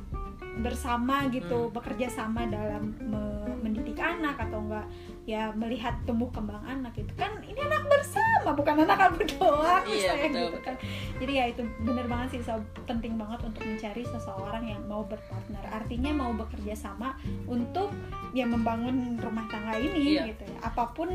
bersama 0.58 1.30
gitu 1.30 1.68
Hmm. 1.68 1.72
bekerja 1.72 2.08
sama 2.08 2.44
dalam 2.44 2.96
me- 3.00 3.38
mendidik 3.60 3.96
anak 3.96 4.40
atau 4.40 4.60
enggak 4.62 4.88
ya 5.24 5.52
melihat 5.52 5.94
tumbuh 6.04 6.28
kembang 6.30 6.64
anak 6.64 6.96
itu 6.96 7.12
kan 7.14 7.30
ini 7.44 7.60
anak 7.60 7.86
bersama 7.86 8.50
bukan 8.50 8.82
anak 8.82 8.98
aku 9.04 9.22
doang 9.30 9.84
Iya, 9.84 9.94
misalnya 10.16 10.26
betul, 10.26 10.42
gitu 10.42 10.60
kan 10.64 10.76
jadi 11.20 11.32
ya 11.34 11.46
itu 11.50 11.62
bener 11.82 12.06
banget 12.08 12.28
sih 12.32 12.42
so, 12.42 12.56
penting 12.86 13.14
banget 13.14 13.40
untuk 13.44 13.62
mencari 13.62 14.04
seseorang 14.06 14.64
yang 14.66 14.82
mau 14.86 15.04
berpartner 15.04 15.62
artinya 15.70 16.12
mau 16.14 16.32
bekerja 16.34 16.74
sama 16.74 17.14
untuk 17.46 17.92
ya 18.32 18.44
membangun 18.44 19.16
rumah 19.18 19.46
tangga 19.46 19.76
ini 19.76 20.18
Iya. 20.18 20.32
gitu 20.32 20.44
ya 20.46 20.58
apa 20.64 20.84
pun 20.90 21.10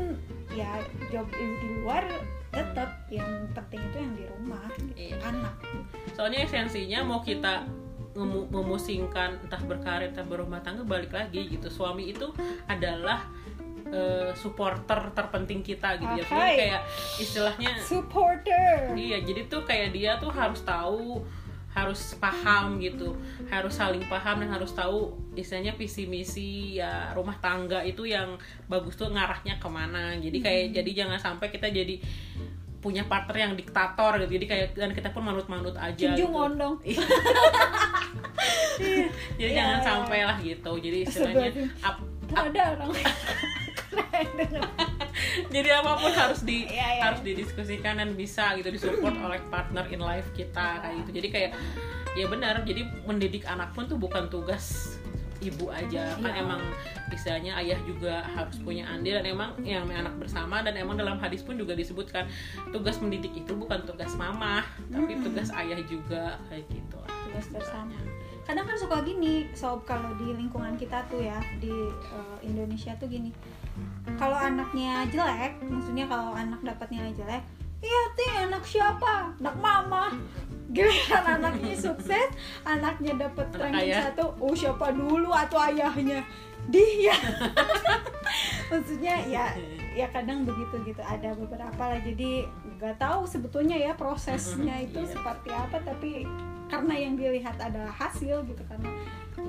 ya 0.49 0.69
job 1.09 1.25
di 1.27 1.45
luar 1.75 2.05
tetap 2.49 2.87
yang 3.09 3.27
penting 3.51 3.83
itu 3.83 3.97
yang 3.99 4.13
di 4.15 4.25
rumah 4.29 4.63
gitu. 4.77 5.11
Iya. 5.11 5.17
anak 5.25 5.53
soalnya 6.13 6.39
esensinya 6.41 7.03
mau 7.03 7.19
kita 7.19 7.67
memusingkan 8.23 9.43
entah 9.43 9.61
berkarir 9.67 10.15
entah 10.15 10.23
berumah 10.23 10.63
tangga 10.63 10.87
balik 10.87 11.11
lagi 11.11 11.51
gitu. 11.51 11.67
Suami 11.67 12.15
itu 12.15 12.31
adalah 12.65 13.27
eh, 13.91 14.31
supporter 14.39 15.11
terpenting 15.11 15.59
kita 15.59 15.99
gitu 15.99 16.13
ya. 16.19 16.25
Jadi 16.25 16.51
kayak 16.55 16.81
istilahnya 17.19 17.71
supporter. 17.83 18.95
Iya 18.95 19.19
jadi 19.21 19.51
tuh 19.51 19.67
kayak 19.67 19.91
dia 19.91 20.15
tuh 20.17 20.31
harus 20.31 20.63
tahu 20.63 21.21
harus 21.75 22.15
paham 22.15 22.79
gitu. 22.79 23.19
Harus 23.51 23.75
saling 23.75 24.07
paham 24.07 24.39
dan 24.39 24.55
harus 24.55 24.71
tahu 24.71 25.11
istilahnya 25.35 25.75
visi 25.75 26.07
misi 26.07 26.79
ya 26.79 27.11
rumah 27.11 27.35
tangga 27.43 27.83
itu 27.83 28.07
yang 28.07 28.39
bagus 28.71 28.95
tuh 28.95 29.11
ngarahnya 29.11 29.59
ke 29.59 29.67
mana. 29.67 30.15
Jadi 30.15 30.39
kayak 30.39 30.63
jadi 30.71 30.91
jangan 31.03 31.19
sampai 31.19 31.51
kita 31.51 31.67
jadi 31.67 31.99
punya 32.85 33.01
partner 33.03 33.33
yang 33.39 33.53
diktator 33.53 34.21
gitu 34.21 34.31
jadi 34.31 34.45
kayak 34.45 34.67
dan 34.75 34.91
kita 34.91 35.09
pun 35.09 35.23
manut-manut 35.23 35.73
aja 35.75 36.13
gitu. 36.13 36.29
Un 36.29 36.53
dong 36.55 36.75
Iya, 38.75 39.07
jadi 39.35 39.49
Iya, 39.49 39.57
jangan 39.57 39.73
iya. 39.73 39.83
sampai 39.83 40.19
lah 40.21 40.37
gitu 40.37 40.71
jadi 40.77 40.97
istilahnya 41.01 41.47
Astagfirullahaladzim. 41.49 41.67
ap- 41.81 42.13
ada 42.37 42.61
orang 42.71 42.89
jadi 45.49 45.69
apa 45.73 45.91
pun 45.95 46.11
harus 46.11 46.41
di 46.41 46.67
Iya, 46.67 46.87
iya. 46.91 47.01
harus 47.01 47.21
didiskusikan 47.21 47.95
dan 47.95 48.13
bisa 48.13 48.53
gitu 48.53 48.69
disupport 48.69 49.15
oleh 49.17 49.39
partner 49.47 49.85
in 49.87 49.99
life 49.99 50.27
kita 50.31 50.79
kayak 50.79 50.95
gitu 51.01 51.11
jadi 51.13 51.27
kayak 51.29 51.51
ya 52.13 52.25
benar 52.27 52.61
jadi 52.61 52.83
mendidik 53.03 53.43
anak 53.45 53.71
pun 53.71 53.85
tuh 53.85 53.95
bukan 53.95 54.27
tugas 54.27 54.95
ibu 55.41 55.71
aja. 55.71 56.15
Kan 56.19 56.31
Iya. 56.31 56.41
emang 56.43 56.61
istilahnya 57.11 57.51
ayah 57.63 57.79
juga 57.83 58.23
harus 58.25 58.57
punya 58.59 58.87
andil 58.87 59.19
dan 59.19 59.25
emang 59.27 59.51
yang 59.61 59.87
anak 59.87 60.15
bersama 60.19 60.61
dan 60.63 60.75
emang 60.75 60.95
dalam 60.95 61.17
hadis 61.17 61.43
pun 61.43 61.55
juga 61.55 61.73
disebutkan 61.73 62.27
tugas 62.71 62.99
mendidik 62.99 63.31
itu 63.35 63.51
bukan 63.55 63.83
tugas 63.83 64.13
mama 64.15 64.63
tapi 64.91 65.19
tugas 65.21 65.49
ayah 65.55 65.79
juga 65.85 66.39
kayak 66.51 66.65
gitu. 66.69 66.99
Tugas 67.31 67.47
bersama. 67.51 67.95
Kadang 68.45 68.69
kan 68.69 68.77
suka 68.77 69.01
gini 69.01 69.49
sob 69.57 69.81
kalau 69.89 70.13
di 70.21 70.29
lingkungan 70.37 70.77
kita 70.77 71.01
tuh 71.09 71.17
ya 71.17 71.41
di 71.57 71.73
eh, 71.89 72.37
Indonesia 72.45 72.93
tuh 73.01 73.09
gini. 73.09 73.33
Kalau 74.15 74.37
anaknya 74.37 75.03
jelek 75.11 75.59
maksudnya 75.65 76.05
kalau 76.07 76.31
anak 76.31 76.61
dapat 76.63 76.87
nilai 76.93 77.11
jelek 77.11 77.43
iya 77.85 78.01
tuh 78.17 78.29
anak 78.49 78.63
siapa? 78.65 79.13
Anak 79.37 79.55
mama. 79.61 80.05
Giliran 80.73 81.39
anaknya 81.39 81.77
sukses? 81.77 82.33
Anaknya 82.65 83.29
dapat 83.29 83.47
Anak 83.53 83.61
ranking 83.61 83.93
ayah. 83.93 84.01
satu. 84.09 84.33
Oh 84.41 84.57
siapa 84.57 84.89
dulu 84.91 85.29
atau 85.29 85.61
ayahnya? 85.61 86.25
Dia. 86.73 87.13
Maksudnya 88.73 89.21
ya 89.29 89.53
ya 89.95 90.11
kadang 90.11 90.43
begitu 90.43 90.75
gitu 90.83 91.01
ada 91.01 91.31
beberapa 91.33 91.83
lah. 91.95 91.99
Jadi 92.03 92.43
nggak 92.77 92.99
tahu 92.99 93.23
sebetulnya 93.23 93.79
ya 93.79 93.95
prosesnya 93.95 94.83
itu 94.83 94.99
iya. 94.99 95.11
seperti 95.15 95.49
apa 95.55 95.77
tapi 95.81 96.27
karena 96.65 96.93
yang 96.97 97.13
dilihat 97.15 97.55
adalah 97.61 97.93
hasil 97.93 98.41
gitu 98.49 98.63
karena 98.65 98.89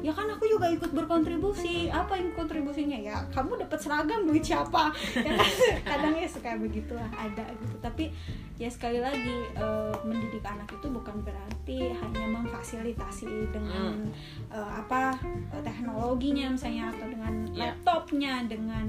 ya 0.04 0.12
kan 0.12 0.28
aku 0.28 0.44
juga 0.44 0.68
ikut 0.68 0.92
berkontribusi 0.92 1.90
apa 1.90 2.14
yang 2.14 2.30
kontribusinya? 2.36 2.98
Ya 3.00 3.16
kamu 3.34 3.58
dapat 3.66 3.78
seragam 3.80 4.28
duit 4.28 4.44
siapa? 4.44 4.94
Ya 5.26 5.32
kan? 5.34 5.50
Kadang 5.82 6.14
ya 6.14 6.28
suka 6.28 6.54
begitulah 6.60 7.08
ada 7.16 7.44
gitu. 7.58 7.76
Tapi 7.82 8.12
ya 8.56 8.68
sekali 8.70 9.00
lagi 9.02 9.48
eh, 9.56 9.94
mendidik 10.04 10.44
anak 10.44 10.68
itu 10.70 10.86
bukan 10.88 11.20
berarti 11.24 11.92
hanya 11.92 12.26
memfasilitasi 12.40 13.52
dengan 13.52 14.06
eh, 14.52 14.70
apa 14.78 15.16
eh, 15.56 15.62
teknologinya 15.64 16.52
misalnya 16.54 16.92
atau 16.92 17.08
dengan 17.10 17.32
Iya. 17.56 17.72
laptopnya 17.72 18.44
dengan 18.44 18.86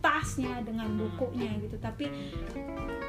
tasnya 0.00 0.60
dengan 0.62 0.92
bukunya 0.96 1.52
gitu. 1.60 1.76
Tapi 1.78 2.08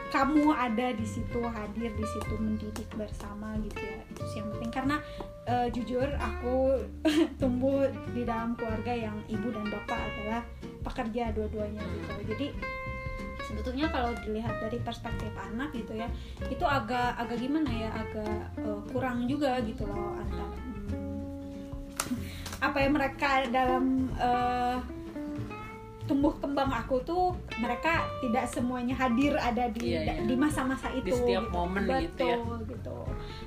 kamu 0.07 0.55
ada 0.55 0.95
di 0.95 1.03
situ 1.03 1.43
hadir 1.43 1.91
di 1.91 2.05
situ 2.07 2.33
mendidik 2.39 2.87
bersama 2.95 3.59
gitu 3.59 3.79
ya. 3.83 3.99
Itu 4.11 4.23
sih 4.31 4.37
yang 4.39 4.49
penting. 4.55 4.71
Karena 4.71 4.95
eh, 5.47 5.67
jujur 5.71 6.07
aku 6.15 6.83
tumbuh 7.41 7.87
di 8.15 8.23
dalam 8.23 8.55
keluarga 8.55 8.93
yang 8.95 9.17
ibu 9.27 9.51
dan 9.51 9.67
bapak 9.67 9.99
adalah 9.99 10.41
pekerja 10.83 11.35
dua-duanya 11.35 11.83
gitu. 11.83 12.35
Jadi 12.35 12.47
sebetulnya 13.47 13.87
kalau 13.87 14.11
dilihat 14.27 14.59
dari 14.59 14.75
perspektif 14.83 15.31
anak 15.39 15.71
gitu 15.71 15.95
ya 15.95 16.11
itu 16.51 16.67
agak 16.67 17.15
agak 17.15 17.39
gimana 17.39 17.71
ya? 17.71 17.89
Agak 17.91 18.39
eh, 18.63 18.81
kurang 18.91 19.27
juga 19.27 19.59
gitu 19.63 19.83
loh 19.87 20.15
antara 20.15 20.47
hmm, 20.55 22.17
apa 22.63 22.77
yang 22.79 22.93
mereka 22.95 23.29
dalam 23.51 24.07
eh, 24.15 24.96
tumbuh 26.07 26.31
kembang 26.33 26.71
aku 26.71 27.03
tuh 27.03 27.35
mereka 27.57 28.01
tidak 28.19 28.47
semuanya 28.47 28.95
hadir 28.95 29.35
ada 29.35 29.67
di 29.67 29.91
Iya, 29.91 30.01
iya. 30.07 30.23
di 30.23 30.33
masa-masa 30.33 30.87
Di 30.89 31.03
itu 31.03 31.13
setiap 31.13 31.43
gitu. 31.43 31.53
momen 31.53 31.83
betul 31.83 32.01
gitu 32.01 32.23
ya. 32.23 32.37
gitu 32.65 32.97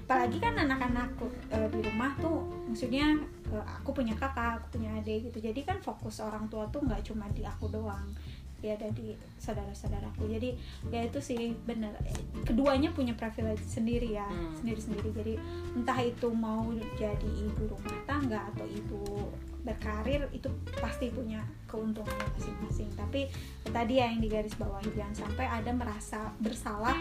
apalagi 0.04 0.38
kan 0.38 0.54
anak-anakku 0.58 1.24
eh, 1.48 1.66
di 1.66 1.80
rumah 1.82 2.12
tuh 2.16 2.38
maksudnya 2.66 3.16
eh, 3.48 3.64
aku 3.66 3.90
punya 3.90 4.12
kakak 4.12 4.60
aku 4.60 4.76
punya 4.76 4.92
adik 4.94 5.26
gitu 5.26 5.38
jadi 5.42 5.60
kan 5.64 5.80
fokus 5.80 6.20
orang 6.20 6.44
tua 6.46 6.68
tuh 6.68 6.80
nggak 6.80 7.00
cuma 7.02 7.24
di 7.30 7.42
aku 7.42 7.66
doang 7.66 8.12
ya 8.60 8.76
ada 8.76 8.92
di 8.92 9.16
saudara-saudaraku 9.40 10.28
jadi 10.28 10.52
ya 10.92 11.00
itu 11.02 11.16
sih 11.18 11.56
bener 11.64 11.96
keduanya 12.44 12.92
punya 12.92 13.16
privilege 13.16 13.64
sendiri 13.64 14.12
ya 14.12 14.28
Hmm. 14.28 14.52
sendiri-sendiri 14.52 15.08
jadi 15.16 15.34
entah 15.72 15.96
itu 15.96 16.28
mau 16.28 16.68
jadi 16.94 17.28
ibu 17.40 17.72
rumah 17.72 17.96
tangga 18.04 18.52
atau 18.52 18.68
ibu 18.68 19.00
berkarir 19.60 20.24
itu 20.32 20.48
pasti 20.76 21.08
punya 21.08 21.40
keuntungannya 21.66 22.26
masing-masing. 22.34 22.88
Tapi 22.94 23.28
tadi 23.62 24.00
ya 24.00 24.08
yang 24.08 24.18
digaris 24.18 24.56
bawahi 24.56 24.90
jangan 24.92 25.14
sampai 25.14 25.46
ada 25.46 25.70
merasa 25.70 26.32
bersalah 26.40 26.96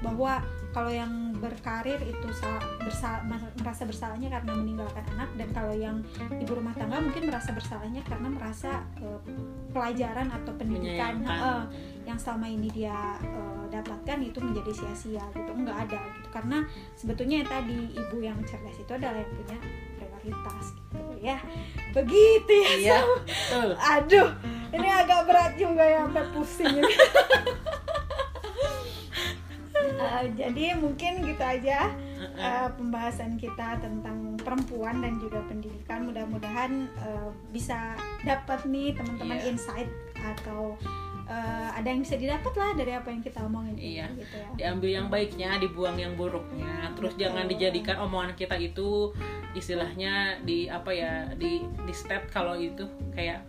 bahwa 0.00 0.40
kalau 0.70 0.90
yang 0.90 1.12
berkarir 1.38 1.98
itu 2.02 2.28
sa- 2.32 2.62
bersa- 2.80 3.22
merasa 3.56 3.82
bersalahnya 3.84 4.30
karena 4.30 4.52
meninggalkan 4.54 5.04
anak 5.14 5.30
dan 5.34 5.48
kalau 5.52 5.74
yang 5.74 5.96
ibu 6.34 6.52
rumah 6.54 6.74
tangga 6.74 6.98
mungkin 6.98 7.30
merasa 7.30 7.50
bersalahnya 7.50 8.02
karena 8.04 8.28
merasa 8.28 8.82
eh, 8.98 9.20
pelajaran 9.70 10.30
atau 10.30 10.52
pendidikan. 10.54 11.20
Menyayangkan. 11.20 11.93
Yang 12.04 12.20
selama 12.20 12.46
ini 12.46 12.68
dia 12.68 13.16
eh, 13.20 13.64
dapatkan 13.72 14.18
itu 14.20 14.38
menjadi 14.38 14.72
sia-sia 14.72 15.24
gitu. 15.32 15.50
Nggak 15.52 15.88
ada 15.88 15.98
gitu. 16.00 16.28
Karena 16.30 16.58
sebetulnya 16.94 17.36
yang 17.42 17.50
tadi 17.50 17.78
ibu 17.92 18.16
yang 18.20 18.38
cerdas 18.44 18.76
itu 18.76 18.92
adalah 18.92 19.18
yang 19.18 19.32
punya 19.34 19.58
prioritas 19.96 20.64
gitu 20.76 21.00
ya. 21.20 21.38
Begitu 21.92 22.52
ya 22.52 22.70
iya 22.76 22.98
betul. 23.24 23.68
Aduh 23.76 24.28
ini 24.74 24.88
agak 24.90 25.20
berat 25.26 25.52
juga 25.54 25.82
ya 25.82 26.04
sampai 26.04 26.24
pusing 26.32 26.74
ini. 26.78 26.94
Eh, 29.94 30.26
jadi 30.36 30.74
mungkin 30.76 31.22
gitu 31.24 31.40
aja 31.40 31.92
eh, 32.36 32.68
pembahasan 32.76 33.36
kita 33.36 33.78
tentang 33.80 34.36
perempuan 34.36 35.00
dan 35.00 35.16
juga 35.18 35.40
pendidikan. 35.46 36.08
Mudah-mudahan 36.08 36.72
eh, 36.88 37.28
bisa 37.54 37.94
dapat 38.22 38.64
nih 38.68 38.92
teman-teman 38.94 39.38
Iya. 39.40 39.48
insight 39.54 39.88
atau 40.18 40.76
eh, 41.24 41.68
ada 41.72 41.86
yang 41.86 42.00
bisa 42.00 42.14
didapat 42.14 42.52
lah 42.52 42.70
dari 42.76 42.92
apa 42.92 43.08
yang 43.08 43.20
kita 43.20 43.40
omongin 43.40 43.76
Iya. 43.76 44.06
gitu 44.14 44.36
ya 44.36 44.48
diambil 44.54 44.90
yang 44.92 45.06
baiknya 45.08 45.50
dibuang 45.58 45.96
yang 45.96 46.12
buruknya 46.14 46.92
terus 46.94 47.16
Betul. 47.16 47.22
jangan 47.26 47.44
dijadikan 47.48 47.96
omongan 48.02 48.32
kita 48.36 48.56
itu 48.56 49.12
istilahnya 49.54 50.42
di 50.42 50.66
apa 50.68 50.90
ya 50.90 51.12
di 51.34 51.62
di 51.62 51.92
state 51.94 52.28
kalau 52.28 52.58
itu 52.58 52.84
kayak 53.14 53.40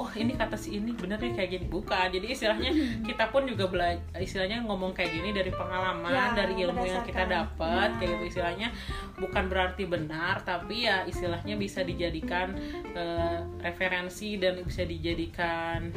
oh 0.00 0.08
ini 0.16 0.32
kata 0.32 0.56
si 0.56 0.74
ini 0.74 0.90
bener 0.92 1.16
nih 1.16 1.36
kayak 1.36 1.50
gini. 1.50 1.66
Bukan 1.66 2.08
jadi 2.08 2.24
istilahnya 2.26 2.72
kita 3.04 3.28
pun 3.28 3.44
juga 3.44 3.68
belajar 3.68 4.00
istilahnya 4.16 4.64
ngomong 4.64 4.90
kayak 4.90 5.12
gini 5.12 5.30
dari 5.30 5.50
pengalaman 5.50 6.08
Ya, 6.08 6.32
dari 6.32 6.56
ilmu 6.58 6.80
yang 6.80 7.04
kita 7.04 7.24
dapat 7.24 7.88
Ya. 7.90 7.96
kayak 7.96 8.10
gitu. 8.10 8.24
Istilahnya 8.32 8.68
bukan 9.14 9.44
berarti 9.46 9.84
benar 9.84 10.40
tapi 10.40 10.88
ya 10.88 11.04
istilahnya 11.04 11.54
bisa 11.54 11.80
dijadikan 11.82 12.56
eh, 12.90 13.38
referensi 13.60 14.34
dan 14.34 14.64
bisa 14.64 14.82
dijadikan 14.82 15.92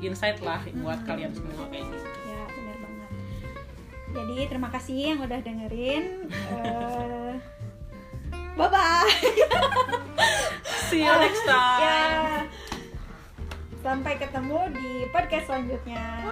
insight 0.00 0.40
lah 0.40 0.64
buat 0.74 0.98
Hmm. 0.98 1.06
kalian 1.06 1.30
semua 1.30 1.68
kayak 1.68 1.84
gitu. 1.84 2.08
Ya 2.24 2.40
benar 2.48 2.76
banget. 2.78 3.10
Jadi 4.08 4.36
terima 4.46 4.68
kasih 4.68 4.96
yang 5.12 5.20
udah 5.20 5.38
dengerin 5.38 6.04
Eh, 6.32 7.34
bye 8.56 8.68
bye 8.68 9.08
see 10.88 11.00
you 11.00 11.14
next 11.14 11.44
time. 11.48 11.80
ya 11.80 12.44
Sampai 13.82 14.14
ketemu 14.14 14.70
di 14.78 15.10
podcast 15.10 15.50
selanjutnya. 15.50 16.30